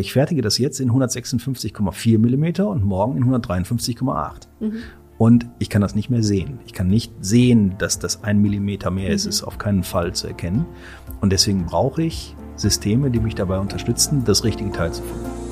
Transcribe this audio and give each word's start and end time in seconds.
Ich 0.00 0.12
fertige 0.12 0.42
das 0.42 0.58
jetzt 0.58 0.78
in 0.78 0.92
156,4 0.92 2.18
Millimeter 2.18 2.68
und 2.68 2.84
morgen 2.84 3.16
in 3.16 3.24
153,8. 3.24 4.46
Mhm. 4.60 4.82
Und 5.18 5.46
ich 5.58 5.70
kann 5.70 5.82
das 5.82 5.96
nicht 5.96 6.08
mehr 6.08 6.22
sehen. 6.22 6.60
Ich 6.66 6.72
kann 6.72 6.86
nicht 6.86 7.12
sehen, 7.20 7.74
dass 7.78 7.98
das 7.98 8.22
ein 8.22 8.40
Millimeter 8.40 8.92
mehr 8.92 9.10
ist. 9.10 9.24
Mhm. 9.24 9.30
ist 9.30 9.42
auf 9.42 9.58
keinen 9.58 9.82
Fall 9.82 10.14
zu 10.14 10.28
erkennen. 10.28 10.66
Und 11.20 11.32
deswegen 11.32 11.66
brauche 11.66 12.04
ich 12.04 12.36
Systeme, 12.54 13.10
die 13.10 13.18
mich 13.18 13.34
dabei 13.34 13.58
unterstützen, 13.58 14.22
das 14.24 14.44
richtige 14.44 14.70
Teil 14.70 14.92
zu 14.92 15.02
finden. 15.02 15.48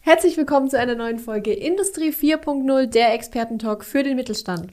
Herzlich 0.00 0.36
willkommen 0.36 0.68
zu 0.68 0.78
einer 0.78 0.94
neuen 0.96 1.18
Folge 1.18 1.54
Industrie 1.54 2.10
4.0, 2.10 2.86
der 2.88 3.14
Expertentalk 3.14 3.82
für 3.82 4.02
den 4.02 4.16
Mittelstand. 4.16 4.72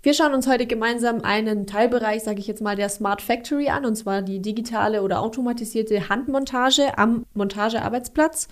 Wir 0.00 0.14
schauen 0.14 0.32
uns 0.32 0.46
heute 0.46 0.66
gemeinsam 0.66 1.22
einen 1.22 1.66
Teilbereich, 1.66 2.22
sage 2.22 2.38
ich 2.38 2.46
jetzt 2.46 2.62
mal, 2.62 2.76
der 2.76 2.88
Smart 2.88 3.20
Factory 3.20 3.68
an, 3.68 3.84
und 3.84 3.96
zwar 3.96 4.22
die 4.22 4.40
digitale 4.40 5.02
oder 5.02 5.20
automatisierte 5.20 6.08
Handmontage 6.08 6.96
am 6.96 7.26
Montagearbeitsplatz. 7.34 8.46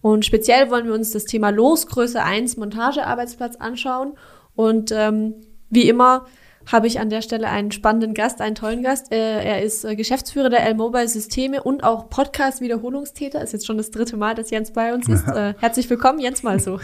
Und 0.00 0.24
speziell 0.24 0.70
wollen 0.70 0.86
wir 0.86 0.94
uns 0.94 1.10
das 1.10 1.24
Thema 1.24 1.50
Losgröße 1.50 2.22
1 2.22 2.56
Montagearbeitsplatz 2.56 3.56
anschauen. 3.56 4.12
Und 4.54 4.92
ähm, 4.92 5.34
wie 5.70 5.88
immer 5.88 6.26
habe 6.70 6.86
ich 6.86 7.00
an 7.00 7.10
der 7.10 7.22
Stelle 7.22 7.48
einen 7.48 7.72
spannenden 7.72 8.14
Gast, 8.14 8.40
einen 8.40 8.54
tollen 8.54 8.84
Gast. 8.84 9.10
Äh, 9.10 9.42
er 9.42 9.62
ist 9.62 9.84
äh, 9.84 9.96
Geschäftsführer 9.96 10.50
der 10.50 10.64
L-Mobile 10.66 11.08
Systeme 11.08 11.64
und 11.64 11.82
auch 11.82 12.10
Podcast-Wiederholungstäter. 12.10 13.42
Ist 13.42 13.52
jetzt 13.52 13.66
schon 13.66 13.76
das 13.76 13.90
dritte 13.90 14.16
Mal, 14.16 14.36
dass 14.36 14.50
Jens 14.50 14.72
bei 14.72 14.94
uns 14.94 15.08
ist. 15.08 15.26
Äh, 15.32 15.54
herzlich 15.58 15.88
willkommen, 15.88 16.20
Jens 16.20 16.42
mal 16.42 16.60
so. 16.60 16.78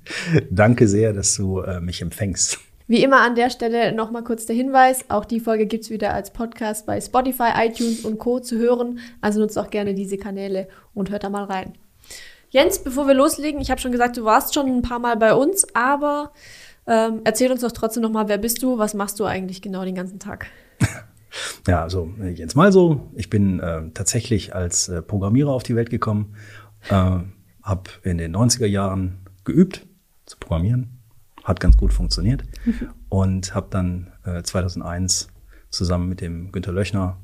Danke 0.50 0.86
sehr, 0.86 1.12
dass 1.12 1.34
du 1.34 1.60
äh, 1.60 1.80
mich 1.80 2.02
empfängst. 2.02 2.60
Wie 2.86 3.02
immer 3.02 3.22
an 3.22 3.34
der 3.34 3.48
Stelle 3.48 3.92
nochmal 3.92 4.24
kurz 4.24 4.44
der 4.44 4.54
Hinweis, 4.54 5.06
auch 5.08 5.24
die 5.24 5.40
Folge 5.40 5.64
gibt's 5.64 5.88
wieder 5.88 6.12
als 6.12 6.34
Podcast 6.34 6.84
bei 6.84 7.00
Spotify, 7.00 7.50
iTunes 7.56 8.04
und 8.04 8.18
Co. 8.18 8.40
zu 8.40 8.58
hören. 8.58 8.98
Also 9.22 9.40
nutzt 9.40 9.58
auch 9.58 9.70
gerne 9.70 9.94
diese 9.94 10.18
Kanäle 10.18 10.68
und 10.92 11.10
hört 11.10 11.24
da 11.24 11.30
mal 11.30 11.44
rein. 11.44 11.72
Jens, 12.50 12.84
bevor 12.84 13.06
wir 13.06 13.14
loslegen, 13.14 13.58
ich 13.58 13.70
habe 13.70 13.80
schon 13.80 13.90
gesagt, 13.90 14.18
du 14.18 14.24
warst 14.24 14.52
schon 14.52 14.66
ein 14.66 14.82
paar 14.82 14.98
Mal 14.98 15.16
bei 15.16 15.32
uns, 15.32 15.66
aber 15.74 16.32
ähm, 16.86 17.22
erzähl 17.24 17.50
uns 17.50 17.62
doch 17.62 17.72
trotzdem 17.72 18.02
nochmal, 18.02 18.28
wer 18.28 18.36
bist 18.36 18.62
du, 18.62 18.76
was 18.76 18.92
machst 18.92 19.18
du 19.18 19.24
eigentlich 19.24 19.62
genau 19.62 19.84
den 19.84 19.94
ganzen 19.94 20.18
Tag? 20.18 20.46
Ja, 21.66 21.82
also 21.82 22.08
Jens 22.32 22.54
Malso, 22.54 23.10
ich 23.16 23.28
bin 23.28 23.58
äh, 23.58 23.90
tatsächlich 23.92 24.54
als 24.54 24.88
äh, 24.88 25.02
Programmierer 25.02 25.50
auf 25.50 25.64
die 25.64 25.74
Welt 25.74 25.90
gekommen, 25.90 26.36
äh, 26.90 26.92
habe 26.92 27.90
in 28.04 28.18
den 28.18 28.36
90er 28.36 28.66
Jahren 28.66 29.18
geübt 29.42 29.84
zu 30.26 30.38
programmieren, 30.38 31.00
hat 31.44 31.60
ganz 31.60 31.76
gut 31.76 31.92
funktioniert. 31.92 32.42
Mhm. 32.64 32.90
Und 33.08 33.54
habe 33.54 33.68
dann 33.70 34.12
äh, 34.24 34.42
2001 34.42 35.28
zusammen 35.70 36.08
mit 36.08 36.20
dem 36.20 36.50
Günter 36.50 36.72
Löchner 36.72 37.18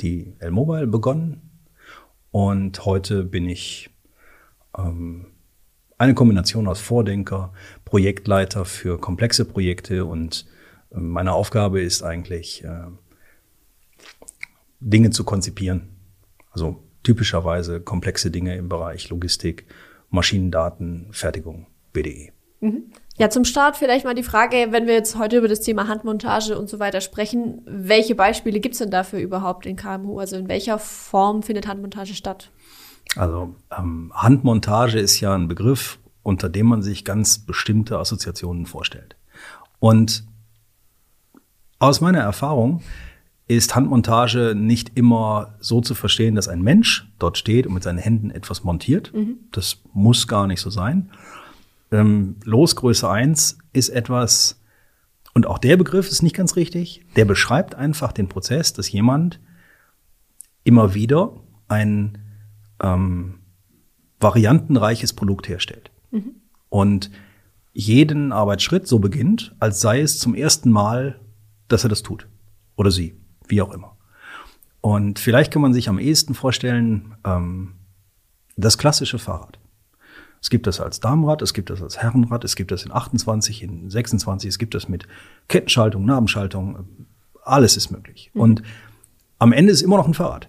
die 0.00 0.34
L-Mobile 0.40 0.86
begonnen. 0.86 1.50
Und 2.30 2.84
heute 2.84 3.24
bin 3.24 3.48
ich 3.48 3.90
ähm, 4.76 5.26
eine 5.98 6.14
Kombination 6.14 6.68
aus 6.68 6.80
Vordenker, 6.80 7.52
Projektleiter 7.84 8.64
für 8.64 8.98
komplexe 8.98 9.44
Projekte 9.44 10.04
und 10.04 10.46
äh, 10.90 10.98
meine 10.98 11.32
Aufgabe 11.32 11.80
ist 11.80 12.02
eigentlich, 12.02 12.64
äh, 12.64 12.86
Dinge 14.80 15.10
zu 15.10 15.24
konzipieren. 15.24 15.88
Also 16.50 16.82
typischerweise 17.02 17.80
komplexe 17.80 18.30
Dinge 18.30 18.56
im 18.56 18.68
Bereich 18.68 19.08
Logistik, 19.08 19.66
Maschinendaten, 20.10 21.08
Fertigung, 21.12 21.66
BDE. 21.92 22.32
Mhm. 22.60 22.84
Ja, 23.18 23.30
zum 23.30 23.44
Start 23.44 23.76
vielleicht 23.76 24.04
mal 24.04 24.14
die 24.14 24.22
Frage, 24.22 24.68
wenn 24.70 24.86
wir 24.86 24.92
jetzt 24.92 25.16
heute 25.16 25.38
über 25.38 25.48
das 25.48 25.60
Thema 25.60 25.88
Handmontage 25.88 26.58
und 26.58 26.68
so 26.68 26.78
weiter 26.78 27.00
sprechen, 27.00 27.62
welche 27.64 28.14
Beispiele 28.14 28.60
gibt 28.60 28.74
es 28.74 28.78
denn 28.80 28.90
dafür 28.90 29.20
überhaupt 29.20 29.64
in 29.64 29.76
KMU? 29.76 30.18
Also 30.18 30.36
in 30.36 30.48
welcher 30.48 30.78
Form 30.78 31.42
findet 31.42 31.66
Handmontage 31.66 32.14
statt? 32.14 32.50
Also 33.16 33.54
ähm, 33.76 34.12
Handmontage 34.14 34.98
ist 34.98 35.18
ja 35.20 35.34
ein 35.34 35.48
Begriff, 35.48 35.98
unter 36.22 36.50
dem 36.50 36.66
man 36.66 36.82
sich 36.82 37.04
ganz 37.04 37.38
bestimmte 37.38 37.98
Assoziationen 37.98 38.66
vorstellt. 38.66 39.16
Und 39.78 40.24
aus 41.78 42.02
meiner 42.02 42.20
Erfahrung 42.20 42.82
ist 43.48 43.74
Handmontage 43.74 44.54
nicht 44.54 44.92
immer 44.96 45.54
so 45.60 45.80
zu 45.80 45.94
verstehen, 45.94 46.34
dass 46.34 46.48
ein 46.48 46.60
Mensch 46.60 47.10
dort 47.18 47.38
steht 47.38 47.66
und 47.66 47.74
mit 47.74 47.82
seinen 47.82 47.98
Händen 47.98 48.30
etwas 48.30 48.64
montiert. 48.64 49.14
Mhm. 49.14 49.38
Das 49.52 49.78
muss 49.92 50.26
gar 50.26 50.46
nicht 50.46 50.60
so 50.60 50.68
sein, 50.68 51.10
ähm, 51.90 52.36
Losgröße 52.44 53.08
1 53.08 53.58
ist 53.72 53.88
etwas, 53.88 54.60
und 55.34 55.46
auch 55.46 55.58
der 55.58 55.76
Begriff 55.76 56.08
ist 56.08 56.22
nicht 56.22 56.36
ganz 56.36 56.56
richtig, 56.56 57.04
der 57.16 57.24
beschreibt 57.24 57.74
einfach 57.74 58.12
den 58.12 58.28
Prozess, 58.28 58.72
dass 58.72 58.90
jemand 58.90 59.40
immer 60.64 60.94
wieder 60.94 61.32
ein 61.68 62.18
ähm, 62.82 63.40
variantenreiches 64.20 65.12
Produkt 65.12 65.48
herstellt. 65.48 65.90
Mhm. 66.10 66.36
Und 66.68 67.10
jeden 67.72 68.32
Arbeitsschritt 68.32 68.88
so 68.88 68.98
beginnt, 68.98 69.54
als 69.60 69.80
sei 69.80 70.00
es 70.00 70.18
zum 70.18 70.34
ersten 70.34 70.70
Mal, 70.70 71.20
dass 71.68 71.84
er 71.84 71.90
das 71.90 72.02
tut. 72.02 72.26
Oder 72.76 72.90
sie, 72.90 73.20
wie 73.46 73.60
auch 73.60 73.72
immer. 73.72 73.96
Und 74.80 75.18
vielleicht 75.18 75.52
kann 75.52 75.62
man 75.62 75.74
sich 75.74 75.88
am 75.88 75.98
ehesten 75.98 76.34
vorstellen, 76.34 77.16
ähm, 77.24 77.74
das 78.56 78.78
klassische 78.78 79.18
Fahrrad. 79.18 79.58
Es 80.40 80.50
gibt 80.50 80.66
das 80.66 80.80
als 80.80 81.00
Damenrad, 81.00 81.42
es 81.42 81.54
gibt 81.54 81.70
das 81.70 81.82
als 81.82 81.98
Herrenrad, 81.98 82.44
es 82.44 82.56
gibt 82.56 82.70
das 82.70 82.84
in 82.84 82.92
28, 82.92 83.62
in 83.62 83.90
26, 83.90 84.48
es 84.48 84.58
gibt 84.58 84.74
das 84.74 84.88
mit 84.88 85.06
Kettenschaltung, 85.48 86.04
Nabenschaltung, 86.04 86.86
alles 87.42 87.76
ist 87.76 87.90
möglich. 87.90 88.30
Mhm. 88.34 88.40
Und 88.40 88.62
am 89.38 89.52
Ende 89.52 89.72
ist 89.72 89.82
immer 89.82 89.96
noch 89.96 90.06
ein 90.06 90.14
Fahrrad. 90.14 90.48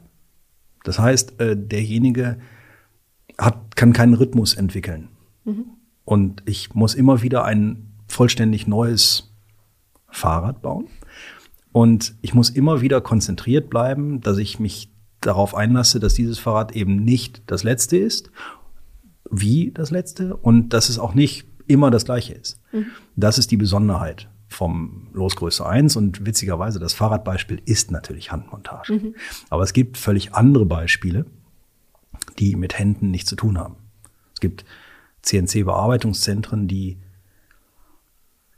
Das 0.84 1.00
heißt, 1.00 1.40
äh, 1.40 1.58
derjenige 1.58 2.38
hat, 3.38 3.76
kann 3.76 3.94
keinen 3.94 4.14
Rhythmus 4.14 4.54
entwickeln. 4.54 5.10
Mhm. 5.46 5.66
Und 6.06 6.44
ich 6.46 6.74
muss 6.74 6.96
immer 6.96 7.22
wieder 7.22 7.44
ein 7.46 7.92
vollständig 8.08 8.68
neues 8.68 9.34
Fahrrad 10.10 10.62
bauen. 10.62 10.88
Und 11.72 12.16
ich 12.22 12.34
muss 12.34 12.50
immer 12.50 12.82
wieder 12.82 13.02
konzentriert 13.02 13.70
bleiben, 13.70 14.22
dass 14.22 14.38
ich 14.38 14.60
mich 14.60 14.90
darauf 15.22 15.54
einlasse, 15.54 16.00
dass 16.00 16.14
dieses 16.14 16.40
Fahrrad 16.40 16.76
eben 16.76 17.04
nicht 17.04 17.42
das 17.48 17.64
letzte 17.64 17.98
ist 17.98 18.32
wie 19.32 19.72
das 19.72 19.92
letzte 19.92 20.36
und 20.36 20.70
dass 20.70 20.90
es 20.90 21.00
auch 21.00 21.14
nicht 21.14 21.46
immer 21.68 21.92
das 21.92 22.06
gleiche 22.06 22.34
ist. 22.34 22.60
Mhm. 22.72 22.88
Das 23.16 23.38
ist 23.38 23.52
die 23.52 23.58
Besonderheit 23.58 24.30
vom 24.48 25.10
Losgröße 25.14 25.66
1 25.66 25.96
und 25.98 26.26
witzigerweise 26.26 26.80
das 26.80 26.94
Fahrradbeispiel 26.94 27.62
ist 27.66 27.92
natürlich 27.92 28.32
Handmontage. 28.32 28.94
Mhm. 28.94 29.16
Aber 29.50 29.64
es 29.64 29.74
gibt 29.74 29.98
völlig 29.98 30.34
andere 30.34 30.66
Beispiele, 30.66 31.26
die 32.40 32.56
mit 32.56 32.80
Händen 32.80 33.12
nichts 33.12 33.30
zu 33.30 33.36
tun 33.36 33.58
haben. 33.58 33.76
Es 34.34 34.40
gibt 34.40 34.66
CNC-Bearbeitungszentren, 35.24 36.68
die 36.68 36.98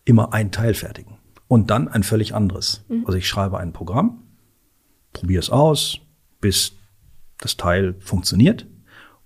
immer 0.05 0.33
ein 0.33 0.51
Teil 0.51 0.73
fertigen 0.73 1.17
und 1.47 1.71
dann 1.71 1.87
ein 1.87 2.03
völlig 2.03 2.35
anderes. 2.35 2.85
Mhm. 2.87 3.05
Also 3.05 3.17
ich 3.17 3.27
schreibe 3.27 3.57
ein 3.57 3.73
Programm, 3.73 4.23
probiere 5.13 5.41
es 5.41 5.49
aus, 5.49 5.99
bis 6.39 6.73
das 7.39 7.57
Teil 7.57 7.95
funktioniert 7.99 8.67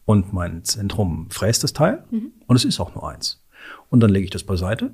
und 0.06 0.34
mein 0.34 0.64
Zentrum 0.64 1.30
fräst 1.30 1.64
das 1.64 1.74
Teil 1.74 2.04
mhm. 2.12 2.32
und 2.48 2.56
es 2.56 2.66
ist 2.66 2.80
auch 2.80 2.94
nur 2.96 3.10
eins. 3.10 3.42
Und 3.90 4.02
dann 4.02 4.10
lege 4.10 4.26
ich 4.26 4.32
das 4.32 4.44
beiseite 4.44 4.92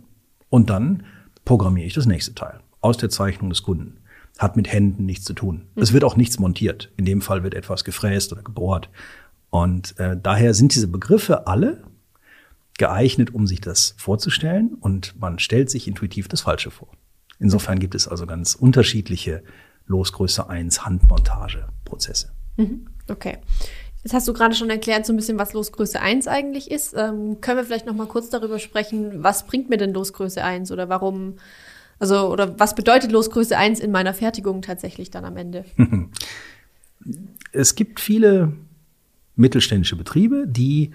und 0.49 0.69
dann 0.69 1.03
programmiere 1.45 1.87
ich 1.87 1.93
das 1.93 2.05
nächste 2.05 2.35
Teil 2.35 2.59
aus 2.81 2.97
der 2.97 3.09
Zeichnung 3.09 3.49
des 3.49 3.63
Kunden. 3.63 3.97
Hat 4.37 4.55
mit 4.55 4.71
Händen 4.71 5.05
nichts 5.05 5.25
zu 5.25 5.33
tun. 5.33 5.67
Mhm. 5.75 5.81
Es 5.81 5.91
wird 5.91 6.03
auch 6.03 6.15
nichts 6.15 6.39
montiert. 6.39 6.91
In 6.95 7.05
dem 7.05 7.21
Fall 7.21 7.43
wird 7.43 7.53
etwas 7.53 7.83
gefräst 7.83 8.31
oder 8.31 8.41
gebohrt. 8.41 8.89
Und 9.49 9.99
äh, 9.99 10.15
daher 10.21 10.53
sind 10.53 10.75
diese 10.75 10.87
Begriffe 10.87 11.47
alle 11.47 11.83
geeignet, 12.77 13.33
um 13.33 13.47
sich 13.47 13.59
das 13.59 13.93
vorzustellen 13.97 14.75
und 14.79 15.19
man 15.19 15.39
stellt 15.39 15.69
sich 15.69 15.87
intuitiv 15.87 16.27
das 16.27 16.41
Falsche 16.41 16.71
vor. 16.71 16.89
Insofern 17.39 17.79
gibt 17.79 17.95
es 17.95 18.07
also 18.07 18.25
ganz 18.25 18.55
unterschiedliche 18.55 19.43
Losgröße 19.85 20.49
1 20.49 20.85
Handmontageprozesse. 20.85 22.31
Mhm. 22.57 22.87
Okay. 23.09 23.39
Jetzt 24.03 24.13
hast 24.13 24.27
du 24.27 24.33
gerade 24.33 24.55
schon 24.55 24.69
erklärt, 24.69 25.05
so 25.05 25.13
ein 25.13 25.17
bisschen, 25.17 25.37
was 25.37 25.53
Losgröße 25.53 25.99
1 25.99 26.27
eigentlich 26.27 26.71
ist. 26.71 26.93
Ähm, 26.95 27.41
können 27.41 27.57
wir 27.57 27.65
vielleicht 27.65 27.85
noch 27.85 27.95
mal 27.95 28.07
kurz 28.07 28.29
darüber 28.29 28.57
sprechen, 28.57 29.23
was 29.23 29.45
bringt 29.45 29.69
mir 29.69 29.77
denn 29.77 29.93
Losgröße 29.93 30.43
1 30.43 30.71
oder 30.71 30.87
warum, 30.87 31.35
also, 31.99 32.31
oder 32.31 32.57
was 32.59 32.75
bedeutet 32.75 33.11
Losgröße 33.11 33.57
1 33.57 33.79
in 33.79 33.91
meiner 33.91 34.13
Fertigung 34.13 34.61
tatsächlich 34.61 35.11
dann 35.11 35.25
am 35.25 35.37
Ende? 35.37 35.65
Es 37.51 37.75
gibt 37.75 38.01
viele 38.01 38.51
mittelständische 39.37 39.95
Betriebe, 39.95 40.45
die 40.45 40.91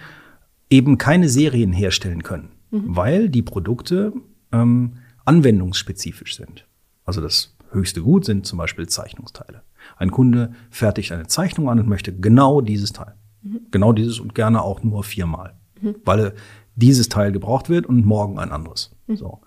eben 0.71 0.99
keine 0.99 1.29
Serien 1.29 1.73
herstellen 1.73 2.23
können, 2.23 2.51
mhm. 2.71 2.95
weil 2.95 3.29
die 3.29 3.43
Produkte 3.43 4.13
ähm, 4.53 4.99
anwendungsspezifisch 5.25 6.37
sind. 6.37 6.67
Also 7.05 7.21
das 7.21 7.57
höchste 7.71 8.03
Gut 8.03 8.25
sind 8.25 8.47
zum 8.47 8.59
Beispiel 8.59 8.87
Zeichnungsteile. 8.87 9.63
Ein 9.97 10.11
Kunde 10.11 10.53
fertigt 10.71 11.13
eine 11.13 11.27
Zeichnung 11.27 11.69
an 11.69 11.81
und 11.81 11.89
möchte 11.89 12.13
genau 12.13 12.61
dieses 12.61 12.93
Teil. 12.93 13.15
Mhm. 13.43 13.61
Genau 13.71 13.93
dieses 13.93 14.21
und 14.21 14.35
gerne 14.35 14.63
auch 14.63 14.83
nur 14.83 15.05
viermal. 15.05 15.55
Mhm. 15.81 15.97
Weil 16.05 16.35
dieses 16.77 17.09
Teil 17.09 17.33
gebraucht 17.33 17.69
wird 17.69 17.87
und 17.87 18.05
morgen 18.05 18.39
ein 18.39 18.51
anderes. 18.51 18.95
Mhm. 19.07 19.17
So. 19.17 19.41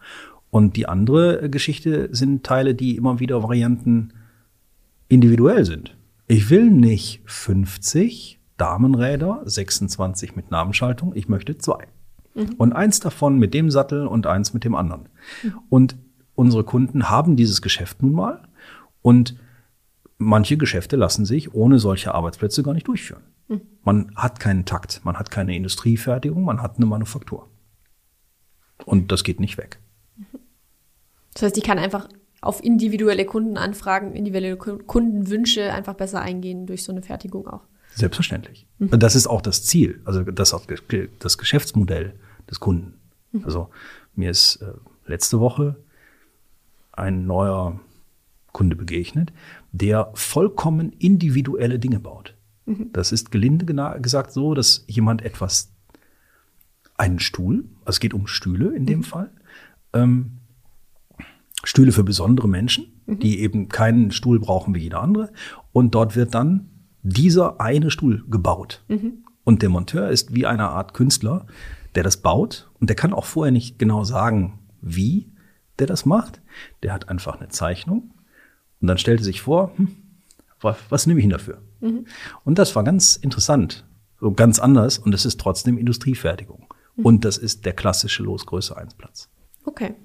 Und 0.50 0.76
die 0.76 0.88
andere 0.88 1.50
Geschichte 1.50 2.10
sind 2.12 2.44
Teile, 2.44 2.74
die 2.74 2.96
immer 2.96 3.20
wieder 3.20 3.44
Varianten 3.44 4.14
individuell 5.10 5.66
sind. 5.66 5.96
Ich 6.28 6.50
will 6.50 6.70
nicht 6.70 7.22
50 7.26 8.40
Damenräder, 8.58 9.42
26 9.46 10.36
mit 10.36 10.52
Namenschaltung, 10.52 11.14
ich 11.16 11.30
möchte 11.30 11.58
zwei. 11.58 11.88
Mhm. 12.34 12.56
Und 12.58 12.74
eins 12.74 13.00
davon 13.00 13.38
mit 13.38 13.54
dem 13.54 13.70
Sattel 13.72 14.08
und 14.08 14.28
eins 14.28 14.54
mit 14.54 14.64
dem 14.64 14.76
anderen. 14.76 15.10
Mhm. 15.44 15.54
Und 15.70 15.98
unsere 16.36 16.64
Kunden 16.64 17.10
haben 17.10 17.36
dieses 17.36 17.62
Geschäft 17.62 18.02
nun 18.02 18.14
mal 18.14 18.42
und 19.02 19.36
manche 20.18 20.58
Geschäfte 20.58 20.96
lassen 20.96 21.26
sich 21.26 21.54
ohne 21.54 21.80
solche 21.80 22.14
Arbeitsplätze 22.14 22.64
gar 22.64 22.74
nicht 22.74 22.88
durchführen. 22.88 23.24
Mhm. 23.48 23.62
Man 23.84 24.16
hat 24.16 24.40
keinen 24.40 24.66
Takt, 24.66 25.02
man 25.04 25.18
hat 25.18 25.32
keine 25.32 25.56
Industriefertigung, 25.56 26.44
man 26.44 26.62
hat 26.62 26.78
eine 26.78 26.86
Manufaktur. 26.86 27.48
Und 28.86 29.12
das 29.12 29.24
geht 29.24 29.40
nicht 29.40 29.58
weg. 29.58 29.80
Das 31.34 31.44
heißt, 31.44 31.58
ich 31.58 31.64
kann 31.64 31.78
einfach 31.78 32.10
auf 32.42 32.64
individuelle 32.64 33.24
Kundenanfragen, 33.24 34.16
individuelle 34.16 34.58
Kundenwünsche 34.58 35.72
einfach 35.72 35.94
besser 35.94 36.20
eingehen 36.20 36.66
durch 36.66 36.84
so 36.84 36.92
eine 36.92 37.04
Fertigung 37.04 37.48
auch. 37.48 37.62
Selbstverständlich. 37.94 38.66
Mhm. 38.80 38.98
Das 39.00 39.16
ist 39.16 39.28
auch 39.28 39.42
das 39.42 39.64
Ziel, 39.64 40.02
also 40.04 40.24
das 40.24 40.56
das 41.20 41.38
Geschäftsmodell 41.38 42.16
des 42.50 42.60
Kunden. 42.60 42.96
Mhm. 43.34 43.46
Also 43.46 43.70
mir 44.16 44.32
ist 44.32 44.64
äh, 44.64 44.74
letzte 45.06 45.40
Woche 45.40 45.76
ein 46.92 47.28
neuer 47.28 47.80
Kunde 48.58 48.76
begegnet, 48.76 49.34
der 49.72 50.10
vollkommen 50.16 50.92
individuelle 50.94 51.78
Dinge 51.78 52.00
baut. 52.00 52.34
Mhm. 52.66 52.90
Das 52.92 53.12
ist 53.12 53.30
gelinde 53.30 53.66
gesagt 54.02 54.32
so, 54.32 54.56
dass 54.56 54.84
jemand 54.88 55.22
etwas, 55.22 55.72
einen 56.98 57.20
Stuhl, 57.20 57.66
also 57.82 57.98
es 57.98 58.00
geht 58.00 58.16
um 58.16 58.26
Stühle 58.26 58.76
in 58.76 58.88
dem 58.88 59.00
mhm. 59.00 59.04
Fall, 59.04 59.32
ähm, 59.94 60.40
Stühle 61.64 61.92
für 61.92 62.04
besondere 62.04 62.50
Menschen, 62.50 63.00
mhm. 63.06 63.20
die 63.20 63.42
eben 63.42 63.70
keinen 63.70 64.10
Stuhl 64.10 64.40
brauchen 64.40 64.74
wie 64.74 64.80
jeder 64.80 65.04
andere. 65.04 65.32
Und 65.72 65.94
dort 65.94 66.16
wird 66.16 66.34
dann 66.34 66.72
dieser 67.04 67.62
eine 67.62 67.92
Stuhl 67.92 68.26
gebaut. 68.28 68.84
Mhm. 68.88 69.24
Und 69.44 69.62
der 69.62 69.70
Monteur 69.70 70.10
ist 70.10 70.34
wie 70.34 70.48
eine 70.48 70.70
Art 70.70 70.96
Künstler, 70.96 71.46
der 71.94 72.02
das 72.02 72.18
baut. 72.18 72.72
Und 72.80 72.90
der 72.90 72.96
kann 72.96 73.14
auch 73.14 73.26
vorher 73.26 73.52
nicht 73.52 73.78
genau 73.78 74.04
sagen, 74.04 74.58
wie 74.82 75.32
der 75.78 75.86
das 75.86 76.08
macht. 76.08 76.42
Der 76.82 76.92
hat 76.92 77.08
einfach 77.08 77.40
eine 77.40 77.50
Zeichnung. 77.50 78.14
Und 78.82 78.88
dann 78.88 78.98
stellte 78.98 79.24
sich 79.24 79.42
vor, 79.42 79.72
hm, 79.76 79.96
was, 80.62 80.78
was 80.90 81.08
nehme 81.08 81.20
ich 81.20 81.26
ihn 81.26 81.32
dafür? 81.32 81.62
Mhm. 81.80 82.06
Und 82.44 82.60
das 82.60 82.76
war 82.76 82.84
ganz 82.84 83.16
interessant, 83.16 83.86
so 84.20 84.32
ganz 84.32 84.60
anders. 84.60 84.98
Und 84.98 85.14
es 85.14 85.26
ist 85.26 85.40
trotzdem 85.40 85.78
Industriefertigung. 85.78 86.68
Mhm. 86.96 87.06
Und 87.06 87.26
das 87.26 87.38
ist 87.38 87.66
der 87.66 87.74
klassische 87.74 88.24
Losgröße 88.24 88.76
1 88.76 88.96
Platz. 88.96 89.30
Okay. 89.66 89.96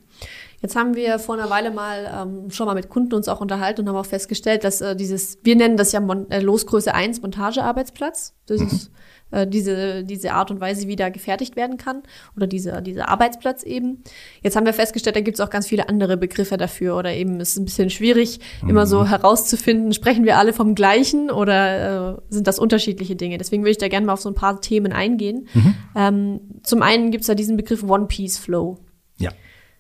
Jetzt 0.61 0.77
haben 0.77 0.95
wir 0.95 1.19
vor 1.19 1.35
einer 1.35 1.51
Weile 1.51 1.73
mal 1.73 2.09
ähm, 2.23 2.51
schon 2.51 2.67
mal 2.67 2.75
mit 2.75 2.89
Kunden 2.89 3.15
uns 3.15 3.27
auch 3.27 3.41
unterhalten 3.41 3.81
und 3.81 3.89
haben 3.89 3.97
auch 3.97 4.07
festgestellt, 4.07 4.63
dass 4.63 4.81
äh, 4.81 4.95
dieses, 4.95 5.39
wir 5.43 5.57
nennen 5.57 5.77
das 5.77 5.91
ja 5.91 5.99
Mon 5.99 6.31
äh, 6.31 6.41
Losgröße 6.41 6.95
1 6.95 7.21
Montagearbeitsplatz. 7.21 8.35
Das 8.47 8.61
mhm. 8.61 8.67
ist 8.69 8.91
äh, 9.33 9.47
diese, 9.47 10.05
diese 10.05 10.33
Art 10.33 10.51
und 10.51 10.61
Weise, 10.61 10.87
wie 10.87 10.97
da 10.97 11.09
gefertigt 11.09 11.57
werden 11.57 11.77
kann. 11.77 12.03
Oder 12.37 12.47
dieser, 12.47 12.81
dieser 12.81 13.09
Arbeitsplatz 13.09 13.63
eben. 13.63 14.03
Jetzt 14.43 14.57
haben 14.57 14.67
wir 14.67 14.73
festgestellt, 14.73 15.17
da 15.17 15.21
gibt 15.21 15.39
es 15.39 15.41
auch 15.41 15.51
ganz 15.51 15.67
viele 15.67 15.89
andere 15.89 16.17
Begriffe 16.17 16.57
dafür. 16.57 16.97
Oder 16.97 17.15
eben 17.15 17.41
ist 17.41 17.51
es 17.51 17.59
ein 17.59 17.65
bisschen 17.65 17.91
schwierig, 17.91 18.41
mhm. 18.63 18.71
immer 18.71 18.87
so 18.87 19.07
herauszufinden, 19.07 19.93
sprechen 19.93 20.25
wir 20.25 20.39
alle 20.39 20.53
vom 20.53 20.75
gleichen 20.75 21.31
oder 21.31 22.13
äh, 22.13 22.21
sind 22.29 22.47
das 22.47 22.59
unterschiedliche 22.59 23.17
Dinge? 23.17 23.39
Deswegen 23.39 23.63
würde 23.63 23.73
ich 23.73 23.79
da 23.79 23.89
gerne 23.89 24.07
mal 24.07 24.13
auf 24.13 24.21
so 24.21 24.29
ein 24.29 24.35
paar 24.35 24.61
Themen 24.61 24.93
eingehen. 24.93 25.49
Mhm. 25.55 25.75
Ähm, 25.97 26.41
zum 26.63 26.83
einen 26.83 27.11
gibt 27.11 27.23
es 27.23 27.27
da 27.27 27.35
diesen 27.35 27.57
Begriff 27.57 27.83
One-Piece-Flow. 27.83 28.79
Ja. 29.19 29.31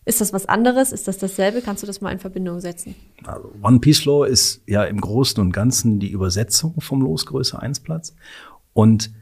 Ist 0.04 0.20
das 0.20 0.32
was 0.32 0.46
anderes? 0.46 0.90
Ist 0.90 1.06
das 1.06 1.18
dasselbe? 1.18 1.62
Kannst 1.62 1.82
du 1.82 1.86
das 1.86 2.00
mal 2.00 2.10
in 2.10 2.18
Verbindung 2.18 2.60
setzen? 2.60 2.96
Also 3.24 3.52
One 3.62 3.78
Piece 3.78 4.00
Flow 4.00 4.24
ist 4.24 4.62
ja 4.66 4.82
im 4.84 5.00
Großen 5.00 5.40
und 5.40 5.52
Ganzen 5.52 6.00
die 6.00 6.10
Übersetzung 6.10 6.80
vom 6.80 7.02
Losgröße 7.02 7.60
1 7.60 7.80
Platz. 7.80 8.14
Und 8.72 9.12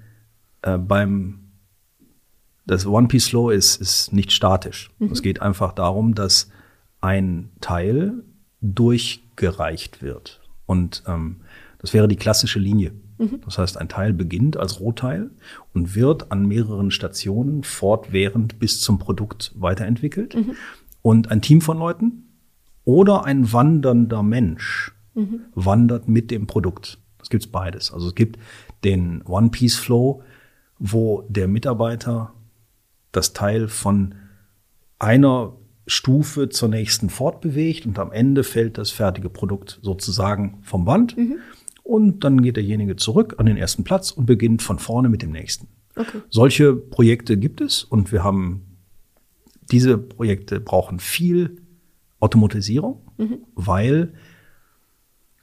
äh, 0.63 0.79
beim 0.79 1.41
das 2.67 2.87
One 2.87 3.09
Piece 3.09 3.29
Flow 3.29 3.51
ist, 3.51 3.81
ist 3.81 4.13
nicht 4.13 4.31
statisch. 4.31 4.91
Mhm. 4.99 5.11
Es 5.11 5.23
geht 5.23 5.43
einfach 5.43 5.73
darum, 5.73 6.15
dass 6.15 6.51
ein 7.01 7.51
Teil 7.61 8.23
durchgereicht 8.61 10.03
wird. 10.03 10.41
Und 10.67 11.03
ähm, 11.07 11.37
das 11.79 11.95
wäre 11.95 12.07
die 12.07 12.17
klassische 12.17 12.61
Linie. 12.61 12.93
Mhm. 13.19 13.41
Das 13.45 13.59
heißt, 13.59 13.77
ein 13.77 13.89
Teil 13.89 14.13
beginnt 14.13 14.57
als 14.57 14.81
Rohteil 14.81 15.31
und 15.75 15.95
wird 15.95 16.31
an 16.31 16.47
mehreren 16.47 16.91
Stationen 16.91 17.65
fortwährend 17.65 18.59
bis 18.59 18.81
zum 18.81 18.99
Produkt 18.99 19.53
weiterentwickelt. 19.57 20.35
Mhm. 20.35 20.57
Und 21.03 21.31
ein 21.31 21.43
Team 21.43 21.61
von 21.61 21.79
Leuten 21.79 22.29
oder 22.85 23.25
ein 23.25 23.53
wandernder 23.53 24.23
Mensch 24.23 24.93
mhm. 25.15 25.41
wandert 25.55 26.09
mit 26.09 26.31
dem 26.31 26.47
Produkt. 26.47 26.99
Das 27.19 27.31
gibt's 27.31 27.47
beides. 27.47 27.93
Also 27.93 28.09
es 28.09 28.15
gibt 28.15 28.39
den 28.85 29.23
One-Piece-Flow, 29.23 30.23
wo 30.81 31.25
der 31.29 31.47
Mitarbeiter 31.47 32.33
das 33.13 33.33
Teil 33.33 33.69
von 33.69 34.15
einer 34.99 35.53
Stufe 35.87 36.49
zur 36.49 36.69
nächsten 36.69 37.11
fortbewegt 37.11 37.87
und 37.87 37.99
am 37.99 38.11
Ende 38.13 38.45
fällt 38.45 38.79
das 38.79 38.91
fertige 38.91 39.29
Produkt 39.29 39.79
sozusagen 39.83 40.59
vom 40.63 40.85
Band. 40.85 41.17
Mhm. 41.17 41.39
Und 41.83 42.25
dann 42.25 42.43
geht 42.43 42.57
derjenige 42.57 42.97
zurück 42.97 43.35
an 43.39 43.47
den 43.47 43.57
ersten 43.57 43.85
Platz 43.85 44.11
und 44.11 44.27
beginnt 44.27 44.63
von 44.63 44.79
vorne 44.79 45.09
mit 45.09 45.23
dem 45.23 45.33
nächsten. 45.33 45.69
Okay. 45.97 46.21
Solche 46.31 46.75
Projekte 46.75 47.37
gibt 47.37 47.61
es 47.61 47.85
und 47.85 48.13
wir 48.13 48.25
haben, 48.25 48.77
diese 49.71 49.99
Projekte 49.99 50.61
brauchen 50.61 50.99
viel 50.99 51.61
Automatisierung, 52.21 53.03
mhm. 53.19 53.39
weil 53.55 54.15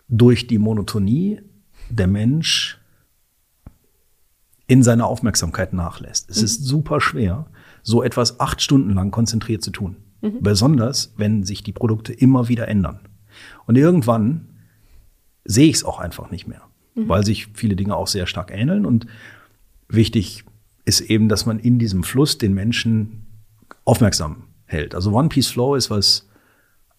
durch 0.08 0.48
die 0.48 0.58
Monotonie 0.58 1.42
der 1.90 2.08
Mensch 2.08 2.77
in 4.68 4.84
seiner 4.84 5.08
Aufmerksamkeit 5.08 5.74
nachlässt. 5.74 6.30
Es 6.30 6.40
mhm. 6.40 6.46
ist 6.46 6.66
super 6.66 7.00
schwer, 7.02 7.48
so 7.84 8.04
etwas 8.04 8.40
acht 8.40 8.62
Stunden 8.62 8.94
lang 8.94 9.12
konzentriert 9.12 9.64
zu 9.64 9.72
tun. 9.72 9.98
Mhm. 10.22 10.42
Besonders, 10.42 11.14
wenn 11.18 11.44
sich 11.44 11.64
die 11.64 11.72
Produkte 11.72 12.14
immer 12.14 12.50
wieder 12.50 12.68
ändern. 12.68 13.00
Und 13.66 13.78
irgendwann 13.78 14.50
sehe 15.46 15.70
ich 15.70 15.78
es 15.78 15.84
auch 15.84 16.00
einfach 16.00 16.32
nicht 16.32 16.48
mehr, 16.48 16.64
mhm. 16.96 17.08
weil 17.08 17.26
sich 17.26 17.48
viele 17.54 17.76
Dinge 17.76 17.96
auch 17.96 18.08
sehr 18.08 18.28
stark 18.28 18.52
ähneln. 18.52 18.86
Und 18.86 19.08
wichtig 19.88 20.44
ist 20.84 21.02
eben, 21.02 21.30
dass 21.30 21.46
man 21.46 21.60
in 21.60 21.80
diesem 21.80 22.04
Fluss 22.04 22.38
den 22.38 22.54
Menschen 22.54 23.26
aufmerksam 23.86 24.44
hält. 24.66 24.96
Also 24.96 25.14
One 25.14 25.30
Piece 25.30 25.48
Flow 25.48 25.76
ist 25.76 25.90
was 25.90 26.28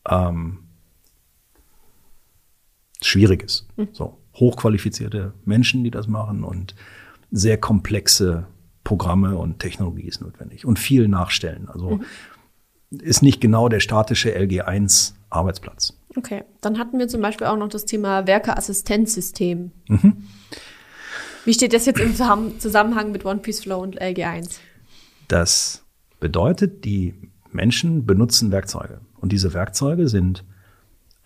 ähm, 0.08 0.60
Schwieriges. 3.02 3.66
Mhm. 3.76 3.88
So 3.92 4.18
hochqualifizierte 4.34 5.34
Menschen, 5.44 5.84
die 5.84 5.90
das 5.90 6.06
machen 6.06 6.44
und 6.44 6.74
sehr 7.30 7.58
komplexe 7.58 8.46
Programme 8.84 9.36
und 9.36 9.58
Technologie 9.58 10.06
ist 10.08 10.20
notwendig 10.20 10.64
und 10.64 10.78
viel 10.78 11.08
nachstellen. 11.08 11.68
Also 11.68 11.96
mhm. 11.96 12.04
ist 12.90 13.22
nicht 13.22 13.40
genau 13.40 13.68
der 13.68 13.80
statische 13.80 14.30
LG1 14.34 15.12
Arbeitsplatz. 15.30 15.94
Okay, 16.16 16.44
dann 16.60 16.78
hatten 16.78 16.98
wir 16.98 17.06
zum 17.08 17.20
Beispiel 17.20 17.46
auch 17.46 17.56
noch 17.56 17.68
das 17.68 17.84
Thema 17.84 18.26
Werkeassistenzsystem. 18.26 19.72
Mhm. 19.88 20.24
Wie 21.44 21.54
steht 21.54 21.72
das 21.72 21.86
jetzt 21.86 22.00
im 22.00 22.14
Zusammenhang 22.58 23.12
mit 23.12 23.24
One 23.24 23.40
Piece 23.40 23.60
Flow 23.60 23.82
und 23.82 24.00
LG1? 24.00 24.58
Das 25.28 25.84
bedeutet, 26.20 26.84
die 26.84 27.14
Menschen 27.52 28.06
benutzen 28.06 28.50
Werkzeuge 28.50 29.00
und 29.16 29.32
diese 29.32 29.54
Werkzeuge 29.54 30.08
sind, 30.08 30.44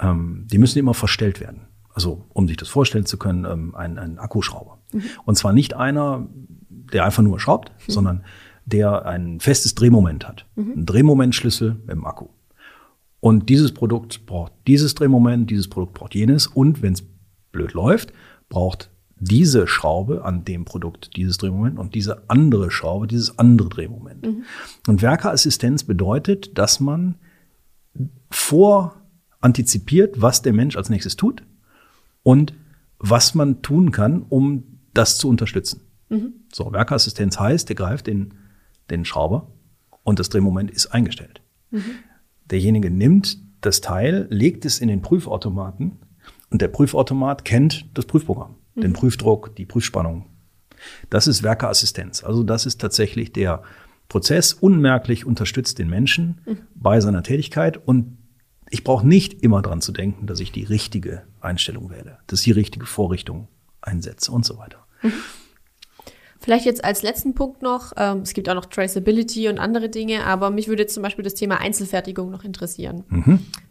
ähm, 0.01 0.47
die 0.51 0.59
müssen 0.59 0.79
immer 0.79 0.95
verstellt 0.95 1.41
werden. 1.41 1.63
Also 1.95 2.25
um 2.33 2.49
sich 2.49 2.57
das 2.57 2.69
vorstellen 2.69 3.07
zu 3.07 3.19
können, 3.19 3.45
ähm, 3.45 3.75
ein, 3.75 3.99
ein 3.99 4.19
Akkuschrauber. 4.19 4.79
Mhm. 4.93 5.03
Und 5.25 5.37
zwar 5.37 5.53
nicht 5.53 5.75
einer, 5.75 6.27
der 6.69 7.05
einfach 7.05 7.23
nur 7.23 7.41
schraubt, 7.41 7.73
mhm. 7.87 7.93
sondern 7.93 8.25
der 8.65 9.07
ein 9.07 9.41
festes 9.41 9.75
Drehmoment 9.75 10.27
hat. 10.27 10.47
Mhm. 10.55 10.73
Ein 10.77 10.87
Drehmomentschlüssel 10.87 11.77
im 11.89 12.07
Akku. 12.07 12.29
Und 13.21 13.49
dieses 13.49 13.73
Produkt 13.73 14.27
braucht 14.27 14.53
dieses 14.67 14.95
Drehmoment, 14.95 15.51
dieses 15.51 15.69
Produkt 15.69 15.95
braucht 15.95 16.15
jenes. 16.15 16.47
Und 16.47 16.83
wenn 16.83 16.95
es 16.95 17.05
blöd 17.53 17.73
läuft, 17.73 18.13
braucht 18.49 18.91
diese 19.17 19.69
Schraube 19.69 20.25
an 20.25 20.45
dem 20.45 20.65
Produkt 20.65 21.17
dieses 21.17 21.39
Drehmoment 21.39 21.79
und 21.79 21.95
diese 21.95 22.29
andere 22.29 22.73
Schraube 22.73 23.07
dieses 23.07 23.39
andere 23.39 23.69
Drehmoment. 23.69 24.27
Mhm. 24.27 24.43
Und 24.89 25.03
Werkerassistenz 25.03 25.85
bedeutet, 25.85 26.59
dass 26.59 26.81
man 26.81 27.15
vorantizipiert, 28.31 30.21
was 30.21 30.43
der 30.43 30.53
Mensch 30.53 30.77
als 30.77 30.91
nächstes 30.91 31.15
tut 31.17 31.45
und 32.23 32.55
was 32.99 33.35
man 33.35 33.63
tun 33.63 33.91
kann, 33.91 34.23
um 34.29 34.79
das 34.95 35.19
zu 35.19 35.29
unterstützen. 35.29 35.83
Mhm. 36.09 36.35
So, 36.53 36.73
Werkerassistenz 36.73 37.39
heißt, 37.39 37.69
der 37.69 37.77
greift 37.77 38.09
in 38.09 38.35
den 38.91 39.05
Schrauber 39.05 39.51
und 40.05 40.19
das 40.19 40.29
Drehmoment 40.29 40.71
ist 40.71 40.87
eingestellt. 40.89 41.41
Mhm. 41.71 41.83
Derjenige 42.51 42.91
nimmt 42.91 43.39
das 43.61 43.81
Teil, 43.81 44.27
legt 44.31 44.65
es 44.65 44.79
in 44.79 44.89
den 44.89 45.03
Prüfautomaten 45.03 45.99
und 46.51 46.63
der 46.63 46.69
Prüfautomat 46.69 47.45
kennt 47.45 47.87
das 47.95 48.05
Prüfprogramm, 48.07 48.57
mhm. 48.75 48.81
den 48.83 48.93
Prüfdruck, 48.93 49.57
die 49.57 49.67
Prüfspannung. 49.67 50.27
Das 51.11 51.27
ist 51.27 51.43
Werkerassistenz. 51.43 52.25
Also 52.25 52.43
das 52.43 52.67
ist 52.67 52.81
tatsächlich 52.81 53.33
der 53.33 53.63
Prozess 54.09 54.53
unmerklich 54.53 55.25
unterstützt 55.25 55.79
den 55.79 55.89
Menschen 55.89 56.41
bei 56.75 57.01
seiner 57.01 57.23
Tätigkeit 57.23 57.79
und 57.79 58.19
ich 58.69 58.85
brauche 58.85 59.07
nicht 59.07 59.43
immer 59.43 59.63
dran 59.63 59.81
zu 59.81 59.93
denken, 59.93 60.27
dass 60.27 60.41
ich 60.41 60.53
die 60.53 60.65
richtige 60.65 61.23
Einstellung 61.45 61.91
wähle, 61.91 62.19
dass 62.27 62.41
ich 62.41 62.45
die 62.45 62.53
richtige 62.53 62.87
Vorrichtung 62.87 63.49
einsetze 63.81 64.33
und 64.33 64.45
so 64.45 64.59
weiter. 64.59 64.85
Vielleicht 66.41 66.65
jetzt 66.65 66.85
als 66.85 67.03
letzten 67.03 67.35
Punkt 67.35 67.63
noch, 67.63 67.93
ähm, 67.97 68.19
es 68.19 68.35
gibt 68.35 68.49
auch 68.49 68.55
noch 68.55 68.67
Traceability 68.67 69.49
und 69.49 69.61
andere 69.61 69.89
Dinge, 69.89 70.25
aber 70.25 70.51
mich 70.51 70.67
würde 70.67 70.83
jetzt 70.83 70.95
zum 70.95 71.03
Beispiel 71.05 71.23
das 71.23 71.35
Thema 71.35 71.61
Einzelfertigung 71.61 72.31
noch 72.31 72.43
interessieren. 72.43 73.05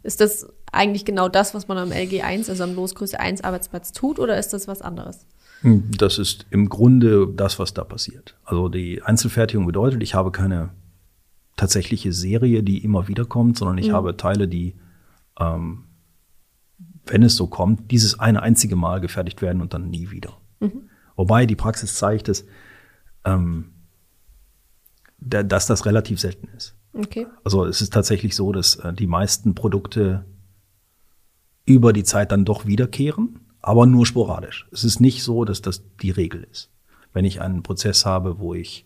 Ist 0.03 0.21
das 0.21 0.47
eigentlich 0.71 1.03
genau 1.03 1.27
das, 1.27 1.53
was 1.53 1.67
man 1.67 1.77
am 1.77 1.89
LG1, 1.89 2.49
also 2.49 2.63
am 2.63 2.73
Losgröße 2.73 3.19
1 3.19 3.43
Arbeitsplatz 3.43 3.91
tut, 3.91 4.19
oder 4.19 4.37
ist 4.39 4.53
das 4.53 4.69
was 4.69 4.81
anderes? 4.81 5.25
Das 5.63 6.17
ist 6.17 6.45
im 6.49 6.69
Grunde 6.69 7.27
das, 7.27 7.59
was 7.59 7.73
da 7.73 7.83
passiert. 7.83 8.37
Also 8.45 8.69
die 8.69 9.01
Einzelfertigung 9.03 9.65
bedeutet, 9.65 10.01
ich 10.01 10.15
habe 10.15 10.31
keine 10.31 10.69
tatsächliche 11.57 12.13
Serie, 12.13 12.63
die 12.63 12.83
immer 12.83 13.07
wieder 13.07 13.25
kommt, 13.25 13.57
sondern 13.57 13.77
ich 13.77 13.91
habe 13.91 14.17
Teile, 14.17 14.47
die, 14.47 14.75
ähm, 15.39 15.83
wenn 17.05 17.23
es 17.23 17.35
so 17.35 17.47
kommt, 17.47 17.91
dieses 17.91 18.19
eine 18.19 18.41
einzige 18.41 18.75
Mal 18.75 19.01
gefertigt 19.01 19.41
werden 19.41 19.61
und 19.61 19.73
dann 19.73 19.89
nie 19.89 20.11
wieder. 20.11 20.37
Wobei 21.15 21.45
die 21.45 21.55
Praxis 21.55 21.95
zeigt, 21.95 22.27
dass, 22.27 22.45
ähm, 23.25 23.71
da, 25.19 25.43
dass 25.43 25.67
das 25.67 25.85
relativ 25.85 26.19
selten 26.19 26.47
ist. 26.55 26.75
Okay. 26.93 27.27
Also 27.43 27.65
es 27.65 27.81
ist 27.81 27.93
tatsächlich 27.93 28.35
so, 28.35 28.51
dass 28.51 28.75
äh, 28.75 28.93
die 28.93 29.07
meisten 29.07 29.55
Produkte 29.55 30.25
über 31.65 31.93
die 31.93 32.03
Zeit 32.03 32.31
dann 32.31 32.45
doch 32.45 32.65
wiederkehren, 32.65 33.39
aber 33.61 33.85
nur 33.85 34.05
sporadisch. 34.05 34.67
Es 34.71 34.83
ist 34.83 34.99
nicht 34.99 35.23
so, 35.23 35.45
dass 35.45 35.61
das 35.61 35.83
die 36.01 36.11
Regel 36.11 36.47
ist. 36.51 36.69
Wenn 37.13 37.25
ich 37.25 37.41
einen 37.41 37.63
Prozess 37.63 38.05
habe, 38.05 38.39
wo 38.39 38.53
ich 38.53 38.85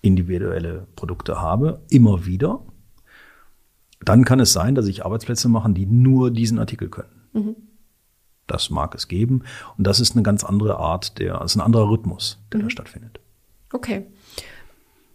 individuelle 0.00 0.86
Produkte 0.96 1.40
habe, 1.40 1.82
immer 1.90 2.26
wieder, 2.26 2.64
dann 4.00 4.24
kann 4.24 4.40
es 4.40 4.52
sein, 4.52 4.74
dass 4.74 4.86
ich 4.86 5.04
Arbeitsplätze 5.04 5.48
machen, 5.48 5.74
die 5.74 5.86
nur 5.86 6.30
diesen 6.30 6.58
Artikel 6.58 6.88
können. 6.88 7.21
Das 8.46 8.70
mag 8.70 8.94
es 8.94 9.08
geben. 9.08 9.44
Und 9.78 9.86
das 9.86 10.00
ist 10.00 10.14
eine 10.14 10.22
ganz 10.22 10.44
andere 10.44 10.76
Art 10.76 11.18
der, 11.18 11.38
das 11.38 11.52
ist 11.52 11.56
ein 11.56 11.62
anderer 11.62 11.88
Rhythmus, 11.88 12.38
der 12.52 12.60
da 12.60 12.70
stattfindet. 12.70 13.20
Okay. 13.72 14.06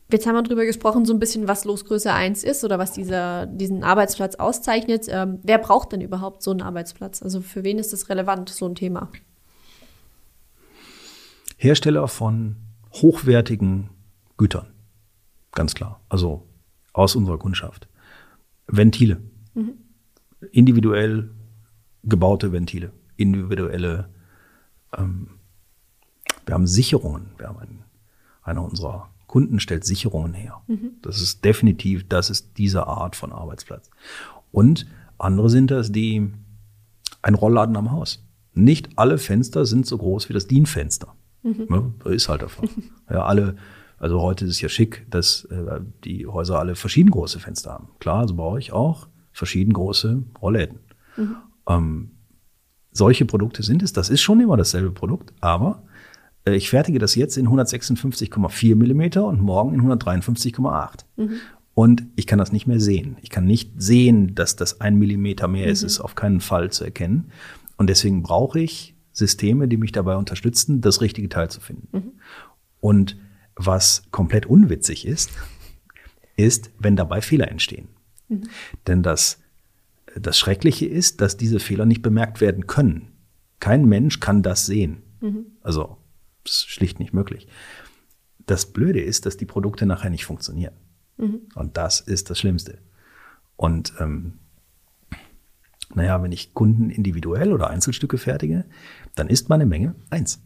Jetzt 0.09 0.25
haben 0.25 0.35
wir 0.35 0.43
drüber 0.43 0.65
gesprochen, 0.65 1.05
so 1.05 1.13
ein 1.13 1.19
bisschen, 1.19 1.49
was 1.49 1.65
Losgröße 1.65 2.13
1 2.13 2.45
ist 2.45 2.63
oder 2.63 2.79
was 2.79 2.93
dieser, 2.93 3.45
diesen 3.45 3.83
Arbeitsplatz 3.83 4.35
auszeichnet. 4.35 5.07
Ähm, 5.09 5.39
wer 5.43 5.57
braucht 5.57 5.91
denn 5.91 5.99
überhaupt 5.99 6.41
so 6.41 6.51
einen 6.51 6.61
Arbeitsplatz? 6.61 7.21
Also 7.21 7.41
für 7.41 7.65
wen 7.65 7.77
ist 7.77 7.91
das 7.91 8.07
relevant, 8.07 8.49
so 8.49 8.65
ein 8.65 8.75
Thema? 8.75 9.09
Hersteller 11.57 12.07
von 12.07 12.55
hochwertigen 12.93 13.89
Gütern. 14.37 14.67
Ganz 15.51 15.75
klar. 15.75 15.99
Also 16.07 16.47
aus 16.93 17.15
unserer 17.15 17.37
Kundschaft. 17.37 17.89
Ventile. 18.67 19.21
Individuell 20.51 21.31
gebaute 22.07 22.51
Ventile. 22.51 22.91
Individuelle, 23.15 24.09
ähm, 24.97 25.29
wir 26.45 26.53
haben 26.53 26.67
Sicherungen. 26.67 27.27
Wir 27.37 27.47
haben 27.47 27.59
einen, 27.59 27.83
einer 28.43 28.63
unserer 28.63 29.09
Kunden 29.27 29.59
stellt 29.59 29.85
Sicherungen 29.85 30.33
her. 30.33 30.61
Das 31.01 31.21
ist 31.21 31.43
definitiv, 31.43 32.07
das 32.07 32.29
ist 32.29 32.57
diese 32.57 32.87
Art 32.87 33.15
von 33.15 33.33
Arbeitsplatz. 33.33 33.89
Und 34.51 34.87
andere 35.17 35.49
sind 35.49 35.69
das, 35.69 35.91
die 35.91 36.31
ein 37.21 37.35
Rollladen 37.35 37.75
am 37.75 37.91
Haus. 37.91 38.23
Nicht 38.53 38.97
alle 38.97 39.17
Fenster 39.17 39.65
sind 39.65 39.85
so 39.85 39.97
groß 39.97 40.29
wie 40.29 40.33
das 40.33 40.47
DIN-Fenster. 40.47 41.13
Ne? 41.43 41.93
So 42.03 42.09
ist 42.09 42.29
halt 42.29 42.41
davon. 42.41 42.69
Ja, 43.09 43.23
alle, 43.23 43.55
also 43.99 44.21
heute 44.21 44.45
ist 44.45 44.51
es 44.51 44.61
ja 44.61 44.69
schick, 44.69 45.05
dass 45.09 45.45
äh, 45.45 45.79
die 46.03 46.27
Häuser 46.27 46.59
alle 46.59 46.75
verschieden 46.75 47.09
große 47.09 47.39
Fenster 47.39 47.71
haben. 47.71 47.89
Klar, 47.99 48.19
also 48.19 48.35
bei 48.35 48.43
euch 48.43 48.71
auch 48.71 49.07
verschieden 49.31 49.71
große 49.71 50.23
Rollläden. 50.41 50.79
Ähm, 51.67 52.11
solche 52.91 53.25
Produkte 53.25 53.63
sind 53.63 53.83
es. 53.83 53.93
Das 53.93 54.09
ist 54.09 54.21
schon 54.21 54.39
immer 54.39 54.57
dasselbe 54.57 54.91
Produkt, 54.91 55.33
aber 55.41 55.83
äh, 56.45 56.55
ich 56.55 56.69
fertige 56.69 56.99
das 56.99 57.15
jetzt 57.15 57.37
in 57.37 57.47
156,4 57.47 58.75
Millimeter 58.75 59.25
und 59.25 59.41
morgen 59.41 59.73
in 59.73 59.81
153,8. 59.81 61.05
Und 61.73 62.07
ich 62.15 62.25
kann 62.25 62.39
das 62.39 62.51
nicht 62.51 62.65
mehr 62.65 62.79
sehen. 62.79 63.17
Ich 63.21 63.29
kann 63.29 63.45
nicht 63.45 63.73
sehen, 63.77 64.33
dass 64.33 64.55
das 64.55 64.81
ein 64.81 64.97
Millimeter 64.97 65.47
mehr 65.47 65.67
ist, 65.67 65.83
ist 65.83 65.99
auf 65.99 66.15
keinen 66.15 66.41
Fall 66.41 66.71
zu 66.71 66.83
erkennen. 66.83 67.31
Und 67.77 67.87
deswegen 67.87 68.23
brauche 68.23 68.59
ich 68.59 68.95
Systeme, 69.11 69.67
die 69.67 69.77
mich 69.77 69.91
dabei 69.91 70.15
unterstützen, 70.15 70.81
das 70.81 71.01
richtige 71.01 71.29
Teil 71.29 71.51
zu 71.51 71.61
finden. 71.61 72.19
Und 72.79 73.17
was 73.55 74.03
komplett 74.09 74.47
unwitzig 74.47 75.05
ist, 75.05 75.29
ist, 76.35 76.71
wenn 76.79 76.95
dabei 76.95 77.21
Fehler 77.21 77.49
entstehen. 77.49 77.89
Denn 78.87 79.03
das, 79.03 79.39
das 80.21 80.37
Schreckliche 80.37 80.85
ist, 80.85 81.21
dass 81.21 81.37
diese 81.37 81.59
Fehler 81.59 81.85
nicht 81.85 82.01
bemerkt 82.01 82.41
werden 82.41 82.67
können. 82.67 83.11
Kein 83.59 83.85
Mensch 83.85 84.19
kann 84.19 84.43
das 84.43 84.65
sehen. 84.65 85.01
Also, 85.61 85.97
das 86.43 86.57
ist 86.57 86.69
schlicht 86.69 86.99
nicht 86.99 87.13
möglich. 87.13 87.47
Das 88.45 88.67
Blöde 88.67 89.01
ist, 89.01 89.25
dass 89.25 89.37
die 89.37 89.45
Produkte 89.45 89.85
nachher 89.85 90.09
nicht 90.09 90.25
funktionieren. 90.25 90.73
Und 91.55 91.77
das 91.77 91.99
ist 91.99 92.29
das 92.29 92.39
Schlimmste. 92.39 92.77
Und 93.55 93.93
ähm, 93.99 94.33
naja, 95.93 96.21
wenn 96.21 96.31
ich 96.31 96.53
Kunden 96.53 96.89
individuell 96.89 97.53
oder 97.53 97.69
Einzelstücke 97.69 98.17
fertige, 98.17 98.65
dann 99.15 99.27
ist 99.27 99.49
meine 99.49 99.65
Menge 99.65 99.95
eins. 100.09 100.41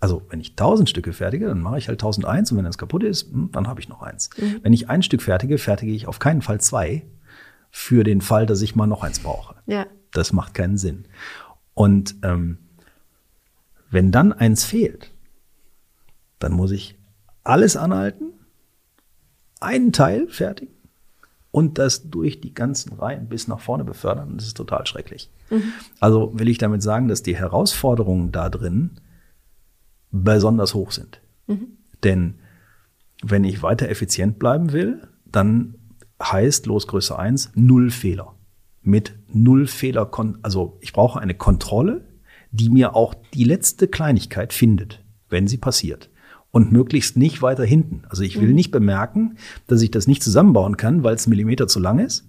Also 0.00 0.22
wenn 0.30 0.40
ich 0.40 0.50
1000 0.52 0.88
Stücke 0.88 1.12
fertige, 1.12 1.46
dann 1.46 1.60
mache 1.60 1.78
ich 1.78 1.88
halt 1.88 2.02
1001 2.02 2.52
und 2.52 2.58
wenn 2.58 2.64
das 2.64 2.78
kaputt 2.78 3.04
ist, 3.04 3.30
hm, 3.30 3.50
dann 3.52 3.68
habe 3.68 3.80
ich 3.80 3.88
noch 3.88 4.02
eins. 4.02 4.30
Wenn 4.62 4.72
ich 4.72 4.88
ein 4.88 5.02
Stück 5.02 5.22
fertige, 5.22 5.58
fertige 5.58 5.92
ich 5.92 6.06
auf 6.06 6.18
keinen 6.18 6.40
Fall 6.40 6.60
zwei 6.60 7.04
für 7.76 8.04
den 8.04 8.20
Fall, 8.20 8.46
dass 8.46 8.62
ich 8.62 8.76
mal 8.76 8.86
noch 8.86 9.02
eins 9.02 9.18
brauche. 9.18 9.56
Ja. 9.66 9.88
Das 10.12 10.32
macht 10.32 10.54
keinen 10.54 10.78
Sinn. 10.78 11.08
Und 11.74 12.14
ähm, 12.22 12.58
wenn 13.90 14.12
dann 14.12 14.32
eins 14.32 14.64
fehlt, 14.64 15.10
dann 16.38 16.52
muss 16.52 16.70
ich 16.70 16.96
alles 17.42 17.76
anhalten, 17.76 18.26
einen 19.58 19.92
Teil 19.92 20.28
fertigen 20.28 20.72
und 21.50 21.78
das 21.78 22.08
durch 22.08 22.40
die 22.40 22.54
ganzen 22.54 22.92
Reihen 22.92 23.28
bis 23.28 23.48
nach 23.48 23.58
vorne 23.58 23.82
befördern. 23.82 24.36
Das 24.36 24.46
ist 24.46 24.56
total 24.56 24.86
schrecklich. 24.86 25.28
Also 25.98 26.30
will 26.38 26.48
ich 26.48 26.58
damit 26.58 26.80
sagen, 26.80 27.08
dass 27.08 27.24
die 27.24 27.36
Herausforderungen 27.36 28.30
da 28.30 28.50
drin 28.50 29.00
besonders 30.12 30.74
hoch 30.74 30.92
sind. 30.92 31.20
Denn 32.04 32.34
wenn 33.20 33.42
ich 33.42 33.64
weiter 33.64 33.88
effizient 33.88 34.38
bleiben 34.38 34.72
will, 34.72 35.08
dann 35.24 35.74
heißt 36.22 36.66
Losgröße 36.66 37.18
1 37.18 37.52
null 37.54 37.90
Fehler. 37.90 38.34
Mit 38.82 39.14
null 39.32 39.66
Fehler, 39.66 40.06
kon 40.06 40.38
also 40.42 40.78
ich 40.80 40.92
brauche 40.92 41.20
eine 41.20 41.34
Kontrolle, 41.34 42.04
die 42.50 42.70
mir 42.70 42.94
auch 42.94 43.14
die 43.34 43.44
letzte 43.44 43.88
Kleinigkeit 43.88 44.52
findet, 44.52 45.02
wenn 45.28 45.48
sie 45.48 45.58
passiert. 45.58 46.10
Und 46.50 46.70
möglichst 46.70 47.16
nicht 47.16 47.42
weiter 47.42 47.64
hinten. 47.64 48.02
Also 48.08 48.22
ich 48.22 48.40
will 48.40 48.52
nicht 48.52 48.70
bemerken, 48.70 49.38
dass 49.66 49.82
ich 49.82 49.90
das 49.90 50.06
nicht 50.06 50.22
zusammenbauen 50.22 50.76
kann, 50.76 51.02
weil 51.02 51.16
es 51.16 51.26
ein 51.26 51.30
Millimeter 51.30 51.66
zu 51.66 51.80
lang 51.80 51.98
ist, 51.98 52.28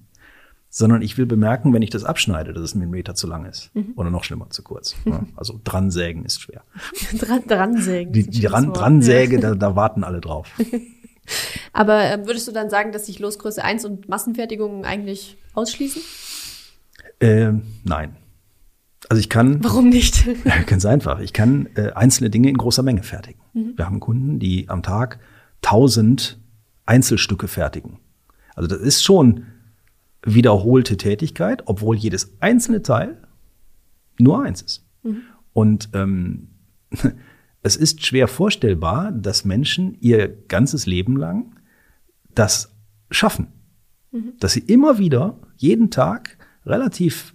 sondern 0.69 1.03
ich 1.03 1.17
will 1.17 1.27
bemerken, 1.27 1.73
wenn 1.73 1.83
ich 1.83 1.91
das 1.91 2.03
abschneide, 2.03 2.51
dass 2.51 2.63
es 2.63 2.73
ein 2.73 2.79
Millimeter 2.79 3.13
zu 3.13 3.27
lang 3.27 3.45
ist. 3.45 3.71
Oder 3.95 4.09
noch 4.09 4.23
schlimmer, 4.23 4.49
zu 4.49 4.63
kurz. 4.63 4.95
Ja, 5.05 5.23
Also 5.35 5.59
dran 5.63 5.91
sägen 5.91 6.25
ist 6.25 6.41
schwer. 6.41 6.63
Dran, 7.19 7.43
dran 7.47 7.77
sägen. 7.81 8.13
Die, 8.13 8.27
die 8.27 8.41
dran, 8.41 8.73
dran 8.73 9.01
säge, 9.03 9.39
da, 9.39 9.53
da 9.53 9.75
warten 9.75 10.03
alle 10.03 10.21
drauf. 10.21 10.49
Aber 11.73 12.03
ähm, 12.03 12.25
würdest 12.25 12.47
du 12.47 12.51
dann 12.51 12.69
sagen, 12.69 12.91
dass 12.91 13.05
sich 13.05 13.19
Losgröße 13.19 13.63
1 13.63 13.85
und 13.85 14.07
Massenfertigung 14.07 14.85
eigentlich 14.85 15.37
ausschließen? 15.53 16.01
Ähm, 17.19 17.63
nein. 17.83 18.15
Also 19.09 19.19
ich 19.19 19.29
kann, 19.29 19.63
Warum 19.63 19.89
nicht? 19.89 20.25
Ganz 20.65 20.85
einfach. 20.85 21.19
Ich 21.19 21.33
kann 21.33 21.69
äh, 21.75 21.91
einzelne 21.91 22.29
Dinge 22.29 22.49
in 22.49 22.57
großer 22.57 22.83
Menge 22.83 23.03
fertigen. 23.03 23.39
Wir 23.53 23.85
haben 23.85 23.99
Kunden, 23.99 24.39
die 24.39 24.67
am 24.67 24.83
Tag 24.83 25.19
1000 25.63 26.39
Einzelstücke 26.85 27.47
fertigen. 27.47 27.99
Also 28.55 28.67
das 28.67 28.79
ist 28.79 29.03
schon 29.03 29.45
wiederholte 30.23 30.97
Tätigkeit, 30.97 31.63
obwohl 31.65 31.95
jedes 31.95 32.33
einzelne 32.41 32.81
Teil 32.81 33.17
nur 34.19 34.43
eins 34.43 34.61
ist. 34.61 34.85
Und 35.53 35.89
ähm, 35.93 36.49
es 37.65 37.75
ist 37.75 38.05
schwer 38.05 38.27
vorstellbar, 38.27 39.11
dass 39.11 39.43
Menschen 39.43 39.97
ihr 39.99 40.27
ganzes 40.27 40.85
Leben 40.85 41.17
lang 41.17 41.55
das 42.35 42.75
schaffen. 43.09 43.47
Dass 44.39 44.53
sie 44.53 44.59
immer 44.59 44.99
wieder, 44.99 45.39
jeden 45.57 45.89
Tag, 45.89 46.37
relativ 46.63 47.33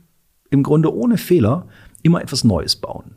im 0.49 0.63
Grunde 0.63 0.95
ohne 0.95 1.19
Fehler, 1.19 1.67
immer 2.03 2.23
etwas 2.23 2.45
Neues 2.45 2.77
bauen. 2.77 3.17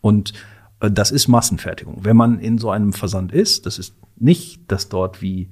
Und 0.00 0.32
äh, 0.78 0.92
das 0.92 1.10
ist 1.10 1.26
Massenfertigung. 1.26 2.04
Wenn 2.04 2.16
man 2.16 2.38
in 2.38 2.58
so 2.58 2.70
einem 2.70 2.92
Versand 2.92 3.32
ist, 3.32 3.66
das 3.66 3.80
ist 3.80 3.96
nicht, 4.14 4.70
dass 4.70 4.88
dort 4.88 5.22
wie 5.22 5.50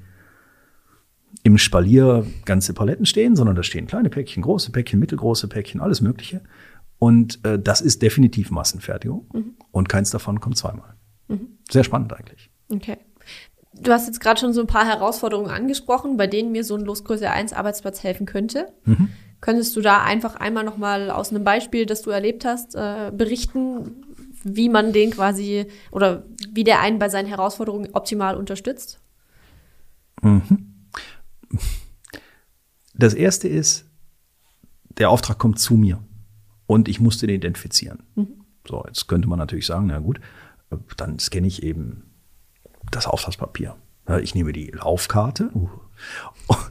im 1.42 1.58
Spalier 1.58 2.24
ganze 2.44 2.74
Paletten 2.74 3.06
stehen, 3.06 3.34
sondern 3.34 3.56
da 3.56 3.64
stehen 3.64 3.88
kleine 3.88 4.08
Päckchen, 4.08 4.44
große 4.44 4.70
Päckchen, 4.70 5.00
mittelgroße 5.00 5.48
Päckchen, 5.48 5.80
alles 5.80 6.00
Mögliche. 6.00 6.42
Und 7.04 7.44
äh, 7.44 7.58
das 7.58 7.82
ist 7.82 8.00
definitiv 8.00 8.50
Massenfertigung. 8.50 9.26
Und 9.72 9.90
keins 9.90 10.08
davon 10.08 10.40
kommt 10.40 10.56
zweimal. 10.56 10.94
Sehr 11.70 11.84
spannend 11.84 12.14
eigentlich. 12.14 12.48
Okay. 12.72 12.96
Du 13.74 13.92
hast 13.92 14.06
jetzt 14.06 14.20
gerade 14.20 14.40
schon 14.40 14.54
so 14.54 14.62
ein 14.62 14.66
paar 14.66 14.86
Herausforderungen 14.86 15.50
angesprochen, 15.50 16.16
bei 16.16 16.26
denen 16.26 16.50
mir 16.50 16.64
so 16.64 16.76
ein 16.76 16.80
Losgröße 16.80 17.30
1 17.30 17.52
Arbeitsplatz 17.52 18.02
helfen 18.02 18.24
könnte. 18.24 18.72
Mhm. 18.86 19.10
Könntest 19.42 19.76
du 19.76 19.82
da 19.82 20.02
einfach 20.02 20.36
einmal 20.36 20.64
nochmal 20.64 21.10
aus 21.10 21.28
einem 21.28 21.44
Beispiel, 21.44 21.84
das 21.84 22.00
du 22.00 22.08
erlebt 22.08 22.46
hast, 22.46 22.74
äh, 22.74 23.12
berichten, 23.14 24.02
wie 24.42 24.70
man 24.70 24.94
den 24.94 25.10
quasi 25.10 25.66
oder 25.92 26.24
wie 26.52 26.64
der 26.64 26.80
einen 26.80 26.98
bei 26.98 27.10
seinen 27.10 27.28
Herausforderungen 27.28 27.90
optimal 27.92 28.34
unterstützt? 28.34 28.98
Mhm. 30.22 30.88
Das 32.94 33.12
erste 33.12 33.46
ist, 33.46 33.84
der 34.96 35.10
Auftrag 35.10 35.36
kommt 35.36 35.58
zu 35.58 35.74
mir 35.74 35.98
und 36.66 36.88
ich 36.88 37.00
musste 37.00 37.26
den 37.26 37.36
identifizieren. 37.36 38.02
Mhm. 38.14 38.44
So, 38.66 38.82
jetzt 38.86 39.08
könnte 39.08 39.28
man 39.28 39.38
natürlich 39.38 39.66
sagen, 39.66 39.86
na 39.86 39.98
gut, 39.98 40.20
dann 40.96 41.18
scanne 41.18 41.46
ich 41.46 41.62
eben 41.62 42.04
das 42.90 43.06
Auftragspapier. 43.06 43.76
Ich 44.22 44.34
nehme 44.34 44.52
die 44.52 44.66
Laufkarte. 44.70 45.50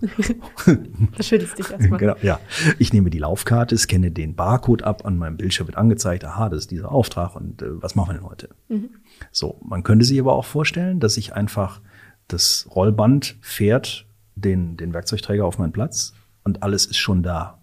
das 1.17 1.27
schüttelst 1.27 1.57
dich 1.57 1.71
erstmal. 1.71 1.99
Genau, 1.99 2.15
ja. 2.21 2.39
Ich 2.77 2.93
nehme 2.93 3.09
die 3.09 3.17
Laufkarte, 3.17 3.75
scanne 3.77 4.11
den 4.11 4.35
Barcode 4.35 4.83
ab, 4.83 5.05
an 5.05 5.17
meinem 5.17 5.37
Bildschirm 5.37 5.67
wird 5.67 5.77
angezeigt, 5.77 6.25
aha, 6.25 6.49
das 6.49 6.59
ist 6.59 6.71
dieser 6.71 6.91
Auftrag 6.91 7.35
und 7.35 7.61
äh, 7.61 7.81
was 7.81 7.95
machen 7.95 8.09
wir 8.09 8.13
denn 8.19 8.29
heute? 8.29 8.49
Mhm. 8.67 8.89
So, 9.31 9.59
man 9.63 9.81
könnte 9.83 10.05
sich 10.05 10.19
aber 10.19 10.33
auch 10.33 10.45
vorstellen, 10.45 10.99
dass 10.99 11.17
ich 11.17 11.33
einfach 11.33 11.81
das 12.27 12.67
Rollband 12.75 13.37
fährt 13.41 14.05
den, 14.35 14.77
den 14.77 14.93
Werkzeugträger 14.93 15.45
auf 15.45 15.57
meinen 15.57 15.73
Platz 15.73 16.13
und 16.43 16.61
alles 16.61 16.85
ist 16.85 16.97
schon 16.97 17.23
da. 17.23 17.62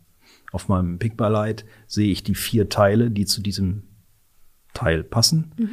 Auf 0.53 0.69
meinem 0.69 0.99
Pickbarlight 0.99 1.65
sehe 1.87 2.11
ich 2.11 2.23
die 2.23 2.35
vier 2.35 2.69
Teile, 2.69 3.11
die 3.11 3.27
zu 3.27 3.41
diesem 3.41 3.85
Teil 4.75 5.03
passen. 5.05 5.53
Mhm. 5.57 5.71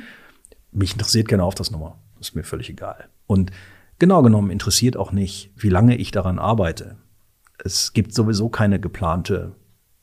Mich 0.72 0.94
interessiert 0.94 1.28
keine 1.28 1.44
Auftragsnummer. 1.44 2.00
Das 2.18 2.30
ist 2.30 2.36
mir 2.36 2.44
völlig 2.44 2.70
egal. 2.70 3.10
Und 3.26 3.52
genau 4.00 4.22
genommen 4.22 4.52
interessiert 4.52 4.98
auch 4.98 5.12
nicht, 5.12 5.52
wie 5.56 5.70
lange 5.70 5.98
ich 5.98 6.12
daran 6.12 6.40
arbeite. 6.40 6.98
Es 7.64 7.94
gibt 7.94 8.14
sowieso 8.14 8.50
keine 8.50 8.80
geplante, 8.80 9.56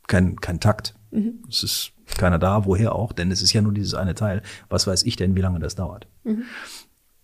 kein, 0.07 0.37
kein 0.41 0.61
Takt. 0.61 0.95
Mhm. 1.11 1.43
Es 1.49 1.63
ist 1.63 1.93
keiner 2.17 2.39
da, 2.39 2.65
woher 2.67 2.95
auch, 2.95 3.13
denn 3.13 3.31
es 3.31 3.43
ist 3.43 3.53
ja 3.53 3.63
nur 3.63 3.73
dieses 3.73 3.95
eine 3.95 4.15
Teil. 4.15 4.43
Was 4.69 4.87
weiß 4.87 5.05
ich 5.05 5.17
denn, 5.17 5.37
wie 5.37 5.41
lange 5.41 5.61
das 5.61 5.75
dauert? 5.75 6.09
Mhm. 6.25 6.43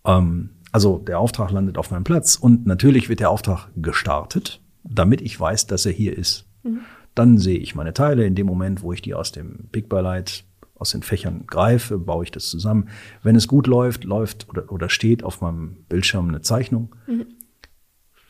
Ähm, 0.05 0.51
also 0.73 0.99
der 0.99 1.19
Auftrag 1.19 1.51
landet 1.51 1.79
auf 1.79 1.91
meinem 1.91 2.05
Platz 2.05 2.37
und 2.37 2.67
natürlich 2.67 3.09
wird 3.09 3.21
der 3.21 3.31
Auftrag 3.31 3.69
gestartet, 3.77 4.61
damit 4.85 5.21
ich 5.21 5.39
weiß, 5.39 5.67
dass 5.67 5.87
er 5.87 5.93
hier 5.93 6.17
ist. 6.17 6.47
Mhm. 6.63 6.81
Dann 7.21 7.37
sehe 7.37 7.59
ich 7.59 7.75
meine 7.75 7.93
Teile 7.93 8.25
in 8.25 8.35
dem 8.35 8.47
Moment, 8.47 8.81
wo 8.81 8.95
ich 8.95 9.03
die 9.03 9.13
aus 9.13 9.31
dem 9.31 9.69
Big 9.73 9.93
Light 9.93 10.45
aus 10.75 10.93
den 10.93 11.03
Fächern 11.03 11.45
greife, 11.47 11.99
baue 11.99 12.25
ich 12.25 12.31
das 12.31 12.49
zusammen. 12.49 12.89
Wenn 13.23 13.37
es 13.37 13.47
gut 13.47 13.67
läuft, 13.67 14.05
läuft 14.05 14.49
oder, 14.49 14.73
oder 14.73 14.89
steht 14.89 15.23
auf 15.23 15.43
meinem 15.43 15.85
Bildschirm 15.91 16.31
eine 16.31 16.41
Zeichnung. 16.41 16.95
Mhm. 17.07 17.27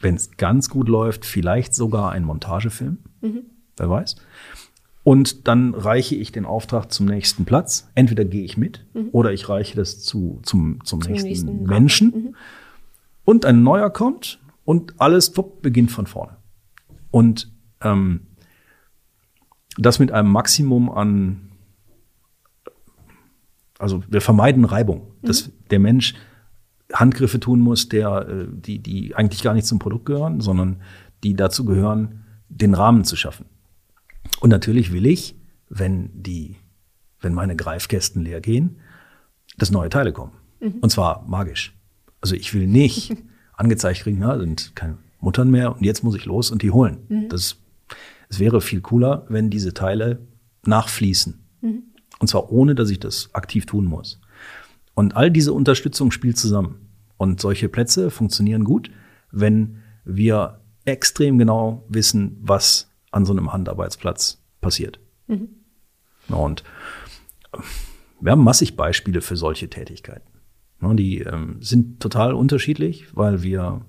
Wenn 0.00 0.16
es 0.16 0.37
ganz 0.38 0.68
gut 0.68 0.88
läuft, 0.88 1.25
vielleicht 1.25 1.73
sogar 1.73 2.11
ein 2.11 2.25
Montagefilm. 2.25 2.99
Mhm. 3.20 3.42
Wer 3.76 3.90
weiß. 3.90 4.16
Und 5.04 5.47
dann 5.47 5.73
reiche 5.75 6.16
ich 6.16 6.32
den 6.32 6.44
Auftrag 6.44 6.90
zum 6.90 7.06
nächsten 7.06 7.44
Platz. 7.44 7.88
Entweder 7.94 8.25
gehe 8.25 8.42
ich 8.42 8.56
mit 8.56 8.87
mhm. 8.92 9.11
oder 9.12 9.32
ich 9.32 9.49
reiche 9.49 9.76
das 9.76 10.00
zu, 10.00 10.40
zum, 10.42 10.85
zum, 10.85 11.00
zum 11.00 11.12
nächsten, 11.12 11.28
nächsten, 11.28 11.62
Menschen. 11.62 12.11
Mhm. 12.11 12.35
Und 13.25 13.44
ein 13.44 13.62
neuer 13.62 13.90
kommt 13.90 14.40
und 14.64 15.00
alles 15.00 15.30
top, 15.30 15.62
beginnt 15.62 15.92
von 15.92 16.09
vorne. 16.09 16.38
Und 17.12 17.52
ähm, 17.82 18.23
das 19.77 19.99
mit 19.99 20.12
einem 20.12 20.31
Maximum 20.31 20.91
an 20.91 21.50
also 23.81 24.03
wir 24.09 24.21
vermeiden 24.21 24.65
Reibung, 24.65 25.12
mhm. 25.23 25.27
dass 25.27 25.50
der 25.71 25.79
Mensch 25.79 26.15
Handgriffe 26.93 27.41
tun 27.41 27.61
muss, 27.61 27.89
der, 27.89 28.29
äh, 28.29 28.47
die, 28.50 28.79
die 28.79 29.15
eigentlich 29.15 29.43
gar 29.43 29.55
nicht 29.55 29.67
zum 29.67 29.79
Produkt 29.79 30.05
gehören, 30.05 30.41
sondern 30.41 30.83
die 31.25 31.35
dazu 31.35 31.65
gehören, 31.65 32.25
den 32.49 32.75
Rahmen 32.75 33.05
zu 33.05 33.17
schaffen. 33.17 33.47
Und 34.41 34.50
natürlich 34.50 34.93
will 34.93 35.07
ich, 35.07 35.35
wenn 35.69 36.11
die, 36.15 36.57
wenn 37.21 37.33
meine 37.33 37.57
Greifkästen 37.57 38.23
leer 38.23 38.41
gehen, 38.41 38.77
dass 39.57 39.71
neue 39.71 39.89
Teile 39.89 40.12
kommen. 40.12 40.33
Mhm. 40.61 40.75
Und 40.80 40.91
zwar 40.91 41.25
magisch. 41.26 41.75
Also 42.21 42.35
ich 42.35 42.52
will 42.52 42.67
nicht 42.67 43.17
angezeigt 43.54 44.00
kriegen, 44.00 44.21
ja, 44.21 44.39
sind 44.39 44.73
keine 44.75 44.99
Muttern 45.21 45.50
mehr 45.50 45.75
und 45.75 45.85
jetzt 45.85 46.02
muss 46.02 46.17
ich 46.17 46.26
los 46.26 46.50
und 46.50 46.63
die 46.63 46.71
holen. 46.71 46.99
Mhm. 47.09 47.28
Das, 47.28 47.56
es 48.30 48.38
wäre 48.38 48.60
viel 48.60 48.80
cooler, 48.80 49.26
wenn 49.28 49.50
diese 49.50 49.75
Teile 49.75 50.26
nachfließen. 50.64 51.45
Mhm. 51.60 51.82
Und 52.21 52.28
zwar 52.28 52.50
ohne, 52.50 52.75
dass 52.75 52.88
ich 52.90 53.00
das 53.00 53.34
aktiv 53.34 53.66
tun 53.66 53.84
muss. 53.84 54.21
Und 54.95 55.16
all 55.16 55.30
diese 55.30 55.52
Unterstützung 55.52 56.12
spielt 56.12 56.38
zusammen. 56.38 56.88
Und 57.16 57.40
solche 57.40 57.69
Plätze 57.69 58.10
funktionieren 58.10 58.64
gut, 58.64 58.90
wenn 59.30 59.82
wir 60.04 60.60
extrem 60.84 61.38
genau 61.38 61.84
wissen, 61.88 62.38
was 62.40 62.90
an 63.10 63.26
so 63.26 63.32
einem 63.32 63.52
Handarbeitsplatz 63.52 64.43
passiert. 64.60 65.00
Mhm. 65.26 65.49
Und 66.28 66.62
wir 68.21 68.32
haben 68.32 68.45
massig 68.45 68.76
Beispiele 68.76 69.21
für 69.21 69.36
solche 69.36 69.69
Tätigkeiten. 69.69 70.28
Die 70.80 71.19
ähm, 71.19 71.60
sind 71.60 72.00
total 72.00 72.32
unterschiedlich, 72.32 73.14
weil 73.14 73.43
wir, 73.43 73.84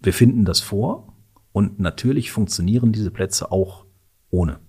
wir 0.00 0.12
finden 0.14 0.44
das 0.44 0.60
vor 0.60 1.09
und 1.52 1.80
natürlich 1.80 2.30
funktionieren 2.30 2.92
diese 2.92 3.10
Plätze 3.10 3.50
auch 3.50 3.84
ohne. 4.30 4.60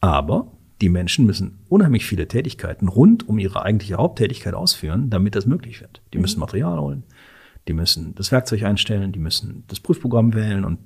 Aber 0.00 0.52
die 0.80 0.88
Menschen 0.88 1.26
müssen 1.26 1.60
unheimlich 1.68 2.06
viele 2.06 2.26
Tätigkeiten 2.26 2.88
rund 2.88 3.28
um 3.28 3.38
ihre 3.38 3.62
eigentliche 3.62 3.96
Haupttätigkeit 3.96 4.54
ausführen, 4.54 5.10
damit 5.10 5.34
das 5.34 5.46
möglich 5.46 5.80
wird. 5.80 6.02
Die 6.12 6.18
mhm. 6.18 6.22
müssen 6.22 6.40
Material 6.40 6.78
holen, 6.78 7.04
die 7.68 7.74
müssen 7.74 8.14
das 8.14 8.32
Werkzeug 8.32 8.62
einstellen, 8.62 9.12
die 9.12 9.18
müssen 9.18 9.64
das 9.68 9.80
Prüfprogramm 9.80 10.34
wählen 10.34 10.64
und 10.64 10.78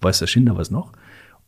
weiß 0.00 0.18
der 0.18 0.26
Schinder 0.26 0.56
was 0.56 0.70
noch. 0.70 0.92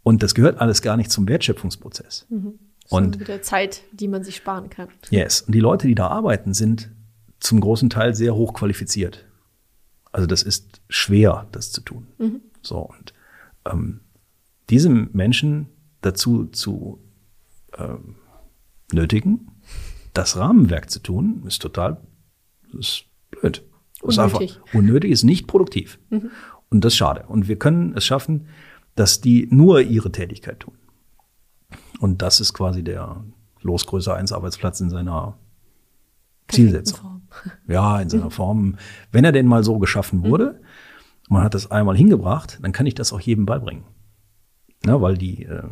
Und 0.03 0.23
das 0.23 0.35
gehört 0.35 0.61
alles 0.61 0.83
gar 0.83 0.97
nicht 0.97 1.11
zum 1.11 1.29
Wertschöpfungsprozess. 1.29 2.27
Mhm. 2.31 2.59
Und 2.89 3.19
mit 3.19 3.29
der 3.29 3.43
Zeit, 3.43 3.83
die 3.93 4.09
man 4.09 4.25
sich 4.25 4.37
sparen 4.37 4.69
kann. 4.71 4.89
Yes. 5.11 5.43
Und 5.43 5.55
die 5.55 5.61
Leute, 5.61 5.87
die 5.87 5.95
da 5.95 6.09
arbeiten, 6.09 6.55
sind 6.55 6.91
zum 7.39 7.61
großen 7.61 7.89
Teil 7.89 8.15
sehr 8.15 8.35
hoch 8.35 8.53
qualifiziert. 8.53 9.27
Also 10.13 10.27
das 10.27 10.43
ist 10.43 10.81
schwer, 10.89 11.47
das 11.53 11.73
zu 11.73 11.81
tun. 11.83 12.07
Mhm. 12.19 12.41
So 12.63 12.79
und 12.79 13.15
ähm, 13.65 14.01
diese 14.69 14.89
Menschen 14.89 15.69
dazu 16.01 16.47
zu 16.47 17.01
ähm, 17.77 18.17
nötigen, 18.93 19.51
das 20.15 20.37
Rahmenwerk 20.37 20.91
zu 20.91 21.01
tun, 21.01 21.43
ist 21.47 21.63
total 21.63 22.01
ist 22.79 23.05
blöd. 23.31 23.65
Unnötig. 24.03 24.09
Ist 24.09 24.19
einfach 24.19 24.75
unnötig, 24.75 25.11
ist 25.11 25.25
nicht 25.25 25.47
produktiv. 25.47 25.99
Mhm. 26.11 26.31
Und 26.71 26.85
das 26.85 26.95
ist 26.95 26.99
schade. 26.99 27.25
Und 27.27 27.49
wir 27.49 27.59
können 27.59 27.95
es 27.97 28.05
schaffen, 28.05 28.47
dass 28.95 29.21
die 29.21 29.47
nur 29.51 29.83
ihre 29.83 30.11
Tätigkeit 30.11 30.61
tun. 30.61 30.75
Und 32.01 32.23
das 32.23 32.41
ist 32.41 32.55
quasi 32.55 32.83
der 32.83 33.25
Losgröße 33.61 34.15
1 34.15 34.33
Arbeitsplatz 34.33 34.81
in 34.81 34.91
seiner 34.91 35.37
Zielsetzung. 36.53 37.01
Form. 37.01 37.23
Ja, 37.69 38.01
in 38.01 38.11
seiner 38.11 38.27
mhm. 38.27 38.31
Form. 38.31 38.77
Wenn 39.13 39.25
er 39.25 39.33
denn 39.33 39.47
mal 39.47 39.65
so 39.65 39.79
geschaffen 39.79 40.25
wurde, 40.25 40.61
mhm. 41.29 41.35
man 41.35 41.45
hat 41.45 41.55
das 41.55 41.71
einmal 41.71 41.97
hingebracht, 41.97 42.59
dann 42.61 42.73
kann 42.73 42.87
ich 42.87 42.95
das 42.95 43.13
auch 43.13 43.21
jedem 43.21 43.47
beibringen. 43.47 43.85
Ja, 44.85 45.01
weil 45.01 45.17
die, 45.17 45.45
äh, 45.45 45.63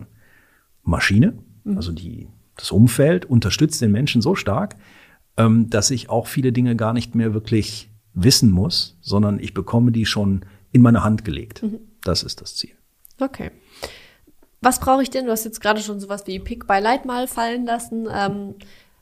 Maschine, 0.88 1.38
mhm. 1.64 1.76
also 1.76 1.92
die, 1.92 2.28
das 2.56 2.72
Umfeld 2.72 3.26
unterstützt 3.26 3.80
den 3.80 3.92
Menschen 3.92 4.22
so 4.22 4.34
stark, 4.34 4.76
ähm, 5.36 5.70
dass 5.70 5.90
ich 5.90 6.08
auch 6.08 6.26
viele 6.26 6.52
Dinge 6.52 6.74
gar 6.74 6.92
nicht 6.92 7.14
mehr 7.14 7.34
wirklich 7.34 7.90
wissen 8.14 8.50
muss, 8.50 8.96
sondern 9.00 9.38
ich 9.38 9.54
bekomme 9.54 9.92
die 9.92 10.06
schon 10.06 10.44
in 10.72 10.82
meine 10.82 11.04
Hand 11.04 11.24
gelegt. 11.24 11.62
Mhm. 11.62 11.78
Das 12.02 12.22
ist 12.22 12.40
das 12.40 12.56
Ziel. 12.56 12.72
Okay. 13.20 13.50
Was 14.60 14.80
brauche 14.80 15.02
ich 15.02 15.10
denn? 15.10 15.26
Du 15.26 15.30
hast 15.30 15.44
jetzt 15.44 15.60
gerade 15.60 15.80
schon 15.80 16.00
sowas 16.00 16.26
wie 16.26 16.40
Pick 16.40 16.66
by 16.66 16.80
Light 16.80 17.04
mal 17.04 17.28
fallen 17.28 17.64
lassen. 17.64 18.08
Ähm, 18.12 18.54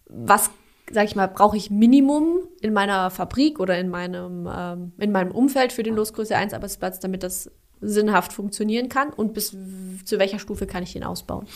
was, 0.09 0.51
sag 0.91 1.05
ich 1.05 1.17
mal, 1.17 1.27
brauche 1.27 1.57
ich 1.57 1.71
Minimum 1.71 2.41
in 2.61 2.73
meiner 2.73 3.11
Fabrik 3.11 3.61
oder 3.61 3.79
in 3.79 3.89
meinem, 3.89 4.49
ähm, 4.51 4.93
in 4.99 5.13
meinem 5.13 5.33
Umfeld 5.33 5.73
für 5.73 5.83
den 5.83 5.95
Losgröße 5.95 6.37
1 6.37 6.53
Arbeitsplatz, 6.55 7.01
damit 7.01 7.23
das 7.23 7.51
sinnhaft 7.81 8.33
funktionieren 8.33 8.89
kann 8.89 9.11
und 9.11 9.35
bis 9.35 9.51
zu 9.51 10.19
welcher 10.19 10.39
Stufe 10.39 10.67
kann 10.67 10.83
ich 10.83 10.93
den 10.93 11.05
ausbauen? 11.05 11.47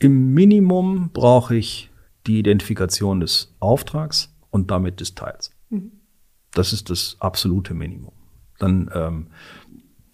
Im 0.00 0.32
Minimum 0.32 1.10
brauche 1.12 1.54
ich 1.56 1.90
die 2.26 2.38
Identifikation 2.38 3.20
des 3.20 3.54
Auftrags 3.60 4.34
und 4.50 4.70
damit 4.70 5.00
des 5.00 5.14
Teils. 5.14 5.50
Mhm. 5.68 5.92
Das 6.52 6.72
ist 6.72 6.90
das 6.90 7.16
absolute 7.20 7.74
Minimum. 7.74 8.12
Dann 8.58 8.90
ähm, 8.94 9.26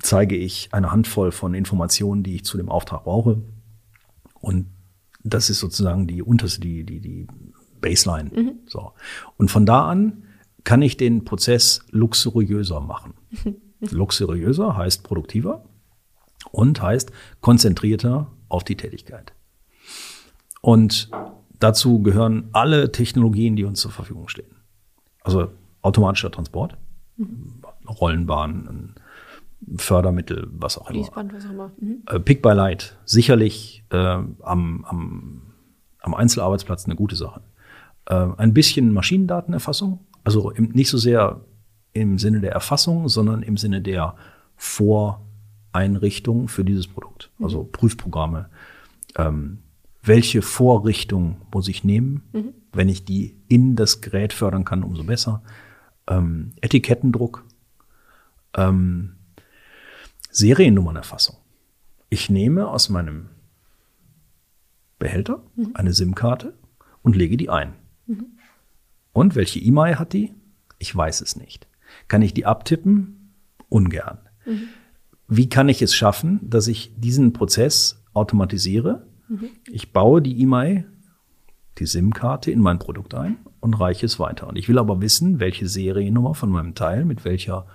zeige 0.00 0.36
ich 0.36 0.68
eine 0.72 0.92
Handvoll 0.92 1.32
von 1.32 1.54
Informationen, 1.54 2.22
die 2.22 2.34
ich 2.34 2.44
zu 2.44 2.56
dem 2.56 2.68
Auftrag 2.68 3.04
brauche. 3.04 3.42
Und 4.40 4.66
das 5.26 5.50
ist 5.50 5.58
sozusagen 5.58 6.06
die 6.06 6.22
unterste, 6.22 6.60
die, 6.60 6.84
die, 6.84 7.00
die 7.00 7.26
Baseline. 7.80 8.30
Mhm. 8.34 8.52
So. 8.66 8.92
Und 9.36 9.50
von 9.50 9.66
da 9.66 9.86
an 9.86 10.24
kann 10.64 10.82
ich 10.82 10.96
den 10.96 11.24
Prozess 11.24 11.84
luxuriöser 11.90 12.80
machen. 12.80 13.14
luxuriöser 13.80 14.76
heißt 14.76 15.04
produktiver 15.04 15.64
und 16.50 16.80
heißt 16.80 17.12
konzentrierter 17.40 18.32
auf 18.48 18.64
die 18.64 18.76
Tätigkeit. 18.76 19.32
Und 20.60 21.10
dazu 21.58 22.02
gehören 22.02 22.48
alle 22.52 22.90
Technologien, 22.92 23.56
die 23.56 23.64
uns 23.64 23.80
zur 23.80 23.90
Verfügung 23.90 24.28
stehen. 24.28 24.56
Also 25.22 25.52
automatischer 25.82 26.30
Transport, 26.30 26.76
Rollenbahn, 27.88 28.68
ein 28.68 28.94
Fördermittel, 29.76 30.48
was 30.50 30.78
auch 30.78 30.90
immer. 30.90 31.00
Fließband, 31.04 31.32
was 31.34 31.46
auch 31.46 31.50
immer. 31.50 31.72
Mhm. 31.78 32.02
Äh, 32.06 32.20
Pick 32.20 32.42
by 32.42 32.50
Light, 32.50 32.96
sicherlich 33.04 33.84
äh, 33.90 33.96
am, 33.96 34.84
am, 34.84 35.42
am 36.00 36.14
Einzelarbeitsplatz 36.14 36.84
eine 36.84 36.94
gute 36.94 37.16
Sache. 37.16 37.40
Äh, 38.06 38.26
ein 38.36 38.54
bisschen 38.54 38.92
Maschinendatenerfassung, 38.92 40.00
also 40.24 40.50
im, 40.50 40.70
nicht 40.70 40.90
so 40.90 40.98
sehr 40.98 41.40
im 41.92 42.18
Sinne 42.18 42.40
der 42.40 42.52
Erfassung, 42.52 43.08
sondern 43.08 43.42
im 43.42 43.56
Sinne 43.56 43.80
der 43.80 44.14
Voreinrichtung 44.56 46.48
für 46.48 46.64
dieses 46.64 46.86
Produkt. 46.86 47.30
Also 47.40 47.64
Prüfprogramme. 47.64 48.50
Ähm, 49.16 49.58
welche 50.02 50.42
Vorrichtung 50.42 51.36
muss 51.52 51.68
ich 51.68 51.82
nehmen? 51.82 52.22
Wenn 52.72 52.88
ich 52.88 53.04
die 53.04 53.36
in 53.48 53.74
das 53.74 54.00
Gerät 54.02 54.32
fördern 54.32 54.64
kann, 54.64 54.84
umso 54.84 55.02
besser. 55.02 55.42
Ähm, 56.06 56.52
Etikettendruck. 56.60 57.44
Ähm, 58.54 59.15
Seriennummernerfassung. 60.36 61.36
Ich 62.10 62.28
nehme 62.28 62.68
aus 62.68 62.90
meinem 62.90 63.30
Behälter 64.98 65.42
eine 65.72 65.94
SIM-Karte 65.94 66.52
und 67.00 67.16
lege 67.16 67.38
die 67.38 67.48
ein. 67.48 67.72
Und 69.14 69.34
welche 69.34 69.60
E-Mail 69.60 69.98
hat 69.98 70.12
die? 70.12 70.34
Ich 70.78 70.94
weiß 70.94 71.22
es 71.22 71.36
nicht. 71.36 71.66
Kann 72.08 72.20
ich 72.20 72.34
die 72.34 72.44
abtippen? 72.44 73.32
Ungern. 73.70 74.18
Wie 75.26 75.48
kann 75.48 75.70
ich 75.70 75.80
es 75.80 75.94
schaffen, 75.94 76.40
dass 76.42 76.68
ich 76.68 76.92
diesen 76.98 77.32
Prozess 77.32 78.04
automatisiere? 78.12 79.06
Ich 79.72 79.94
baue 79.94 80.20
die 80.20 80.38
E-Mail, 80.42 80.86
die 81.78 81.86
SIM-Karte 81.86 82.50
in 82.50 82.60
mein 82.60 82.78
Produkt 82.78 83.14
ein 83.14 83.38
und 83.60 83.72
reiche 83.80 84.04
es 84.04 84.18
weiter. 84.18 84.48
Und 84.48 84.56
ich 84.56 84.68
will 84.68 84.78
aber 84.78 85.00
wissen, 85.00 85.40
welche 85.40 85.66
Seriennummer 85.66 86.34
von 86.34 86.50
meinem 86.50 86.74
Teil 86.74 87.06
mit 87.06 87.24
welcher 87.24 87.66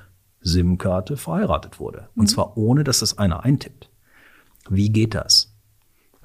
SIM-Karte 0.42 1.18
verheiratet 1.18 1.80
wurde. 1.80 2.10
Und 2.16 2.28
zwar 2.28 2.58
ohne, 2.58 2.84
dass 2.84 3.00
das 3.00 3.18
einer 3.18 3.44
eintippt. 3.44 3.90
Wie 4.70 4.90
geht 4.90 5.14
das? 5.16 5.54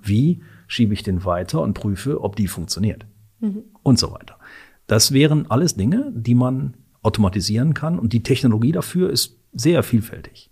Wie 0.00 0.42
schiebe 0.66 0.94
ich 0.94 1.02
den 1.02 1.24
weiter 1.24 1.62
und 1.62 1.74
prüfe, 1.74 2.22
ob 2.22 2.37
die 2.37 2.48
funktioniert? 2.48 3.07
Und 3.83 3.98
so 3.98 4.12
weiter. 4.12 4.37
Das 4.87 5.12
wären 5.12 5.50
alles 5.50 5.74
Dinge, 5.74 6.12
die 6.14 6.35
man 6.35 6.74
automatisieren 7.02 7.74
kann 7.74 7.98
und 7.98 8.12
die 8.12 8.22
Technologie 8.22 8.72
dafür 8.72 9.11
ist 9.11 9.37
sehr 9.52 9.83
vielfältig. 9.83 10.50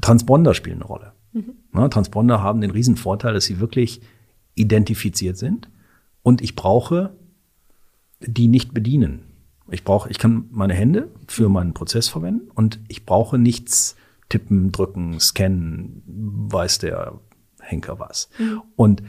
Transponder 0.00 0.54
spielen 0.54 0.76
eine 0.76 0.86
Rolle. 0.86 1.12
Na, 1.72 1.88
Transponder 1.88 2.42
haben 2.42 2.60
den 2.60 2.70
riesen 2.70 2.96
Vorteil, 2.96 3.34
dass 3.34 3.44
sie 3.44 3.60
wirklich 3.60 4.00
identifiziert 4.54 5.36
sind 5.36 5.68
und 6.22 6.40
ich 6.40 6.56
brauche 6.56 7.14
die 8.20 8.48
nicht 8.48 8.74
bedienen. 8.74 9.22
Ich 9.70 9.84
brauche, 9.84 10.10
ich 10.10 10.18
kann 10.18 10.46
meine 10.50 10.74
Hände 10.74 11.08
für 11.28 11.48
meinen 11.48 11.74
Prozess 11.74 12.08
verwenden 12.08 12.50
und 12.54 12.80
ich 12.88 13.06
brauche 13.06 13.38
nichts 13.38 13.96
tippen, 14.28 14.72
drücken, 14.72 15.18
scannen, 15.20 16.02
weiß 16.06 16.78
der 16.78 17.20
Henker 17.60 17.98
was. 17.98 18.28
Und 18.76 19.02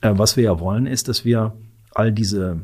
äh, 0.00 0.12
was 0.16 0.36
wir 0.36 0.44
ja 0.44 0.60
wollen, 0.60 0.86
ist, 0.86 1.08
dass 1.08 1.24
wir 1.24 1.56
all 1.92 2.12
diese 2.12 2.60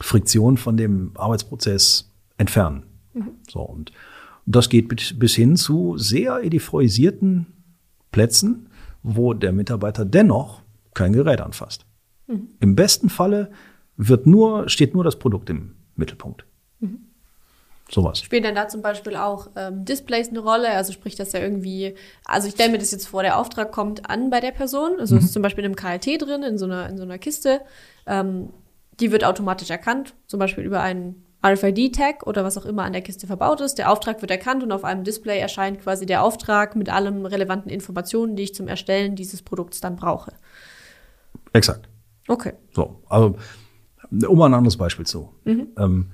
Friktion 0.00 0.56
von 0.56 0.76
dem 0.76 1.12
Arbeitsprozess 1.14 2.10
entfernen. 2.38 2.84
So 3.48 3.60
und 3.60 3.92
das 4.46 4.68
geht 4.68 4.88
bis, 4.88 5.18
bis 5.18 5.34
hin 5.34 5.56
zu 5.56 5.96
sehr 5.98 6.42
edifioisierten 6.42 7.46
Plätzen, 8.10 8.68
wo 9.02 9.34
der 9.34 9.52
Mitarbeiter 9.52 10.04
dennoch 10.04 10.62
kein 10.94 11.12
Gerät 11.12 11.40
anfasst. 11.40 11.86
Im 12.60 12.74
besten 12.74 13.08
Falle 13.08 13.50
wird 13.96 14.26
nur, 14.26 14.68
steht 14.68 14.94
nur 14.94 15.04
das 15.04 15.18
Produkt 15.18 15.50
im 15.50 15.74
Mittelpunkt. 15.96 16.44
Sowas. 17.92 18.20
Spielen 18.20 18.42
denn 18.42 18.54
da 18.54 18.68
zum 18.68 18.80
Beispiel 18.80 19.16
auch 19.16 19.50
ähm, 19.54 19.84
Displays 19.84 20.30
eine 20.30 20.38
Rolle? 20.38 20.70
Also 20.70 20.92
sprich, 20.92 21.14
dass 21.14 21.34
er 21.34 21.42
irgendwie, 21.42 21.94
also 22.24 22.48
ich 22.48 22.54
stelle 22.54 22.72
mir 22.72 22.78
das 22.78 22.90
jetzt 22.90 23.06
vor, 23.06 23.22
der 23.22 23.38
Auftrag 23.38 23.70
kommt 23.70 24.08
an 24.08 24.30
bei 24.30 24.40
der 24.40 24.52
Person, 24.52 24.98
also 24.98 25.16
ist 25.16 25.32
zum 25.32 25.42
Beispiel 25.42 25.64
in 25.64 25.76
einem 25.76 25.76
KLT 25.76 26.22
drin, 26.22 26.42
in 26.42 26.56
so 26.56 26.64
einer, 26.64 26.88
in 26.88 26.96
so 26.96 27.02
einer 27.02 27.18
Kiste, 27.18 27.60
ähm, 28.06 28.48
die 28.98 29.12
wird 29.12 29.24
automatisch 29.24 29.68
erkannt, 29.68 30.14
zum 30.26 30.40
Beispiel 30.40 30.64
über 30.64 30.80
einen 30.80 31.26
RFID-Tag 31.44 32.26
oder 32.26 32.44
was 32.44 32.56
auch 32.56 32.64
immer 32.64 32.84
an 32.84 32.94
der 32.94 33.02
Kiste 33.02 33.26
verbaut 33.26 33.60
ist. 33.60 33.76
Der 33.76 33.92
Auftrag 33.92 34.22
wird 34.22 34.30
erkannt 34.30 34.62
und 34.62 34.72
auf 34.72 34.84
einem 34.84 35.04
Display 35.04 35.38
erscheint 35.38 35.80
quasi 35.80 36.06
der 36.06 36.22
Auftrag 36.22 36.76
mit 36.76 36.88
allen 36.88 37.26
relevanten 37.26 37.70
Informationen, 37.70 38.36
die 38.36 38.44
ich 38.44 38.54
zum 38.54 38.68
Erstellen 38.68 39.16
dieses 39.16 39.42
Produkts 39.42 39.80
dann 39.80 39.96
brauche. 39.96 40.32
Exakt. 41.52 41.88
Okay. 42.28 42.54
So, 42.70 43.02
also 43.08 43.36
um 44.12 44.38
mal 44.38 44.46
ein 44.46 44.54
anderes 44.54 44.76
Beispiel 44.76 45.06
zu. 45.06 45.30
Ähm, 45.78 46.06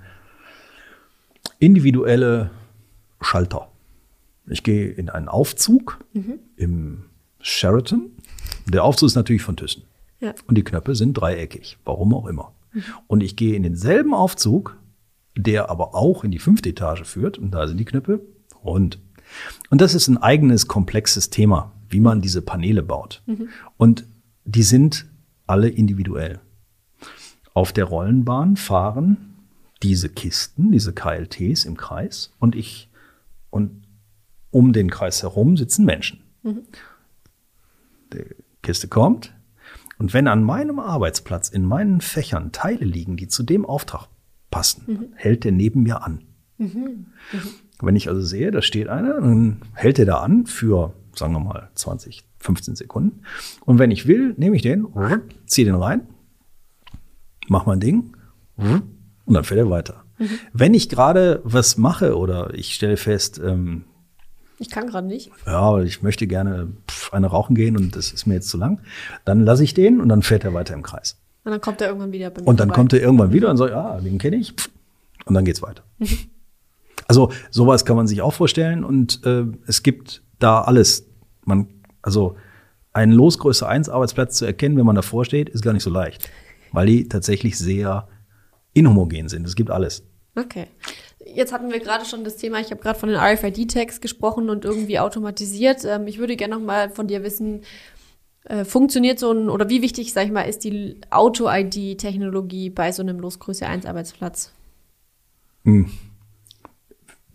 individuelle 1.58 2.50
Schalter. 3.20 3.68
Ich 4.46 4.62
gehe 4.62 4.88
in 4.88 5.10
einen 5.10 5.28
Aufzug 5.28 5.98
im 6.56 7.04
Sheraton. 7.40 8.10
Der 8.66 8.84
Aufzug 8.84 9.08
ist 9.08 9.16
natürlich 9.16 9.42
von 9.42 9.56
Thyssen. 9.56 9.82
Ja. 10.20 10.34
Und 10.46 10.56
die 10.56 10.64
Knöpfe 10.64 10.94
sind 10.94 11.14
dreieckig, 11.14 11.78
warum 11.84 12.14
auch 12.14 12.26
immer. 12.26 12.52
Und 13.06 13.22
ich 13.22 13.36
gehe 13.36 13.54
in 13.54 13.62
denselben 13.62 14.14
Aufzug, 14.14 14.76
der 15.36 15.70
aber 15.70 15.94
auch 15.94 16.24
in 16.24 16.30
die 16.30 16.38
fünfte 16.38 16.68
Etage 16.68 17.02
führt, 17.02 17.38
und 17.38 17.50
da 17.52 17.66
sind 17.66 17.78
die 17.78 17.84
Knöpfe 17.84 18.20
rund. 18.64 18.98
Und 19.70 19.80
das 19.80 19.94
ist 19.94 20.08
ein 20.08 20.18
eigenes 20.18 20.66
komplexes 20.68 21.30
Thema, 21.30 21.72
wie 21.88 22.00
man 22.00 22.20
diese 22.20 22.42
Paneele 22.42 22.82
baut. 22.82 23.22
Und 23.76 24.06
die 24.44 24.62
sind 24.62 25.06
alle 25.46 25.68
individuell. 25.68 26.40
Auf 27.58 27.72
der 27.72 27.86
Rollenbahn 27.86 28.54
fahren 28.54 29.34
diese 29.82 30.08
Kisten, 30.08 30.70
diese 30.70 30.92
KLTs 30.92 31.64
im 31.64 31.76
Kreis 31.76 32.30
und 32.38 32.54
ich 32.54 32.88
und 33.50 33.82
um 34.52 34.72
den 34.72 34.88
Kreis 34.90 35.24
herum 35.24 35.56
sitzen 35.56 35.84
Menschen. 35.84 36.22
Die 38.12 38.24
Kiste 38.62 38.86
kommt 38.86 39.34
und 39.98 40.14
wenn 40.14 40.28
an 40.28 40.44
meinem 40.44 40.78
Arbeitsplatz 40.78 41.48
in 41.48 41.64
meinen 41.64 42.00
Fächern 42.00 42.52
Teile 42.52 42.84
liegen, 42.84 43.16
die 43.16 43.26
zu 43.26 43.42
dem 43.42 43.66
Auftrag 43.66 44.06
passen, 44.52 45.12
hält 45.16 45.42
der 45.42 45.50
neben 45.50 45.82
mir 45.82 46.04
an. 46.04 46.22
Wenn 47.80 47.96
ich 47.96 48.08
also 48.08 48.20
sehe, 48.20 48.52
da 48.52 48.62
steht 48.62 48.86
einer, 48.86 49.14
dann 49.14 49.62
hält 49.72 49.98
er 49.98 50.06
da 50.06 50.18
an 50.20 50.46
für, 50.46 50.94
sagen 51.12 51.32
wir 51.32 51.40
mal, 51.40 51.70
20, 51.74 52.22
15 52.38 52.76
Sekunden. 52.76 53.22
Und 53.64 53.80
wenn 53.80 53.90
ich 53.90 54.06
will, 54.06 54.34
nehme 54.36 54.54
ich 54.54 54.62
den, 54.62 54.86
ziehe 55.46 55.64
den 55.64 55.74
rein, 55.74 56.06
mach 57.48 57.66
mein 57.66 57.80
Ding 57.80 58.12
und 58.56 59.34
dann 59.34 59.44
fährt 59.44 59.58
er 59.60 59.70
weiter. 59.70 60.04
Wenn 60.52 60.74
ich 60.74 60.88
gerade 60.88 61.40
was 61.44 61.76
mache 61.76 62.16
oder 62.16 62.52
ich 62.54 62.74
stelle 62.74 62.96
fest, 62.96 63.40
ähm, 63.44 63.84
Ich 64.58 64.68
kann 64.70 64.88
gerade 64.88 65.06
nicht. 65.06 65.30
ja, 65.46 65.78
ich 65.80 66.02
möchte 66.02 66.26
gerne 66.26 66.72
eine 67.12 67.26
rauchen 67.28 67.54
gehen 67.54 67.76
und 67.76 67.94
das 67.94 68.10
ist 68.12 68.26
mir 68.26 68.34
jetzt 68.34 68.48
zu 68.48 68.56
lang, 68.58 68.80
dann 69.24 69.44
lasse 69.44 69.62
ich 69.62 69.74
den 69.74 70.00
und 70.00 70.08
dann 70.08 70.22
fährt 70.22 70.44
er 70.44 70.54
weiter 70.54 70.74
im 70.74 70.82
Kreis. 70.82 71.20
Und 71.44 71.52
dann 71.52 71.60
kommt 71.60 71.80
er 71.80 71.86
irgendwann 71.88 72.12
wieder 72.12 72.30
bei 72.30 72.40
mir 72.42 72.48
Und 72.48 72.58
dann 72.60 72.68
vorbei. 72.68 72.74
kommt 72.80 72.92
er 72.94 73.00
irgendwann 73.00 73.32
wieder 73.32 73.48
und 73.50 73.56
sagt, 73.58 73.72
ah, 73.72 74.00
den 74.00 74.18
kenne 74.18 74.36
ich. 74.36 74.54
Und 75.24 75.34
dann 75.34 75.44
geht's 75.44 75.62
weiter. 75.62 75.84
Also 77.06 77.30
sowas 77.50 77.84
kann 77.84 77.96
man 77.96 78.06
sich 78.06 78.20
auch 78.20 78.32
vorstellen 78.34 78.84
und 78.84 79.24
äh, 79.24 79.44
es 79.66 79.82
gibt 79.82 80.22
da 80.40 80.60
alles. 80.62 81.06
Man, 81.44 81.68
also 82.02 82.36
einen 82.92 83.12
Losgröße 83.12 83.66
1 83.66 83.88
Arbeitsplatz 83.88 84.36
zu 84.38 84.44
erkennen, 84.44 84.76
wenn 84.76 84.84
man 84.84 84.96
davor 84.96 85.24
steht, 85.24 85.48
ist 85.48 85.62
gar 85.62 85.72
nicht 85.72 85.82
so 85.84 85.90
leicht, 85.90 86.28
weil 86.72 86.86
die 86.86 87.08
tatsächlich 87.08 87.58
sehr 87.58 88.08
inhomogen 88.74 89.28
sind. 89.28 89.46
Es 89.46 89.56
gibt 89.56 89.70
alles. 89.70 90.02
Okay. 90.36 90.66
Jetzt 91.24 91.52
hatten 91.52 91.70
wir 91.70 91.80
gerade 91.80 92.04
schon 92.04 92.24
das 92.24 92.36
Thema, 92.36 92.60
ich 92.60 92.70
habe 92.70 92.80
gerade 92.80 92.98
von 92.98 93.08
den 93.08 93.18
RFID-Tags 93.18 94.00
gesprochen 94.00 94.48
und 94.50 94.64
irgendwie 94.64 94.98
automatisiert. 94.98 95.84
Ähm, 95.84 96.06
ich 96.06 96.18
würde 96.18 96.36
gerne 96.36 96.54
noch 96.54 96.62
mal 96.64 96.90
von 96.90 97.06
dir 97.06 97.22
wissen, 97.22 97.62
äh, 98.44 98.64
funktioniert 98.64 99.18
so 99.18 99.32
ein, 99.32 99.50
oder 99.50 99.68
wie 99.68 99.82
wichtig, 99.82 100.12
sag 100.12 100.24
ich 100.24 100.32
mal, 100.32 100.42
ist 100.42 100.64
die 100.64 100.96
Auto-ID-Technologie 101.10 102.70
bei 102.70 102.92
so 102.92 103.02
einem 103.02 103.20
Losgröße 103.20 103.66
1 103.66 103.84
Arbeitsplatz? 103.84 104.52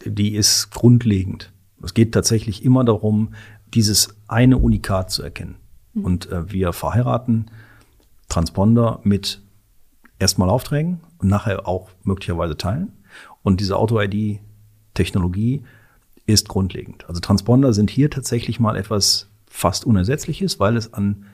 Die 0.06 0.36
ist 0.36 0.72
grundlegend. 0.72 1.54
Es 1.84 1.93
geht 1.93 2.13
tatsächlich 2.13 2.65
immer 2.65 2.84
darum, 2.84 3.36
dieses 3.74 4.15
eine 4.28 4.58
Unikat 4.58 5.12
zu 5.12 5.22
erkennen. 5.22 5.56
Und 5.93 6.32
äh, 6.32 6.52
wir 6.52 6.74
verheiraten 6.74 7.52
Transponder 8.34 9.00
mit 9.04 9.43
erstmal 10.17 10.50
Aufträgen 10.50 11.02
und 11.19 11.28
nachher 11.28 11.67
auch 11.67 11.91
möglicherweise 12.02 12.58
Teilen. 12.58 12.91
Und 13.43 13.60
diese 13.60 13.78
Auto-ID-Technologie 13.78 15.63
ist 16.26 16.50
grundlegend. 16.50 17.08
Also 17.08 17.19
Transponder 17.19 17.74
sind 17.74 17.91
hier 17.91 18.10
tatsächlich 18.10 18.60
mal 18.60 18.76
etwas 18.76 19.30
fast 19.46 19.86
Unersetzliches, 19.86 20.60
weil 20.60 20.78
es 20.78 20.93
an 20.93 21.26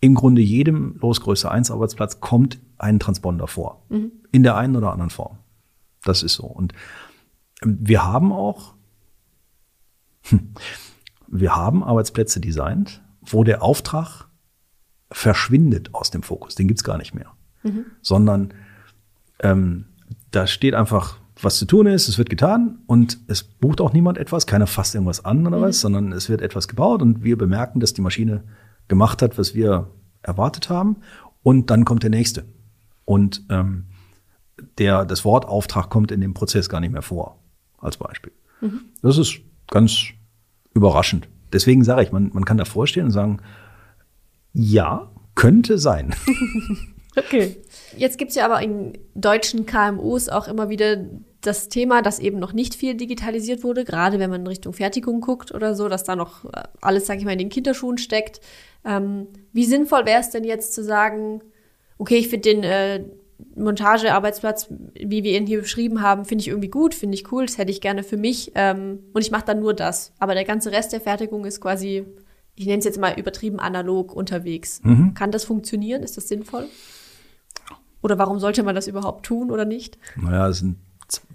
im 0.00 0.16
Grunde 0.16 0.42
jedem 0.42 0.96
Losgröße 1.00 1.48
1 1.48 1.70
Arbeitsplatz 1.70 2.18
kommt 2.18 2.58
ein 2.78 2.98
Transponder 2.98 3.46
vor. 3.46 3.82
In 4.32 4.42
der 4.42 4.56
einen 4.56 4.74
oder 4.74 4.90
anderen 4.90 5.10
Form. 5.10 5.38
Das 6.02 6.24
ist 6.24 6.34
so. 6.34 6.46
Und 6.46 6.72
ähm, 7.62 7.78
wir 7.80 8.04
haben 8.04 8.32
auch, 8.32 8.74
wir 11.28 11.54
haben 11.54 11.84
Arbeitsplätze 11.84 12.40
designt, 12.40 13.02
wo 13.20 13.44
der 13.44 13.62
Auftrag 13.62 14.25
verschwindet 15.10 15.94
aus 15.94 16.10
dem 16.10 16.22
Fokus. 16.22 16.54
Den 16.54 16.68
gibt's 16.68 16.84
gar 16.84 16.98
nicht 16.98 17.14
mehr. 17.14 17.32
Sondern 18.02 18.54
ähm, 19.40 19.86
da 20.30 20.46
steht 20.46 20.74
einfach, 20.74 21.18
was 21.40 21.58
zu 21.58 21.66
tun 21.66 21.86
ist, 21.86 22.08
es 22.08 22.18
wird 22.18 22.30
getan 22.30 22.78
und 22.86 23.18
es 23.28 23.42
bucht 23.42 23.80
auch 23.80 23.92
niemand 23.92 24.18
etwas, 24.18 24.46
keiner 24.46 24.66
fasst 24.66 24.94
irgendwas 24.94 25.24
an 25.24 25.46
oder 25.46 25.60
was, 25.60 25.80
sondern 25.80 26.12
es 26.12 26.28
wird 26.28 26.40
etwas 26.40 26.68
gebaut 26.68 27.02
und 27.02 27.22
wir 27.24 27.36
bemerken, 27.36 27.80
dass 27.80 27.92
die 27.92 28.00
Maschine 28.02 28.44
gemacht 28.88 29.20
hat, 29.20 29.36
was 29.36 29.54
wir 29.54 29.90
erwartet 30.22 30.70
haben 30.70 30.96
und 31.42 31.70
dann 31.70 31.84
kommt 31.84 32.02
der 32.02 32.10
nächste. 32.10 32.44
Und 33.04 33.44
ähm, 33.50 33.84
der, 34.78 35.04
das 35.04 35.24
Wort 35.24 35.46
Auftrag 35.46 35.90
kommt 35.90 36.10
in 36.10 36.20
dem 36.20 36.34
Prozess 36.34 36.68
gar 36.68 36.80
nicht 36.80 36.92
mehr 36.92 37.02
vor, 37.02 37.38
als 37.78 37.96
Beispiel. 37.98 38.32
Das 39.02 39.18
ist 39.18 39.40
ganz 39.68 40.06
überraschend. 40.72 41.28
Deswegen 41.52 41.84
sage 41.84 42.02
ich, 42.02 42.12
man, 42.12 42.30
man 42.32 42.44
kann 42.44 42.56
da 42.56 42.64
vorstellen 42.64 43.06
und 43.06 43.12
sagen, 43.12 43.40
ja, 44.56 45.10
könnte 45.34 45.78
sein. 45.78 46.14
Okay. 47.18 47.56
Jetzt 47.96 48.18
gibt's 48.18 48.34
ja 48.34 48.44
aber 48.44 48.60
in 48.60 48.92
deutschen 49.14 49.64
KMUs 49.64 50.28
auch 50.28 50.48
immer 50.48 50.68
wieder 50.68 50.98
das 51.40 51.68
Thema, 51.68 52.02
dass 52.02 52.18
eben 52.18 52.38
noch 52.38 52.52
nicht 52.52 52.74
viel 52.74 52.94
digitalisiert 52.94 53.64
wurde, 53.64 53.84
gerade 53.84 54.18
wenn 54.18 54.28
man 54.28 54.42
in 54.42 54.46
Richtung 54.46 54.74
Fertigung 54.74 55.22
guckt 55.22 55.50
oder 55.54 55.74
so, 55.74 55.88
dass 55.88 56.04
da 56.04 56.14
noch 56.14 56.44
äh, 56.44 56.64
alles, 56.82 57.06
sag 57.06 57.18
ich 57.18 57.24
mal, 57.24 57.32
in 57.32 57.38
den 57.38 57.48
Kinderschuhen 57.48 57.96
steckt. 57.96 58.40
Ähm, 58.84 59.28
wie 59.52 59.64
sinnvoll 59.64 60.04
wäre 60.04 60.20
es 60.20 60.28
denn 60.28 60.44
jetzt 60.44 60.74
zu 60.74 60.84
sagen, 60.84 61.40
okay, 61.96 62.16
ich 62.16 62.28
finde 62.28 62.50
den 62.50 62.64
äh, 62.64 63.04
Montagearbeitsplatz, 63.54 64.68
wie 64.94 65.24
wir 65.24 65.38
ihn 65.38 65.46
hier 65.46 65.60
beschrieben 65.60 66.02
haben, 66.02 66.24
finde 66.24 66.42
ich 66.42 66.48
irgendwie 66.48 66.68
gut, 66.68 66.94
finde 66.94 67.14
ich 67.14 67.32
cool, 67.32 67.46
das 67.46 67.58
hätte 67.58 67.70
ich 67.70 67.80
gerne 67.80 68.02
für 68.02 68.16
mich 68.16 68.52
ähm, 68.54 69.00
und 69.14 69.22
ich 69.22 69.30
mache 69.30 69.46
dann 69.46 69.60
nur 69.60 69.72
das. 69.72 70.12
Aber 70.18 70.34
der 70.34 70.44
ganze 70.44 70.72
Rest 70.72 70.92
der 70.92 71.00
Fertigung 71.00 71.44
ist 71.44 71.60
quasi, 71.60 72.04
ich 72.56 72.66
nenne 72.66 72.78
es 72.78 72.84
jetzt 72.84 72.98
mal 72.98 73.18
übertrieben 73.18 73.60
analog 73.60 74.12
unterwegs. 74.14 74.80
Kann 75.14 75.30
das 75.30 75.44
funktionieren? 75.44 76.02
Ist 76.02 76.16
das 76.16 76.28
sinnvoll? 76.28 76.66
Oder 78.02 78.18
warum 78.18 78.38
sollte 78.38 78.62
man 78.62 78.74
das 78.74 78.88
überhaupt 78.88 79.26
tun 79.26 79.50
oder 79.50 79.64
nicht? 79.64 79.98
Naja, 80.16 80.48
es 80.48 80.58
sind 80.58 80.78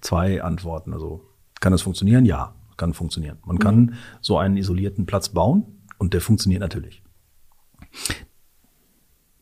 zwei 0.01 0.41
Antworten. 0.41 0.93
Also 0.93 1.23
kann 1.60 1.71
das 1.71 1.81
funktionieren? 1.81 2.25
Ja, 2.25 2.55
kann 2.77 2.93
funktionieren. 2.93 3.38
Man 3.45 3.60
kann 3.60 3.95
so 4.21 4.38
einen 4.38 4.57
isolierten 4.57 5.05
Platz 5.05 5.29
bauen 5.29 5.65
und 5.97 6.13
der 6.13 6.21
funktioniert 6.21 6.62
natürlich. 6.62 7.03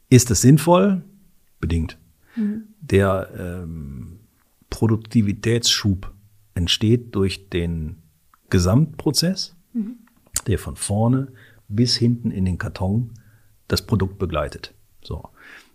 Ist 0.10 0.30
es 0.32 0.42
sinnvoll? 0.42 1.04
Bedingt. 1.60 1.98
Der 2.82 3.30
ähm, 3.38 4.20
Produktivitätsschub 4.70 6.14
entsteht 6.56 7.16
durch 7.16 7.50
den 7.50 8.02
Gesamtprozess, 8.50 9.56
der 10.48 10.58
von 10.58 10.76
vorne 10.76 11.32
bis 11.70 11.96
hinten 11.96 12.32
in 12.32 12.46
den 12.46 12.58
Karton 12.58 13.14
das 13.68 13.86
Produkt 13.86 14.20
begleitet. 14.20 14.74
So. 15.02 15.30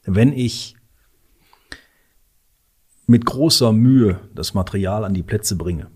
Wenn 0.04 0.32
ich 0.32 0.76
mit 3.06 3.24
großer 3.24 3.72
Mühe 3.72 4.20
das 4.34 4.54
Material 4.54 5.04
an 5.04 5.14
die 5.14 5.22
Plätze 5.22 5.56
bringe. 5.56 5.88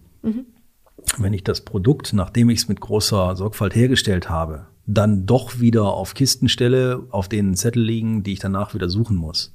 Wenn 1.16 1.32
ich 1.32 1.44
das 1.44 1.64
Produkt, 1.64 2.12
nachdem 2.12 2.50
ich 2.50 2.60
es 2.60 2.68
mit 2.68 2.80
großer 2.80 3.36
Sorgfalt 3.36 3.74
hergestellt 3.74 4.28
habe, 4.28 4.66
dann 4.86 5.26
doch 5.26 5.60
wieder 5.60 5.84
auf 5.84 6.14
Kisten 6.14 6.48
stelle, 6.48 7.06
auf 7.10 7.28
denen 7.28 7.54
Zettel 7.54 7.82
liegen, 7.82 8.22
die 8.22 8.32
ich 8.32 8.38
danach 8.38 8.74
wieder 8.74 8.88
suchen 8.88 9.16
muss, 9.16 9.54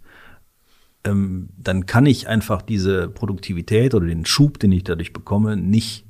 ähm, 1.03 1.49
dann 1.57 1.85
kann 1.85 2.05
ich 2.05 2.27
einfach 2.27 2.61
diese 2.61 3.09
Produktivität 3.09 3.93
oder 3.93 4.05
den 4.05 4.25
Schub, 4.25 4.59
den 4.59 4.71
ich 4.71 4.83
dadurch 4.83 5.11
bekomme, 5.11 5.57
nicht 5.57 6.05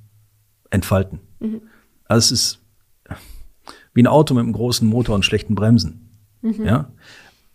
entfalten. 0.70 1.20
Also 2.06 2.34
es 2.34 2.42
ist 2.42 2.63
wie 3.94 4.04
ein 4.04 4.08
Auto 4.08 4.34
mit 4.34 4.44
einem 4.44 4.54
großen 4.54 4.88
Motor 4.88 5.16
und 5.16 5.24
schlechten 5.26 5.56
Bremsen. 5.56 6.10
Ja? 6.42 6.92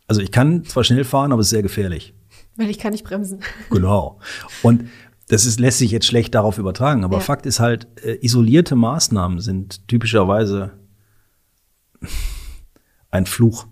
Also 0.06 0.20
ich 0.20 0.32
kann 0.32 0.64
zwar 0.64 0.84
schnell 0.84 1.04
fahren, 1.04 1.32
aber 1.32 1.40
es 1.40 1.48
ist 1.48 1.50
sehr 1.50 1.62
gefährlich. 1.62 2.14
Weil 2.56 2.70
ich 2.70 2.78
kann 2.78 2.92
nicht 2.92 3.04
bremsen. 3.04 3.40
Genau. 3.70 4.18
Und 4.62 4.88
das 5.28 5.44
ist, 5.44 5.60
lässt 5.60 5.78
sich 5.78 5.90
jetzt 5.90 6.06
schlecht 6.06 6.34
darauf 6.34 6.58
übertragen. 6.58 7.04
Aber 7.04 7.18
Ja. 7.18 7.20
Fakt 7.20 7.44
ist 7.44 7.60
halt, 7.60 7.86
äh, 8.02 8.18
isolierte 8.24 8.74
Maßnahmen 8.76 9.40
sind 9.40 9.86
typischerweise 9.88 10.72
ein 13.10 13.26
Fluch. 13.26 13.66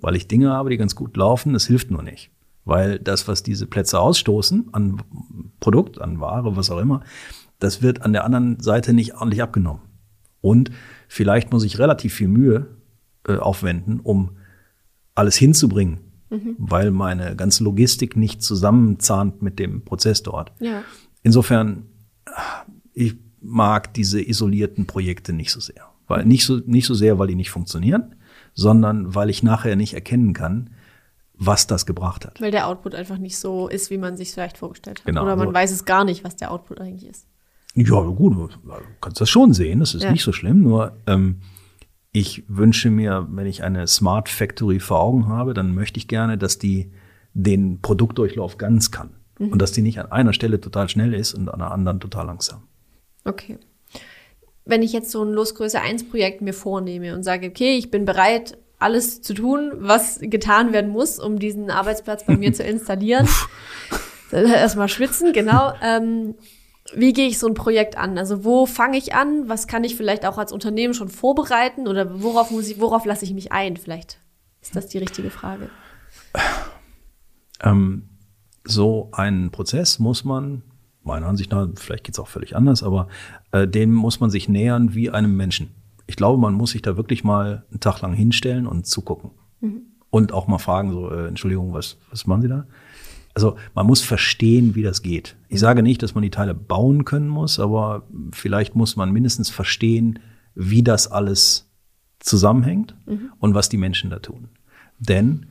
Weil 0.00 0.16
ich 0.16 0.26
Dinge 0.28 0.50
habe, 0.50 0.70
die 0.70 0.78
ganz 0.78 0.94
gut 0.94 1.14
laufen, 1.18 1.52
das 1.52 1.66
hilft 1.66 1.90
nur 1.90 2.02
nicht. 2.02 2.30
Weil 2.64 2.98
das, 2.98 3.28
was 3.28 3.42
diese 3.42 3.66
Plätze 3.66 4.00
ausstoßen, 4.00 4.68
an 4.72 5.02
Produkt, 5.60 6.00
an 6.00 6.20
Ware, 6.20 6.56
was 6.56 6.70
auch 6.70 6.78
immer, 6.78 7.02
das 7.58 7.82
wird 7.82 8.00
an 8.00 8.14
der 8.14 8.24
anderen 8.24 8.60
Seite 8.60 8.94
nicht 8.94 9.16
ordentlich 9.16 9.42
abgenommen. 9.42 9.82
Und 10.40 10.70
vielleicht 11.08 11.52
muss 11.52 11.64
ich 11.64 11.78
relativ 11.78 12.14
viel 12.14 12.28
Mühe 12.28 12.68
äh, 13.26 13.36
aufwenden, 13.36 14.00
um 14.00 14.36
alles 15.14 15.36
hinzubringen, 15.36 15.98
weil 16.58 16.92
meine 16.92 17.34
ganze 17.34 17.64
Logistik 17.64 18.16
nicht 18.16 18.42
zusammenzahnt 18.42 19.42
mit 19.42 19.58
dem 19.58 19.84
Prozess 19.84 20.22
dort. 20.22 20.52
Ja. 20.60 20.84
Insofern, 21.22 21.86
ich 22.92 23.16
mag 23.40 23.92
diese 23.94 24.20
isolierten 24.20 24.86
Projekte 24.86 25.32
nicht 25.32 25.50
so 25.50 25.58
sehr. 25.58 25.88
Weil 26.06 26.24
nicht 26.24 26.44
so, 26.44 26.60
nicht 26.66 26.86
so 26.86 26.94
sehr, 26.94 27.18
weil 27.18 27.28
die 27.28 27.34
nicht 27.34 27.50
funktionieren, 27.50 28.14
sondern 28.54 29.14
weil 29.14 29.30
ich 29.30 29.42
nachher 29.42 29.76
nicht 29.76 29.94
erkennen 29.94 30.32
kann, 30.32 30.70
was 31.34 31.66
das 31.66 31.86
gebracht 31.86 32.26
hat. 32.26 32.40
Weil 32.40 32.50
der 32.50 32.66
Output 32.66 32.94
einfach 32.94 33.18
nicht 33.18 33.38
so 33.38 33.68
ist, 33.68 33.90
wie 33.90 33.98
man 33.98 34.16
sich 34.16 34.32
vielleicht 34.32 34.58
vorgestellt 34.58 35.00
hat. 35.00 35.06
Genau, 35.06 35.22
Oder 35.22 35.36
man 35.36 35.48
so. 35.48 35.54
weiß 35.54 35.70
es 35.70 35.84
gar 35.84 36.04
nicht, 36.04 36.24
was 36.24 36.36
der 36.36 36.50
Output 36.50 36.80
eigentlich 36.80 37.08
ist. 37.08 37.26
Ja, 37.80 38.00
gut, 38.00 38.34
du 38.34 38.48
kannst 39.00 39.20
das 39.20 39.30
schon 39.30 39.52
sehen, 39.52 39.80
das 39.80 39.94
ist 39.94 40.02
Ja. 40.02 40.10
nicht 40.12 40.22
so 40.24 40.32
schlimm, 40.32 40.62
nur 40.62 40.96
ähm, 41.06 41.40
ich 42.12 42.42
wünsche 42.48 42.90
mir, 42.90 43.26
wenn 43.30 43.46
ich 43.46 43.62
eine 43.62 43.86
Smart 43.86 44.28
Factory 44.28 44.80
vor 44.80 45.00
Augen 45.00 45.28
habe, 45.28 45.54
dann 45.54 45.74
möchte 45.74 45.98
ich 45.98 46.08
gerne, 46.08 46.36
dass 46.38 46.58
die 46.58 46.90
den 47.34 47.80
Produktdurchlauf 47.80 48.56
ganz 48.58 48.90
kann. 48.90 49.10
Und 49.38 49.62
dass 49.62 49.70
die 49.70 49.82
nicht 49.82 50.00
an 50.00 50.10
einer 50.10 50.32
Stelle 50.32 50.60
total 50.60 50.88
schnell 50.88 51.14
ist 51.14 51.32
und 51.34 51.48
an 51.48 51.60
der 51.60 51.70
anderen 51.70 52.00
total 52.00 52.26
langsam. 52.26 52.64
Okay. 53.24 53.58
Wenn 54.64 54.82
ich 54.82 54.92
jetzt 54.92 55.12
so 55.12 55.22
ein 55.22 55.32
Losgröße 55.32 55.80
1 55.80 56.08
Projekt 56.08 56.42
mir 56.42 56.52
vornehme 56.52 57.14
und 57.14 57.22
sage, 57.22 57.46
okay, 57.46 57.76
ich 57.76 57.92
bin 57.92 58.04
bereit, 58.04 58.58
alles 58.80 59.22
zu 59.22 59.34
tun, 59.34 59.70
was 59.76 60.18
getan 60.20 60.72
werden 60.72 60.90
muss, 60.90 61.20
um 61.20 61.38
diesen 61.38 61.70
Arbeitsplatz 61.70 62.26
bei 62.26 62.36
mir 62.36 62.52
zu 62.52 62.64
installieren. 62.64 63.28
Erstmal 64.32 64.88
schwitzen, 64.88 65.32
genau. 65.32 65.72
Ähm, 65.80 66.34
wie 66.94 67.12
gehe 67.12 67.28
ich 67.28 67.38
so 67.38 67.46
ein 67.46 67.54
Projekt 67.54 67.96
an? 67.96 68.18
Also 68.18 68.44
wo 68.44 68.66
fange 68.66 68.96
ich 68.96 69.14
an? 69.14 69.48
Was 69.48 69.66
kann 69.66 69.84
ich 69.84 69.96
vielleicht 69.96 70.24
auch 70.26 70.38
als 70.38 70.52
Unternehmen 70.52 70.94
schon 70.94 71.08
vorbereiten? 71.08 71.86
Oder 71.86 72.22
worauf 72.22 72.50
muss 72.50 72.68
ich, 72.68 72.80
worauf 72.80 73.04
lasse 73.04 73.24
ich 73.24 73.34
mich 73.34 73.52
ein? 73.52 73.76
Vielleicht 73.76 74.18
ist 74.60 74.76
das 74.76 74.88
die 74.88 74.98
richtige 74.98 75.30
Frage. 75.30 75.70
Ähm, 77.60 78.08
so 78.64 79.08
einen 79.12 79.50
Prozess 79.50 79.98
muss 79.98 80.24
man, 80.24 80.62
meiner 81.02 81.26
Ansicht 81.26 81.50
nach, 81.50 81.68
vielleicht 81.74 82.04
geht's 82.04 82.18
auch 82.18 82.28
völlig 82.28 82.54
anders, 82.54 82.82
aber 82.82 83.08
äh, 83.52 83.66
dem 83.66 83.92
muss 83.92 84.20
man 84.20 84.30
sich 84.30 84.48
nähern 84.48 84.94
wie 84.94 85.10
einem 85.10 85.36
Menschen. 85.36 85.70
Ich 86.06 86.16
glaube, 86.16 86.40
man 86.40 86.54
muss 86.54 86.70
sich 86.70 86.82
da 86.82 86.96
wirklich 86.96 87.24
mal 87.24 87.64
einen 87.70 87.80
Tag 87.80 88.00
lang 88.00 88.12
hinstellen 88.12 88.66
und 88.66 88.86
zugucken. 88.86 89.30
Und 90.10 90.32
auch 90.32 90.46
mal 90.46 90.58
fragen, 90.58 90.92
so, 90.92 91.10
äh, 91.10 91.26
Entschuldigung, 91.28 91.72
was, 91.72 91.98
was 92.10 92.26
machen 92.26 92.42
Sie 92.42 92.48
da? 92.48 92.66
Also 93.38 93.56
man 93.72 93.86
muss 93.86 94.00
verstehen, 94.00 94.74
wie 94.74 94.82
das 94.82 95.00
geht. 95.00 95.36
Ich 95.48 95.60
sage 95.60 95.84
nicht, 95.84 96.02
dass 96.02 96.16
man 96.16 96.22
die 96.22 96.30
Teile 96.30 96.54
bauen 96.54 97.04
können 97.04 97.28
muss, 97.28 97.60
aber 97.60 98.02
vielleicht 98.32 98.74
muss 98.74 98.96
man 98.96 99.12
mindestens 99.12 99.48
verstehen, 99.48 100.18
wie 100.56 100.82
das 100.82 101.06
alles 101.06 101.70
zusammenhängt 102.18 102.96
und 103.38 103.54
was 103.54 103.68
die 103.68 103.76
Menschen 103.76 104.10
da 104.10 104.18
tun. 104.18 104.48
Denn 104.98 105.46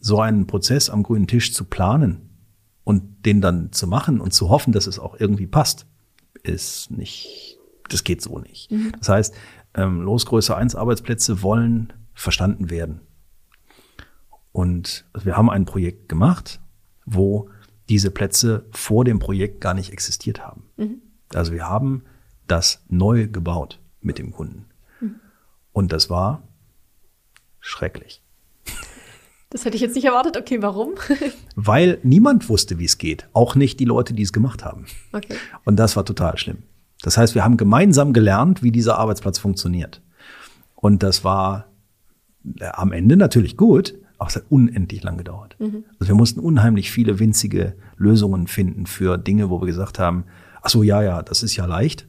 so 0.00 0.20
einen 0.20 0.48
Prozess 0.48 0.90
am 0.90 1.04
grünen 1.04 1.28
Tisch 1.28 1.54
zu 1.54 1.62
planen 1.62 2.22
und 2.82 3.24
den 3.24 3.40
dann 3.40 3.70
zu 3.70 3.86
machen 3.86 4.20
und 4.20 4.34
zu 4.34 4.48
hoffen, 4.48 4.72
dass 4.72 4.88
es 4.88 4.98
auch 4.98 5.14
irgendwie 5.20 5.46
passt, 5.46 5.86
ist 6.42 6.90
nicht, 6.90 7.56
das 7.88 8.02
geht 8.02 8.20
so 8.20 8.40
nicht. 8.40 8.68
Das 8.98 9.08
heißt, 9.10 9.34
ähm, 9.74 10.02
Losgröße 10.02 10.56
1 10.56 10.74
Arbeitsplätze 10.74 11.42
wollen 11.42 11.92
verstanden 12.14 12.68
werden. 12.68 13.00
Und 14.52 15.06
wir 15.14 15.36
haben 15.36 15.50
ein 15.50 15.64
Projekt 15.64 16.08
gemacht, 16.08 16.60
wo 17.06 17.50
diese 17.88 18.10
Plätze 18.10 18.66
vor 18.72 19.04
dem 19.04 19.18
Projekt 19.18 19.60
gar 19.60 19.74
nicht 19.74 19.92
existiert 19.92 20.40
haben. 20.40 20.64
Also 21.34 21.52
wir 21.52 21.68
haben 21.68 22.04
das 22.46 22.82
neu 22.88 23.28
gebaut 23.28 23.80
mit 24.00 24.18
dem 24.18 24.32
Kunden. 24.32 24.66
Und 25.72 25.92
das 25.92 26.10
war 26.10 26.42
schrecklich. 27.60 28.22
Das 29.50 29.64
hätte 29.64 29.74
ich 29.74 29.82
jetzt 29.82 29.96
nicht 29.96 30.04
erwartet. 30.04 30.36
Okay, 30.36 30.62
warum? 30.62 30.94
Weil 31.56 31.98
niemand 32.02 32.48
wusste, 32.48 32.78
wie 32.78 32.84
es 32.84 32.98
geht. 32.98 33.28
Auch 33.32 33.56
nicht 33.56 33.80
die 33.80 33.84
Leute, 33.84 34.14
die 34.14 34.22
es 34.22 34.32
gemacht 34.32 34.64
haben. 34.64 34.86
okay. 35.12 35.34
Und 35.64 35.76
das 35.76 35.96
war 35.96 36.04
total 36.04 36.38
schlimm. 36.38 36.62
Das 37.02 37.16
heißt, 37.16 37.34
wir 37.34 37.44
haben 37.44 37.56
gemeinsam 37.56 38.12
gelernt, 38.12 38.62
wie 38.62 38.70
dieser 38.70 38.98
Arbeitsplatz 38.98 39.38
funktioniert. 39.38 40.02
Und 40.76 41.02
das 41.02 41.24
war 41.24 41.66
äh, 42.58 42.66
am 42.66 42.92
Ende 42.92 43.16
natürlich 43.16 43.56
gut, 43.56 43.94
aber 44.20 44.28
es 44.28 44.36
hat 44.36 44.44
unendlich 44.50 45.02
lang 45.02 45.16
gedauert. 45.16 45.56
Also 45.98 46.12
wir 46.12 46.14
mussten 46.14 46.40
unheimlich 46.40 46.90
viele 46.90 47.18
winzige 47.18 47.74
Lösungen 47.96 48.46
finden 48.46 48.86
für 48.86 49.18
Dinge, 49.18 49.50
wo 49.50 49.60
wir 49.60 49.66
gesagt 49.66 49.98
haben, 49.98 50.24
ach 50.62 50.70
so, 50.70 50.82
ja, 50.82 51.02
ja, 51.02 51.22
das 51.22 51.42
ist 51.42 51.56
ja 51.56 51.66
leicht. 51.66 52.06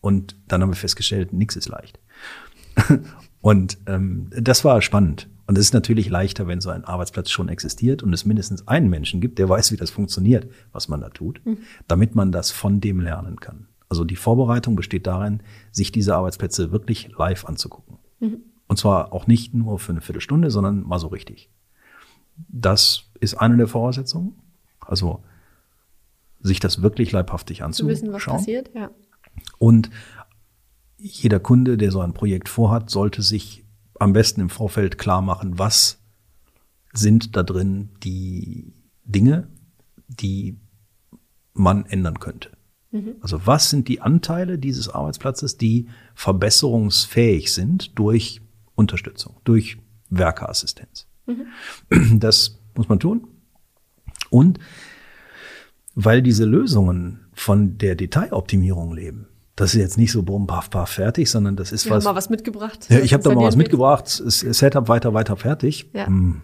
Und 0.00 0.36
dann 0.48 0.60
haben 0.60 0.70
wir 0.70 0.76
festgestellt, 0.76 1.32
nichts 1.32 1.56
ist 1.56 1.68
leicht. 1.68 2.00
Und 3.40 3.78
ähm, 3.86 4.28
das 4.30 4.64
war 4.64 4.82
spannend. 4.82 5.28
Und 5.46 5.52
Und 5.52 5.58
es 5.58 5.66
ist 5.66 5.74
natürlich 5.74 6.08
leichter, 6.08 6.46
wenn 6.46 6.62
so 6.62 6.70
ein 6.70 6.84
Arbeitsplatz 6.84 7.28
schon 7.28 7.50
existiert 7.50 8.02
und 8.02 8.14
es 8.14 8.24
mindestens 8.24 8.66
einen 8.68 8.88
Menschen 8.88 9.20
gibt, 9.20 9.38
der 9.38 9.50
weiß, 9.50 9.70
wie 9.70 9.76
das 9.76 9.90
funktioniert, 9.90 10.48
was 10.72 10.88
man 10.88 11.02
da 11.02 11.10
tut, 11.10 11.44
mhm. 11.44 11.58
damit 11.88 12.14
man 12.14 12.32
das 12.32 12.50
von 12.50 12.80
dem 12.80 13.00
lernen 13.00 13.38
kann. 13.38 13.66
Also 13.90 14.04
die 14.06 14.16
Vorbereitung 14.16 14.76
besteht 14.76 15.06
darin, 15.06 15.42
sich 15.70 15.92
diese 15.92 16.16
Arbeitsplätze 16.16 16.72
wirklich 16.72 17.10
live 17.18 17.44
anzugucken. 17.44 17.98
Mhm. 18.20 18.40
Und 18.72 18.78
zwar 18.78 19.12
auch 19.12 19.26
nicht 19.26 19.52
nur 19.52 19.78
für 19.78 19.92
eine 19.92 20.00
Viertelstunde, 20.00 20.50
sondern 20.50 20.80
mal 20.88 20.98
so 20.98 21.08
richtig. 21.08 21.50
Das 22.48 23.02
ist 23.20 23.34
eine 23.34 23.58
der 23.58 23.68
Voraussetzungen. 23.68 24.32
Also 24.80 25.22
sich 26.40 26.58
das 26.58 26.80
wirklich 26.80 27.12
leibhaftig 27.12 27.62
anzuschauen. 27.62 27.94
Zu 27.94 28.02
wissen, 28.02 28.12
was 28.14 28.24
passiert, 28.24 28.70
ja. 28.74 28.90
Und 29.58 29.90
jeder 30.96 31.38
Kunde, 31.38 31.76
der 31.76 31.92
so 31.92 32.00
ein 32.00 32.14
Projekt 32.14 32.48
vorhat, 32.48 32.88
sollte 32.88 33.20
sich 33.20 33.62
am 34.00 34.14
besten 34.14 34.40
im 34.40 34.48
Vorfeld 34.48 34.96
klar 34.96 35.20
machen, 35.20 35.58
was 35.58 35.98
sind 36.94 37.36
da 37.36 37.42
drin 37.42 37.90
die 38.02 38.72
Dinge, 39.04 39.48
die 40.08 40.58
man 41.52 41.84
ändern 41.84 42.20
könnte. 42.20 42.52
Mhm. 42.90 43.16
Also 43.20 43.46
was 43.46 43.68
sind 43.68 43.86
die 43.88 44.00
Anteile 44.00 44.58
dieses 44.58 44.88
Arbeitsplatzes, 44.88 45.58
die 45.58 45.88
verbesserungsfähig 46.14 47.52
sind 47.52 47.98
durch 47.98 48.40
Unterstützung, 48.82 49.36
durch 49.44 49.78
Werkeassistenz. 50.10 51.06
Mhm. 51.26 52.20
Das 52.20 52.58
muss 52.76 52.88
man 52.88 53.00
tun. 53.00 53.26
Und 54.30 54.58
weil 55.94 56.22
diese 56.22 56.44
Lösungen 56.44 57.26
von 57.32 57.78
der 57.78 57.94
Detailoptimierung 57.94 58.92
leben, 58.94 59.28
das 59.56 59.74
ist 59.74 59.80
jetzt 59.80 59.98
nicht 59.98 60.12
so 60.12 60.22
bumm, 60.22 60.46
paff, 60.46 60.70
paff, 60.70 60.90
fertig, 60.90 61.30
sondern 61.30 61.56
das 61.56 61.72
ist 61.72 61.84
Wir 61.84 61.92
was. 61.92 62.04
Haben 62.04 62.14
mal 62.14 62.18
was 62.18 62.30
mitgebracht. 62.30 62.86
Ja, 62.88 63.00
ich 63.00 63.12
habe 63.12 63.22
da 63.22 63.34
mal 63.34 63.44
was 63.44 63.56
mitgebracht. 63.56 64.08
Setup 64.08 64.88
weiter, 64.88 65.12
weiter, 65.12 65.36
fertig. 65.36 65.90
Ja. 65.92 66.06
Hm. 66.06 66.42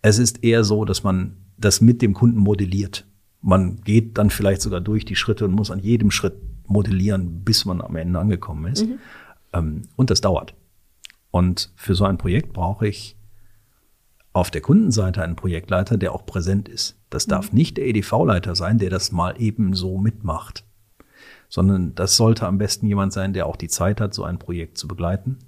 Es 0.00 0.18
ist 0.18 0.42
eher 0.42 0.64
so, 0.64 0.84
dass 0.84 1.02
man 1.02 1.36
das 1.58 1.80
mit 1.80 2.00
dem 2.00 2.14
Kunden 2.14 2.38
modelliert. 2.38 3.06
Man 3.42 3.82
geht 3.82 4.16
dann 4.16 4.30
vielleicht 4.30 4.62
sogar 4.62 4.80
durch 4.80 5.04
die 5.04 5.16
Schritte 5.16 5.44
und 5.44 5.52
muss 5.52 5.70
an 5.70 5.80
jedem 5.80 6.10
Schritt 6.10 6.34
modellieren, 6.66 7.44
bis 7.44 7.64
man 7.64 7.80
am 7.80 7.96
Ende 7.96 8.18
angekommen 8.18 8.72
ist. 8.72 8.86
Mhm. 8.86 8.98
Ähm, 9.52 9.82
und 9.96 10.10
das 10.10 10.20
dauert. 10.20 10.54
Und 11.38 11.70
für 11.76 11.94
so 11.94 12.04
ein 12.04 12.18
Projekt 12.18 12.52
brauche 12.52 12.88
ich 12.88 13.16
auf 14.32 14.50
der 14.50 14.60
Kundenseite 14.60 15.22
einen 15.22 15.36
Projektleiter, 15.36 15.96
der 15.96 16.12
auch 16.12 16.26
präsent 16.26 16.68
ist. 16.68 16.96
Das 17.10 17.28
mhm. 17.28 17.30
darf 17.30 17.52
nicht 17.52 17.76
der 17.76 17.86
EDV-Leiter 17.86 18.56
sein, 18.56 18.78
der 18.78 18.90
das 18.90 19.12
mal 19.12 19.40
eben 19.40 19.72
so 19.74 19.98
mitmacht, 19.98 20.64
sondern 21.48 21.94
das 21.94 22.16
sollte 22.16 22.44
am 22.44 22.58
besten 22.58 22.88
jemand 22.88 23.12
sein, 23.12 23.34
der 23.34 23.46
auch 23.46 23.54
die 23.54 23.68
Zeit 23.68 24.00
hat, 24.00 24.14
so 24.14 24.24
ein 24.24 24.40
Projekt 24.40 24.78
zu 24.78 24.88
begleiten 24.88 25.38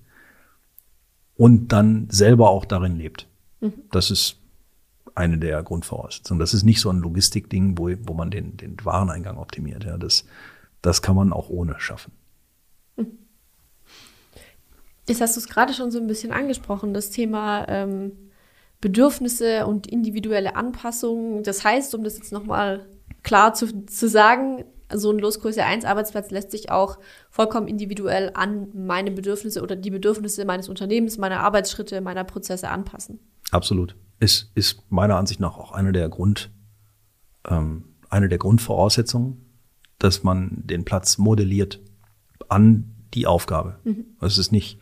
und 1.35 1.73
dann 1.73 2.07
selber 2.09 2.51
auch 2.51 2.67
darin 2.67 2.97
lebt. 2.97 3.27
Mhm. 3.61 3.73
Das 3.91 4.13
ist 4.13 4.37
eine 5.17 5.39
der 5.39 5.61
Grundvoraussetzungen. 5.65 6.39
Das 6.39 6.55
ist 6.55 6.63
nicht 6.63 6.81
so 6.81 6.91
ein 6.91 7.01
Logistikding, 7.01 7.77
wo, 7.77 7.91
wo 8.07 8.15
man 8.15 8.31
den, 8.31 8.57
den 8.57 8.77
Wareneingang 8.85 9.39
optimiert. 9.39 9.83
Ja, 9.83 9.99
das, 9.99 10.25
das 10.83 11.03
kann 11.03 11.17
man 11.17 11.33
auch 11.33 11.49
ohne 11.49 11.75
schaffen. 11.81 12.13
Jetzt 15.11 15.21
hast 15.21 15.37
du 15.37 15.41
es 15.41 15.49
gerade 15.49 15.75
schon 15.75 15.91
so 15.91 15.99
ein 15.99 16.07
bisschen 16.07 16.33
angesprochen, 16.33 16.95
das 16.95 17.11
Thema 17.11 17.67
ähm, 17.69 18.13
Bedürfnisse 18.81 19.67
und 19.67 19.87
individuelle 19.87 20.57
Anpassungen. 20.57 21.43
Das 21.43 21.65
heißt, 21.65 21.95
um 21.95 22.05
das 22.05 22.17
jetzt 22.17 22.33
nochmal 22.33 22.87
klar 23.23 23.53
zu, 23.53 23.87
zu 23.87 24.09
sagen, 24.09 24.65
so 24.93 25.11
ein 25.11 25.19
Losgröße 25.19 25.65
1 25.65 25.85
Arbeitsplatz 25.85 26.31
lässt 26.31 26.51
sich 26.51 26.71
auch 26.71 26.99
vollkommen 27.29 27.69
individuell 27.69 28.31
an 28.35 28.69
meine 28.75 29.11
Bedürfnisse 29.11 29.63
oder 29.63 29.77
die 29.77 29.91
Bedürfnisse 29.91 30.45
meines 30.45 30.69
Unternehmens, 30.69 31.19
meiner 31.19 31.41
Arbeitsschritte, 31.41 32.01
meiner 32.01 32.25
Prozesse 32.25 32.69
anpassen. 32.69 33.21
Absolut 33.51 33.97
ist, 34.21 34.53
ist 34.55 34.83
meiner 34.91 35.17
Ansicht 35.17 35.41
nach 35.41 35.57
auch 35.57 35.73
eine 35.73 35.93
der 35.93 36.09
Grund, 36.09 36.51
ähm, 37.49 37.97
eine 38.09 38.29
der 38.29 38.39
Grundvoraussetzungen, 38.39 39.45
dass 39.99 40.23
man 40.23 40.63
den 40.67 40.85
Platz 40.85 41.19
modelliert 41.19 41.81
an 42.49 42.95
die 43.15 43.27
Aufgabe. 43.27 43.81
Mhm. 43.85 44.07
Es 44.21 44.39
ist 44.39 44.53
nicht, 44.53 44.79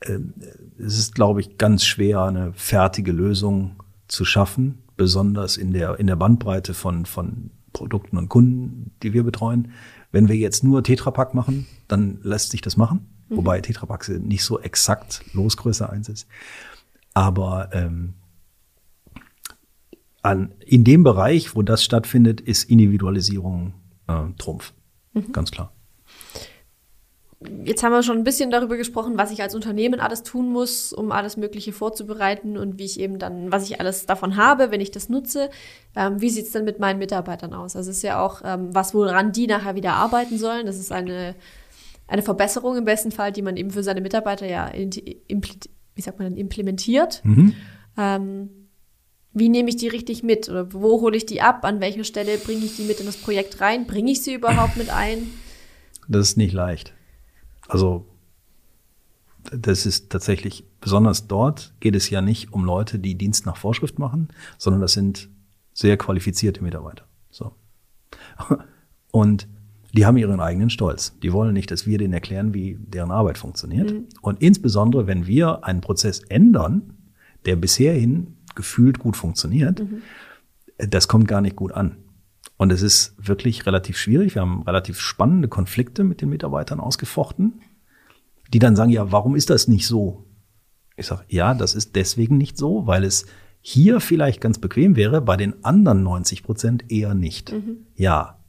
es 0.00 0.98
ist, 0.98 1.14
glaube 1.14 1.40
ich, 1.40 1.58
ganz 1.58 1.84
schwer, 1.84 2.22
eine 2.22 2.52
fertige 2.52 3.12
Lösung 3.12 3.82
zu 4.06 4.24
schaffen, 4.24 4.82
besonders 4.96 5.56
in 5.56 5.72
der, 5.72 5.98
in 5.98 6.06
der 6.06 6.16
Bandbreite 6.16 6.74
von, 6.74 7.04
von 7.06 7.50
Produkten 7.72 8.16
und 8.16 8.28
Kunden, 8.28 8.92
die 9.02 9.12
wir 9.12 9.22
betreuen. 9.22 9.72
Wenn 10.10 10.28
wir 10.28 10.36
jetzt 10.36 10.64
nur 10.64 10.82
Tetrapack 10.82 11.34
machen, 11.34 11.66
dann 11.86 12.18
lässt 12.22 12.50
sich 12.50 12.60
das 12.60 12.76
machen, 12.76 13.06
mhm. 13.28 13.38
wobei 13.38 13.60
Tetrapack 13.60 14.08
nicht 14.08 14.44
so 14.44 14.60
exakt 14.60 15.22
Losgröße 15.32 15.88
1 15.88 16.08
ist. 16.08 16.26
Aber 17.12 17.70
ähm, 17.72 18.14
an, 20.22 20.52
in 20.64 20.84
dem 20.84 21.04
Bereich, 21.04 21.54
wo 21.54 21.62
das 21.62 21.84
stattfindet, 21.84 22.40
ist 22.40 22.64
Individualisierung 22.64 23.74
äh, 24.06 24.22
Trumpf. 24.38 24.72
Mhm. 25.12 25.32
Ganz 25.32 25.50
klar. 25.50 25.72
Jetzt 27.64 27.84
haben 27.84 27.92
wir 27.92 28.02
schon 28.02 28.18
ein 28.18 28.24
bisschen 28.24 28.50
darüber 28.50 28.76
gesprochen, 28.76 29.16
was 29.16 29.30
ich 29.30 29.42
als 29.42 29.54
Unternehmen 29.54 30.00
alles 30.00 30.24
tun 30.24 30.50
muss, 30.50 30.92
um 30.92 31.12
alles 31.12 31.36
Mögliche 31.36 31.72
vorzubereiten 31.72 32.56
und 32.56 32.80
wie 32.80 32.84
ich 32.84 32.98
eben 32.98 33.20
dann, 33.20 33.52
was 33.52 33.70
ich 33.70 33.78
alles 33.78 34.06
davon 34.06 34.34
habe, 34.36 34.72
wenn 34.72 34.80
ich 34.80 34.90
das 34.90 35.08
nutze. 35.08 35.48
Ähm, 35.94 36.20
wie 36.20 36.30
sieht 36.30 36.46
es 36.46 36.52
denn 36.52 36.64
mit 36.64 36.80
meinen 36.80 36.98
Mitarbeitern 36.98 37.54
aus? 37.54 37.76
Also 37.76 37.90
es 37.90 37.98
ist 37.98 38.02
ja 38.02 38.20
auch 38.20 38.42
ähm, 38.44 38.74
was, 38.74 38.92
woran 38.92 39.30
die 39.30 39.46
nachher 39.46 39.76
wieder 39.76 39.92
arbeiten 39.92 40.36
sollen. 40.36 40.66
Das 40.66 40.78
ist 40.78 40.90
eine, 40.90 41.36
eine 42.08 42.22
Verbesserung 42.22 42.76
im 42.76 42.84
besten 42.84 43.12
Fall, 43.12 43.30
die 43.30 43.42
man 43.42 43.56
eben 43.56 43.70
für 43.70 43.84
seine 43.84 44.00
Mitarbeiter 44.00 44.46
ja, 44.46 44.72
wie 44.74 46.02
sagt 46.02 46.18
man 46.18 46.30
dann, 46.30 46.36
implementiert. 46.36 47.20
Mhm. 47.24 47.54
Ähm, 47.96 48.50
wie 49.32 49.48
nehme 49.48 49.68
ich 49.68 49.76
die 49.76 49.88
richtig 49.88 50.24
mit? 50.24 50.48
Oder 50.48 50.72
wo 50.72 51.00
hole 51.02 51.16
ich 51.16 51.24
die 51.24 51.40
ab? 51.40 51.64
An 51.64 51.80
welcher 51.80 52.02
Stelle 52.02 52.36
bringe 52.38 52.64
ich 52.64 52.74
die 52.74 52.82
mit 52.82 52.98
in 52.98 53.06
das 53.06 53.16
Projekt 53.16 53.60
rein? 53.60 53.86
Bringe 53.86 54.10
ich 54.10 54.24
sie 54.24 54.34
überhaupt 54.34 54.76
mit 54.76 54.90
ein? 54.90 55.30
Das 56.08 56.30
ist 56.30 56.36
nicht 56.36 56.52
leicht. 56.52 56.94
Also, 57.68 58.06
das 59.52 59.86
ist 59.86 60.10
tatsächlich, 60.10 60.64
besonders 60.80 61.26
dort 61.26 61.74
geht 61.80 61.94
es 61.94 62.10
ja 62.10 62.20
nicht 62.20 62.52
um 62.52 62.64
Leute, 62.64 62.98
die 62.98 63.14
Dienst 63.14 63.46
nach 63.46 63.56
Vorschrift 63.56 63.98
machen, 63.98 64.28
sondern 64.58 64.80
das 64.80 64.92
sind 64.92 65.28
sehr 65.72 65.96
qualifizierte 65.96 66.62
Mitarbeiter. 66.62 67.04
So. 67.30 67.52
Und 69.12 69.46
die 69.92 70.04
haben 70.04 70.16
ihren 70.16 70.40
eigenen 70.40 70.70
Stolz. 70.70 71.18
Die 71.22 71.32
wollen 71.32 71.54
nicht, 71.54 71.70
dass 71.70 71.86
wir 71.86 71.98
denen 71.98 72.12
erklären, 72.12 72.52
wie 72.52 72.76
deren 72.78 73.10
Arbeit 73.10 73.38
funktioniert. 73.38 73.92
Mhm. 73.92 74.06
Und 74.20 74.42
insbesondere, 74.42 75.06
wenn 75.06 75.26
wir 75.26 75.64
einen 75.64 75.80
Prozess 75.80 76.20
ändern, 76.28 76.94
der 77.46 77.56
bisherhin 77.56 78.36
gefühlt 78.54 78.98
gut 78.98 79.16
funktioniert, 79.16 79.80
mhm. 79.80 80.02
das 80.76 81.08
kommt 81.08 81.26
gar 81.26 81.40
nicht 81.40 81.56
gut 81.56 81.72
an. 81.72 81.96
Und 82.58 82.72
es 82.72 82.82
ist 82.82 83.14
wirklich 83.16 83.64
relativ 83.66 83.96
schwierig. 83.96 84.34
Wir 84.34 84.42
haben 84.42 84.62
relativ 84.64 85.00
spannende 85.00 85.48
Konflikte 85.48 86.04
mit 86.04 86.20
den 86.20 86.28
Mitarbeitern 86.28 86.80
ausgefochten, 86.80 87.62
die 88.52 88.58
dann 88.58 88.76
sagen, 88.76 88.90
ja, 88.90 89.10
warum 89.10 89.36
ist 89.36 89.48
das 89.48 89.68
nicht 89.68 89.86
so? 89.86 90.26
Ich 90.96 91.06
sage, 91.06 91.24
ja, 91.28 91.54
das 91.54 91.74
ist 91.74 91.94
deswegen 91.94 92.36
nicht 92.36 92.58
so, 92.58 92.86
weil 92.86 93.04
es 93.04 93.26
hier 93.60 94.00
vielleicht 94.00 94.40
ganz 94.40 94.58
bequem 94.58 94.96
wäre, 94.96 95.20
bei 95.20 95.36
den 95.36 95.64
anderen 95.64 96.02
90 96.02 96.42
Prozent 96.42 96.90
eher 96.90 97.14
nicht. 97.14 97.52
Mhm. 97.52 97.86
Ja. 97.94 98.40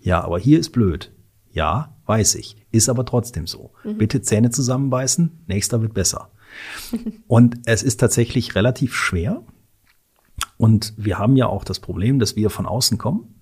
Ja, 0.00 0.24
aber 0.24 0.40
hier 0.40 0.58
ist 0.58 0.70
blöd. 0.70 1.12
Ja, 1.52 1.96
weiß 2.06 2.34
ich. 2.34 2.56
Ist 2.72 2.88
aber 2.88 3.04
trotzdem 3.04 3.46
so. 3.46 3.72
Mhm. 3.84 3.98
Bitte 3.98 4.20
Zähne 4.22 4.50
zusammenbeißen, 4.50 5.44
nächster 5.46 5.80
wird 5.80 5.94
besser. 5.94 6.32
Und 7.28 7.56
es 7.66 7.84
ist 7.84 8.00
tatsächlich 8.00 8.56
relativ 8.56 8.94
schwer. 8.96 9.42
Und 10.62 10.94
wir 10.96 11.18
haben 11.18 11.34
ja 11.34 11.48
auch 11.48 11.64
das 11.64 11.80
Problem, 11.80 12.20
dass 12.20 12.36
wir 12.36 12.48
von 12.48 12.66
außen 12.66 12.96
kommen 12.96 13.34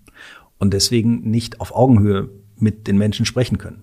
und 0.56 0.72
deswegen 0.72 1.20
nicht 1.30 1.60
auf 1.60 1.76
Augenhöhe 1.76 2.30
mit 2.56 2.86
den 2.86 2.96
Menschen 2.96 3.26
sprechen 3.26 3.58
können. 3.58 3.82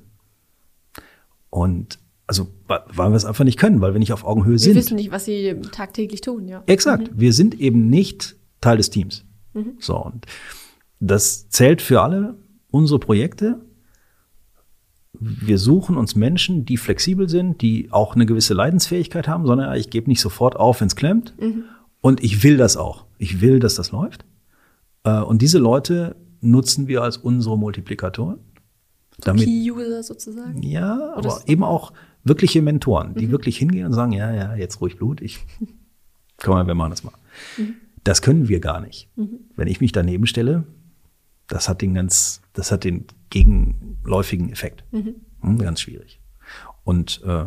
Und 1.52 2.00
also, 2.26 2.47
weil 2.67 3.12
wir 3.12 3.15
es 3.15 3.26
einfach 3.26 3.45
nicht 3.45 3.60
können, 3.60 3.80
weil 3.80 3.93
wir 3.93 4.00
nicht 4.00 4.12
auf 4.12 4.26
Augenhöhe 4.26 4.54
wir 4.54 4.60
sind. 4.60 4.73
Wir 4.73 4.82
wissen 4.82 4.95
nicht, 4.95 5.12
was 5.12 5.26
sie 5.26 5.56
tagtäglich 5.71 6.21
tun, 6.21 6.47
ja. 6.47 6.63
Exakt. 6.65 7.12
Mhm. 7.12 7.19
Wir 7.19 7.32
sind 7.32 7.60
eben 7.60 7.91
nicht 7.91 8.36
Teil 8.60 8.78
des 8.78 8.89
Teams. 8.89 9.23
Mhm. 9.54 9.78
So, 9.80 9.97
und 9.97 10.26
das 11.00 11.47
zählt 11.49 11.84
für 11.84 12.01
alle 12.01 12.39
unsere 12.72 12.99
Projekte 12.99 13.62
wir 15.20 15.57
suchen 15.57 15.97
uns 15.97 16.16
Menschen, 16.16 16.66
die 16.66 16.78
flexibel 16.78 17.28
sind, 17.28 17.64
die 17.64 17.88
auch 17.91 18.14
eine 18.14 18.28
gewisse 18.28 18.53
Leidensfähigkeit 18.53 19.28
haben, 19.28 19.47
sondern 19.47 19.76
ich 19.76 19.89
gebe 19.89 20.09
nicht 20.09 20.22
sofort 20.22 20.55
auf, 20.55 20.82
wenn 20.82 20.88
es 20.88 20.95
klemmt. 20.95 21.34
Mhm. 21.39 21.64
Und 22.01 22.24
ich 22.24 22.43
will 22.43 22.57
das 22.57 22.78
auch. 22.78 23.07
Ich 23.18 23.41
will, 23.41 23.59
dass 23.59 23.76
das 23.76 23.91
läuft. 23.91 24.26
Äh, 25.03 25.22
und 25.22 25.41
diese 25.41 25.57
Leute 25.57 26.15
nutzen 26.41 26.88
wir 26.88 27.01
als 27.01 27.18
unsere 27.18 27.57
Multiplikatoren. 27.57 28.39
So 29.24 29.34
Key-User 29.34 30.03
sozusagen? 30.03 30.61
Ja, 30.61 31.15
Oder 31.18 31.32
aber 31.32 31.41
eben 31.47 31.63
auch 31.63 31.91
wirkliche 32.24 32.61
Mentoren, 32.61 33.15
die 33.15 33.28
mhm. 33.28 33.32
wirklich 33.32 33.57
hingehen 33.57 33.88
und 33.88 33.93
sagen, 33.93 34.11
ja, 34.11 34.32
ja, 34.32 34.55
jetzt 34.55 34.80
ruhig 34.82 34.97
Blut, 34.97 35.22
ich, 35.22 35.39
komm 36.38 36.53
mal, 36.53 36.68
wir 36.68 36.76
machen 36.76 36.91
das 36.91 37.03
mal. 37.03 37.13
Mhm. 37.57 37.76
Das 38.03 38.22
können 38.22 38.47
wir 38.47 38.59
gar 38.59 38.80
nicht. 38.80 39.09
Mhm. 39.15 39.39
Wenn 39.55 39.68
ich 39.68 39.82
mich 39.82 39.91
daneben 39.91 40.28
stelle, 40.28 40.65
das 41.47 41.68
hat 41.68 41.82
den 41.82 41.93
ganz, 41.93 42.41
das 42.53 42.72
hat 42.72 42.84
den 42.84 43.05
gegenläufigen 43.30 44.51
Effekt. 44.51 44.84
Mhm. 44.91 45.15
Hm, 45.41 45.57
ganz 45.57 45.82
schwierig. 45.82 46.20
Und 46.84 47.22
äh, 47.26 47.45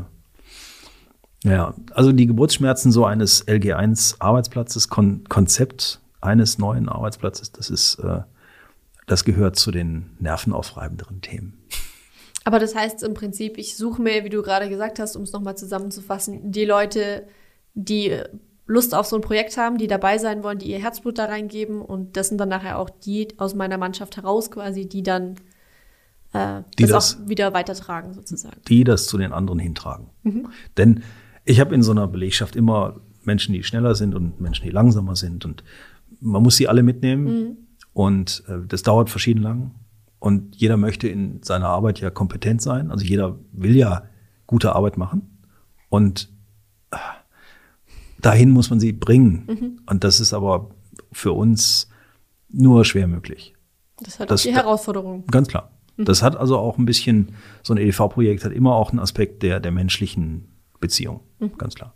Ja, 1.45 1.75
also 1.93 2.13
die 2.13 2.27
Geburtsschmerzen 2.27 2.93
so 2.93 3.05
eines 3.07 3.47
LG1-Arbeitsplatzes, 3.49 4.89
Kon 4.89 5.25
Konzept 5.29 6.01
eines 6.21 6.59
neuen 6.59 6.89
Arbeitsplatzes, 6.89 7.53
das 7.53 7.71
ist, 7.71 7.95
äh, 7.97 8.21
das 9.07 9.25
gehört 9.25 9.57
zu 9.57 9.71
den 9.71 10.11
nervenaufreibenderen 10.19 11.21
Themen. 11.23 11.57
Aber 12.45 12.59
das 12.59 12.75
heißt 12.75 13.03
im 13.03 13.15
Prinzip, 13.15 13.57
ich 13.59 13.77
suche 13.77 14.01
mir, 14.03 14.25
wie 14.25 14.29
du 14.29 14.43
gerade 14.43 14.69
gesagt 14.69 14.99
hast, 14.99 15.17
um 15.17 15.23
es 15.23 15.33
nochmal 15.33 15.57
zusammenzufassen, 15.57 16.53
die 16.53 16.65
Leute, 16.65 17.27
die 17.75 18.17
Lust 18.67 18.95
auf 18.95 19.07
so 19.07 19.17
ein 19.17 19.23
Projekt 19.23 19.57
haben, 19.57 19.79
die 19.79 19.87
dabei 19.89 20.19
sein 20.19 20.43
wollen, 20.43 20.59
die 20.59 20.71
ihr 20.71 20.79
Herzblut 20.79 21.19
da 21.19 21.25
reingeben 21.27 21.81
und 21.83 22.17
das 22.17 22.29
sind 22.29 22.39
dann 22.39 22.49
nachher 22.51 22.79
auch 22.79 22.89
die 22.91 23.29
aus 23.39 23.55
meiner 23.55 23.79
Mannschaft 23.79 24.17
heraus 24.17 24.51
quasi, 24.51 24.87
die 24.89 25.03
dann 25.03 25.37
äh, 26.33 26.63
Die 26.79 26.85
das, 26.85 26.91
das- 26.91 27.17
auch 27.23 27.29
wieder 27.29 27.53
weitertragen 27.53 28.15
sozusagen. 28.15 28.61
die 28.69 28.85
das 28.85 29.07
zu 29.07 29.19
den 29.19 29.33
anderen 29.33 29.59
hintragen. 29.59 30.11
Denn 30.77 31.03
ich 31.45 31.61
habe 31.61 31.75
in 31.75 31.83
so 31.83 31.91
einer 31.93 32.07
Belegschaft 32.07 32.57
immer 32.57 33.01
Menschen, 33.25 33.53
die 33.53 33.63
schneller 33.63 33.95
sind 33.95 34.15
und 34.15 34.41
Menschen, 34.41 34.65
die 34.65 34.71
langsamer 34.71 35.17
sind. 35.17 35.45
Und 35.45 35.63
man 36.21 36.43
muss 36.43 36.57
sie 36.57 36.69
alle 36.69 36.83
mitnehmen. 36.83 37.57
Und 37.93 38.43
äh, 38.49 38.59
das 38.67 38.83
dauert 38.83 39.11
verschieden 39.11 39.43
lang. 39.43 39.73
Und 40.19 40.57
jeder 40.57 40.77
möchte 40.77 41.09
in 41.09 41.43
seiner 41.43 41.69
Arbeit 41.69 41.99
ja 42.01 42.11
kompetent 42.11 42.61
sein. 42.63 42.91
Also 42.91 43.05
jeder 43.05 43.39
will 43.53 43.75
ja 43.77 44.05
gute 44.47 44.75
Arbeit 44.75 44.97
machen. 44.97 45.39
Und 45.89 46.29
äh, 46.91 46.97
dahin 48.21 48.51
muss 48.51 48.71
man 48.71 48.81
sie 48.81 48.93
bringen. 48.93 49.81
Und 49.87 50.05
das 50.05 50.21
ist 50.21 50.33
aber 50.33 50.71
für 51.13 51.33
uns 51.33 51.89
nur 52.49 52.85
schwer 52.85 53.07
möglich. 53.07 53.55
Das 54.03 54.19
halt 54.19 54.31
Das- 54.31 54.41
auch 54.43 54.45
die 54.51 54.55
Herausforderung. 54.55 55.27
Ganz 55.29 55.49
klar. 55.49 55.71
Das 55.97 56.23
hat 56.23 56.35
also 56.35 56.57
auch 56.57 56.79
ein 56.79 56.87
bisschen, 56.87 57.33
so 57.63 57.75
ein 57.75 57.77
EDV-Projekt 57.77 58.45
hat 58.47 58.53
immer 58.53 58.75
auch 58.75 58.91
einen 58.91 59.01
Aspekt 59.01 59.43
der, 59.43 59.61
der 59.61 59.71
menschlichen 59.71 60.49
Beziehung. 60.81 61.21
Ganz 61.59 61.75
klar. 61.75 61.95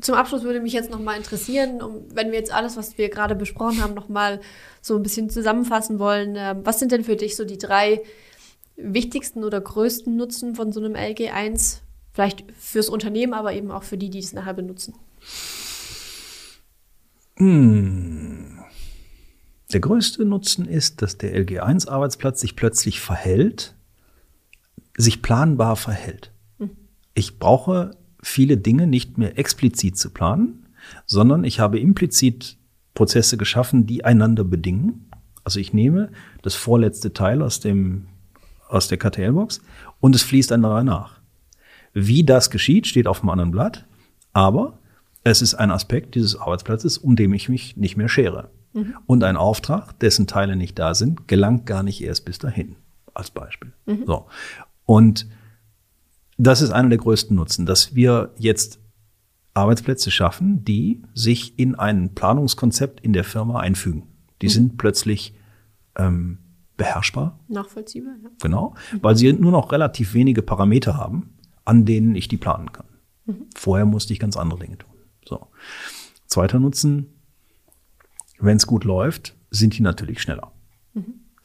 Zum 0.00 0.16
Abschluss 0.16 0.42
würde 0.42 0.60
mich 0.60 0.72
jetzt 0.72 0.90
nochmal 0.90 1.16
interessieren, 1.16 1.80
um, 1.80 2.04
wenn 2.14 2.30
wir 2.30 2.38
jetzt 2.38 2.52
alles, 2.52 2.76
was 2.76 2.98
wir 2.98 3.08
gerade 3.08 3.34
besprochen 3.34 3.82
haben, 3.82 3.94
nochmal 3.94 4.40
so 4.82 4.96
ein 4.96 5.02
bisschen 5.02 5.30
zusammenfassen 5.30 5.98
wollen. 5.98 6.34
ähm, 6.36 6.60
was 6.64 6.78
sind 6.78 6.92
denn 6.92 7.04
für 7.04 7.16
dich 7.16 7.36
so 7.36 7.44
die 7.44 7.58
drei 7.58 8.02
wichtigsten 8.76 9.44
oder 9.44 9.60
größten 9.60 10.14
Nutzen 10.14 10.56
von 10.56 10.72
so 10.72 10.80
einem 10.80 10.94
LG1? 10.94 11.78
Vielleicht 12.12 12.44
fürs 12.58 12.88
Unternehmen, 12.88 13.34
aber 13.34 13.52
eben 13.52 13.70
auch 13.70 13.82
für 13.82 13.96
die, 13.96 14.10
die 14.10 14.18
es 14.18 14.32
nachher 14.32 14.54
benutzen. 14.54 14.94
Der 19.72 19.80
größte 19.80 20.24
Nutzen 20.24 20.68
ist, 20.68 21.02
dass 21.02 21.18
der 21.18 21.34
LG1-Arbeitsplatz 21.34 22.40
sich 22.40 22.54
plötzlich 22.54 23.00
verhält, 23.00 23.74
sich 24.96 25.22
planbar 25.22 25.74
verhält. 25.74 26.33
Ich 27.14 27.38
brauche 27.38 27.92
viele 28.22 28.56
Dinge 28.56 28.86
nicht 28.86 29.18
mehr 29.18 29.38
explizit 29.38 29.96
zu 29.96 30.10
planen, 30.10 30.66
sondern 31.06 31.44
ich 31.44 31.60
habe 31.60 31.78
implizit 31.78 32.58
Prozesse 32.94 33.36
geschaffen, 33.36 33.86
die 33.86 34.04
einander 34.04 34.44
bedingen. 34.44 35.10
Also 35.44 35.60
ich 35.60 35.72
nehme 35.72 36.10
das 36.42 36.54
vorletzte 36.54 37.12
Teil 37.12 37.42
aus 37.42 37.60
dem, 37.60 38.06
aus 38.68 38.88
der 38.88 38.98
KTL-Box 38.98 39.60
und 40.00 40.14
es 40.14 40.22
fließt 40.22 40.52
ein 40.52 40.60
neuer 40.60 40.84
nach. 40.84 41.20
Wie 41.92 42.24
das 42.24 42.50
geschieht, 42.50 42.86
steht 42.86 43.06
auf 43.06 43.20
einem 43.20 43.30
anderen 43.30 43.50
Blatt, 43.50 43.86
aber 44.32 44.78
es 45.22 45.42
ist 45.42 45.54
ein 45.54 45.70
Aspekt 45.70 46.14
dieses 46.14 46.36
Arbeitsplatzes, 46.36 46.98
um 46.98 47.16
den 47.16 47.32
ich 47.32 47.48
mich 47.48 47.76
nicht 47.76 47.96
mehr 47.96 48.08
schere. 48.08 48.50
Und 49.06 49.22
ein 49.22 49.36
Auftrag, 49.36 49.98
dessen 50.00 50.26
Teile 50.26 50.56
nicht 50.56 50.78
da 50.78 50.94
sind, 50.94 51.28
gelangt 51.28 51.64
gar 51.64 51.82
nicht 51.84 52.02
erst 52.02 52.24
bis 52.24 52.38
dahin, 52.38 52.74
als 53.14 53.30
Beispiel. 53.30 53.72
So. 54.06 54.26
Und 54.84 55.26
das 56.36 56.62
ist 56.62 56.70
einer 56.70 56.88
der 56.88 56.98
größten 56.98 57.36
Nutzen, 57.36 57.66
dass 57.66 57.94
wir 57.94 58.32
jetzt 58.38 58.80
Arbeitsplätze 59.54 60.10
schaffen, 60.10 60.64
die 60.64 61.02
sich 61.14 61.58
in 61.58 61.74
ein 61.74 62.14
Planungskonzept 62.14 63.00
in 63.00 63.12
der 63.12 63.24
Firma 63.24 63.60
einfügen. 63.60 64.08
Die 64.42 64.48
sind 64.48 64.76
plötzlich 64.78 65.34
ähm, 65.96 66.38
beherrschbar, 66.76 67.38
Nachvollziehbar, 67.48 68.14
ja. 68.22 68.30
genau, 68.42 68.74
weil 69.00 69.16
sie 69.16 69.32
nur 69.32 69.52
noch 69.52 69.70
relativ 69.70 70.12
wenige 70.12 70.42
Parameter 70.42 70.96
haben, 70.96 71.34
an 71.64 71.84
denen 71.84 72.16
ich 72.16 72.26
die 72.26 72.36
planen 72.36 72.72
kann. 72.72 72.86
Vorher 73.54 73.86
musste 73.86 74.12
ich 74.12 74.18
ganz 74.18 74.36
andere 74.36 74.58
Dinge 74.58 74.78
tun. 74.78 74.90
So. 75.24 75.46
Zweiter 76.26 76.58
Nutzen, 76.58 77.06
wenn 78.38 78.56
es 78.56 78.66
gut 78.66 78.84
läuft, 78.84 79.36
sind 79.50 79.78
die 79.78 79.82
natürlich 79.82 80.20
schneller. 80.20 80.52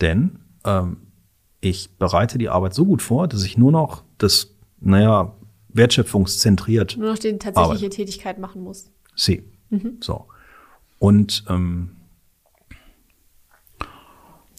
Denn 0.01 0.39
ähm, 0.65 0.97
ich 1.61 1.97
bereite 1.97 2.37
die 2.37 2.49
Arbeit 2.49 2.73
so 2.73 2.85
gut 2.85 3.01
vor, 3.01 3.27
dass 3.27 3.43
ich 3.43 3.57
nur 3.57 3.71
noch 3.71 4.03
das, 4.17 4.55
naja, 4.81 5.35
wertschöpfungszentriert 5.69 6.97
Nur 6.97 7.11
noch 7.11 7.19
die 7.19 7.37
tatsächliche 7.37 7.89
Tätigkeit 7.89 8.39
machen 8.39 8.63
muss. 8.63 8.91
sehe. 9.15 9.43
So. 10.01 10.25
Und 10.97 11.43
ähm, 11.47 11.95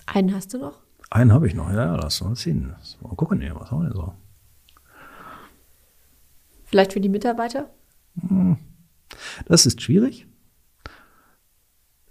Einen 0.07 0.35
hast 0.35 0.55
du 0.55 0.59
noch? 0.59 0.81
einen 1.11 1.33
habe 1.33 1.49
ich 1.49 1.55
noch, 1.55 1.71
ja, 1.73 1.97
lass 1.97 2.21
mal 2.21 2.37
ziehen. 2.37 2.73
Mal 3.03 3.17
gucken, 3.17 3.41
hier, 3.41 3.55
was 3.57 3.71
haben 3.71 3.81
wir 3.83 3.89
denn 3.89 3.97
so? 3.97 4.13
Vielleicht 6.65 6.93
für 6.93 7.01
die 7.01 7.09
Mitarbeiter? 7.09 7.69
Das 9.47 9.67
ist 9.67 9.83
schwierig. 9.83 10.27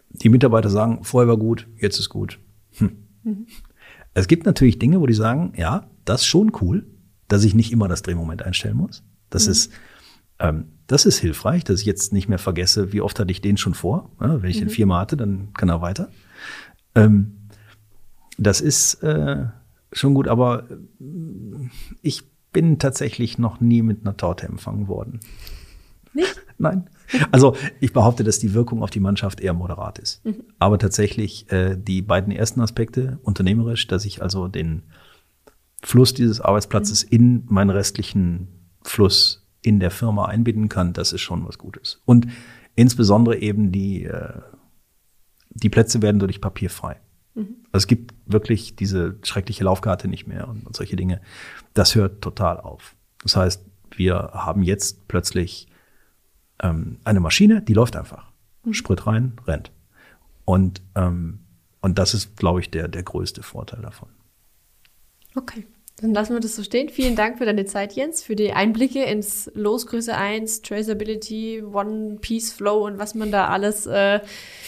Die 0.10 0.28
Mitarbeiter 0.28 0.70
sagen, 0.70 1.06
vorher 1.06 1.30
war 1.30 1.38
gut, 1.38 1.68
jetzt 1.78 1.98
ist 1.98 2.10
gut. 2.10 2.40
Hm. 2.74 3.48
Es 4.14 4.28
gibt 4.28 4.46
natürlich 4.46 4.80
Dinge, 4.80 5.00
wo 5.00 5.06
die 5.06 5.14
sagen, 5.14 5.54
ja, 5.56 5.90
das 6.04 6.22
ist 6.22 6.28
schon 6.28 6.52
cool, 6.62 6.86
dass 7.30 7.46
ich 7.46 7.56
nicht 7.56 7.72
immer 7.72 7.88
das 7.88 8.02
Drehmoment 8.02 8.44
einstellen 8.44 8.76
muss. 8.76 9.04
Das 9.30 9.48
ist, 9.48 9.72
ähm, 10.40 10.66
das 10.88 11.06
ist 11.06 11.20
hilfreich, 11.20 11.64
dass 11.64 11.80
ich 11.80 11.86
jetzt 11.86 12.12
nicht 12.12 12.28
mehr 12.28 12.40
vergesse, 12.40 12.92
wie 12.92 13.00
oft 13.00 13.18
hatte 13.20 13.32
ich 13.32 13.42
den 13.42 13.56
schon 13.56 13.76
vor. 13.76 14.12
Ja, 14.20 14.42
wenn 14.42 14.50
ich 14.50 14.60
den 14.60 14.70
viermal 14.70 15.02
hatte, 15.02 15.16
dann 15.16 15.54
kann 15.54 15.70
er 15.70 15.82
weiter. 15.82 16.10
Ähm, 16.96 17.50
das 18.38 18.60
ist 18.60 18.96
äh, 19.04 19.46
schon 19.94 20.14
gut, 20.14 20.28
aber 20.28 20.70
äh, 20.70 20.76
ich 22.02 22.24
bin 22.52 22.80
tatsächlich 22.80 23.38
noch 23.38 23.62
nie 23.62 23.84
mit 23.84 24.02
einer 24.02 24.18
Torte 24.18 24.48
empfangen 24.48 24.88
worden. 24.88 25.20
Nicht? 26.14 26.42
Nein. 26.58 26.90
Also 27.32 27.56
ich 27.80 27.94
behaupte, 27.94 28.24
dass 28.24 28.40
die 28.40 28.54
Wirkung 28.54 28.84
auf 28.84 28.90
die 28.90 29.00
Mannschaft 29.00 29.40
eher 29.40 29.54
moderat 29.54 29.98
ist. 29.98 30.22
Aber 30.60 30.78
tatsächlich 30.78 31.52
äh, 31.52 31.78
die 31.78 32.02
beiden 32.02 32.34
ersten 32.34 32.60
Aspekte, 32.62 33.20
unternehmerisch, 33.24 33.88
dass 33.88 34.04
ich 34.06 34.22
also 34.22 34.48
den 34.48 34.84
Fluss 35.82 36.14
dieses 36.14 36.42
Arbeitsplatzes 36.42 37.04
in 37.04 37.46
meinen 37.48 37.70
restlichen 37.70 38.48
Fluss 38.84 39.48
in 39.62 39.80
der 39.80 39.92
Firma 39.92 40.26
einbinden 40.26 40.70
kann, 40.70 40.94
das 40.94 41.14
ist 41.14 41.22
schon 41.22 41.48
was 41.48 41.58
Gutes. 41.58 42.02
Und 42.06 42.28
insbesondere 42.76 43.38
eben 43.38 43.72
die, 43.72 44.06
äh, 44.06 44.42
die 45.50 45.70
Plätze 45.70 46.02
werden 46.02 46.20
durch 46.20 46.42
Papier 46.42 46.70
frei. 46.70 47.00
Also 47.72 47.84
es 47.84 47.88
gibt 47.88 48.16
wirklich 48.26 48.76
diese 48.76 49.18
schreckliche 49.24 49.64
Laufkarte 49.64 50.08
nicht 50.08 50.28
mehr 50.28 50.48
und, 50.48 50.66
und 50.66 50.76
solche 50.76 50.96
Dinge. 50.96 51.22
Das 51.74 51.96
hört 51.96 52.22
total 52.22 52.60
auf. 52.60 52.96
Das 53.22 53.36
heißt, 53.36 53.66
wir 53.96 54.32
haben 54.34 54.64
jetzt 54.64 55.08
plötzlich 55.08 55.68
ähm, 56.62 57.00
eine 57.04 57.20
Maschine, 57.20 57.62
die 57.62 57.74
läuft 57.74 57.96
einfach. 57.96 58.32
Sprit 58.72 59.08
rein, 59.08 59.34
rennt. 59.46 59.72
Und, 60.46 60.82
ähm, 60.96 61.42
und 61.82 61.98
das 61.98 62.14
ist, 62.14 62.36
glaube 62.36 62.60
ich, 62.60 62.72
der, 62.72 62.88
der 62.88 63.04
größte 63.04 63.44
Vorteil 63.44 63.82
davon. 63.82 64.10
Okay. 65.40 65.66
Dann 66.02 66.14
lassen 66.14 66.34
wir 66.34 66.40
das 66.40 66.56
so 66.56 66.64
stehen. 66.64 66.90
Vielen 66.90 67.16
Dank 67.16 67.38
für 67.38 67.46
deine 67.46 67.66
Zeit, 67.66 67.94
Jens, 67.94 68.24
für 68.24 68.36
die 68.36 68.54
Einblicke 68.54 69.04
ins 69.04 69.52
Losgröße 69.54 70.16
1, 70.16 70.62
Traceability, 70.62 71.62
One 71.62 72.18
Piece 72.22 72.54
Flow 72.54 72.86
und 72.86 73.00
was 73.00 73.16
man 73.16 73.32
da 73.32 73.48
alles, 73.48 73.86
äh, 73.86 74.22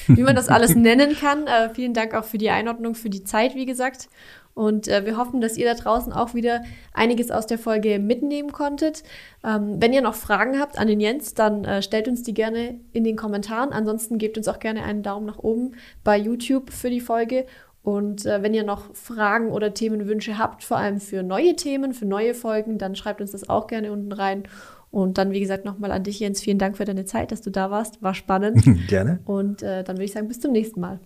wie 0.07 0.24
man 0.24 0.36
das 0.36 0.49
alles 0.49 0.76
nennen 0.76 1.15
kann. 1.15 1.47
Äh, 1.47 1.74
vielen 1.74 1.93
Dank 1.93 2.13
auch 2.15 2.26
für 2.26 2.38
die 2.38 2.49
Einordnung, 2.49 2.95
für 2.95 3.09
die 3.09 3.24
Zeit, 3.24 3.55
wie 3.55 3.65
gesagt. 3.65 4.09
Und 4.53 4.89
äh, 4.89 5.05
wir 5.05 5.15
hoffen, 5.15 5.39
dass 5.39 5.57
ihr 5.57 5.65
da 5.65 5.74
draußen 5.74 6.11
auch 6.11 6.34
wieder 6.34 6.63
einiges 6.93 7.32
aus 7.32 7.47
der 7.47 7.57
Folge 7.57 7.99
mitnehmen 7.99 8.51
konntet. 8.51 9.03
Ähm, 9.45 9.78
wenn 9.80 9.93
ihr 9.93 10.01
noch 10.01 10.15
Fragen 10.15 10.59
habt 10.59 10.78
an 10.78 10.88
den 10.88 10.99
Jens, 10.99 11.34
dann 11.34 11.63
äh, 11.63 11.82
stellt 11.82 12.09
uns 12.09 12.24
die 12.24 12.34
gerne 12.34 12.80
in 12.91 13.05
den 13.05 13.15
Kommentaren. 13.15 13.72
Ansonsten 13.72 14.17
gebt 14.17 14.38
uns 14.38 14.49
auch 14.49 14.59
gerne 14.59 14.84
einen 14.84 15.03
Daumen 15.03 15.26
nach 15.26 15.39
oben 15.39 15.76
bei 16.03 16.17
YouTube 16.17 16.72
für 16.72 16.89
die 16.89 16.99
Folge. 16.99 17.45
Und 17.84 18.25
äh, 18.25 18.43
wenn 18.43 18.53
ihr 18.53 18.63
noch 18.63 18.93
Fragen 18.95 19.51
oder 19.51 19.73
Themenwünsche 19.73 20.38
habt, 20.38 20.63
vor 20.63 20.77
allem 20.77 20.99
für 20.99 21.23
neue 21.23 21.55
Themen, 21.55 21.93
für 21.93 22.05
neue 22.05 22.34
Folgen, 22.34 22.77
dann 22.77 22.95
schreibt 22.95 23.21
uns 23.21 23.32
das 23.32 23.49
auch 23.49 23.67
gerne 23.67 23.91
unten 23.91 24.11
rein. 24.11 24.43
Und 24.91 25.17
dann, 25.17 25.32
wie 25.32 25.39
gesagt, 25.39 25.65
nochmal 25.65 25.91
an 25.91 26.03
dich, 26.03 26.19
Jens. 26.19 26.41
Vielen 26.41 26.59
Dank 26.59 26.77
für 26.77 26.86
deine 26.86 27.05
Zeit, 27.05 27.32
dass 27.32 27.41
du 27.41 27.49
da 27.49 27.71
warst. 27.71 28.03
War 28.03 28.13
spannend. 28.13 28.61
Gerne. 28.88 29.19
Und 29.25 29.63
äh, 29.63 29.84
dann 29.84 29.95
würde 29.95 30.05
ich 30.05 30.11
sagen, 30.11 30.27
bis 30.27 30.39
zum 30.39 30.51
nächsten 30.51 30.82
Mal. 30.82 30.99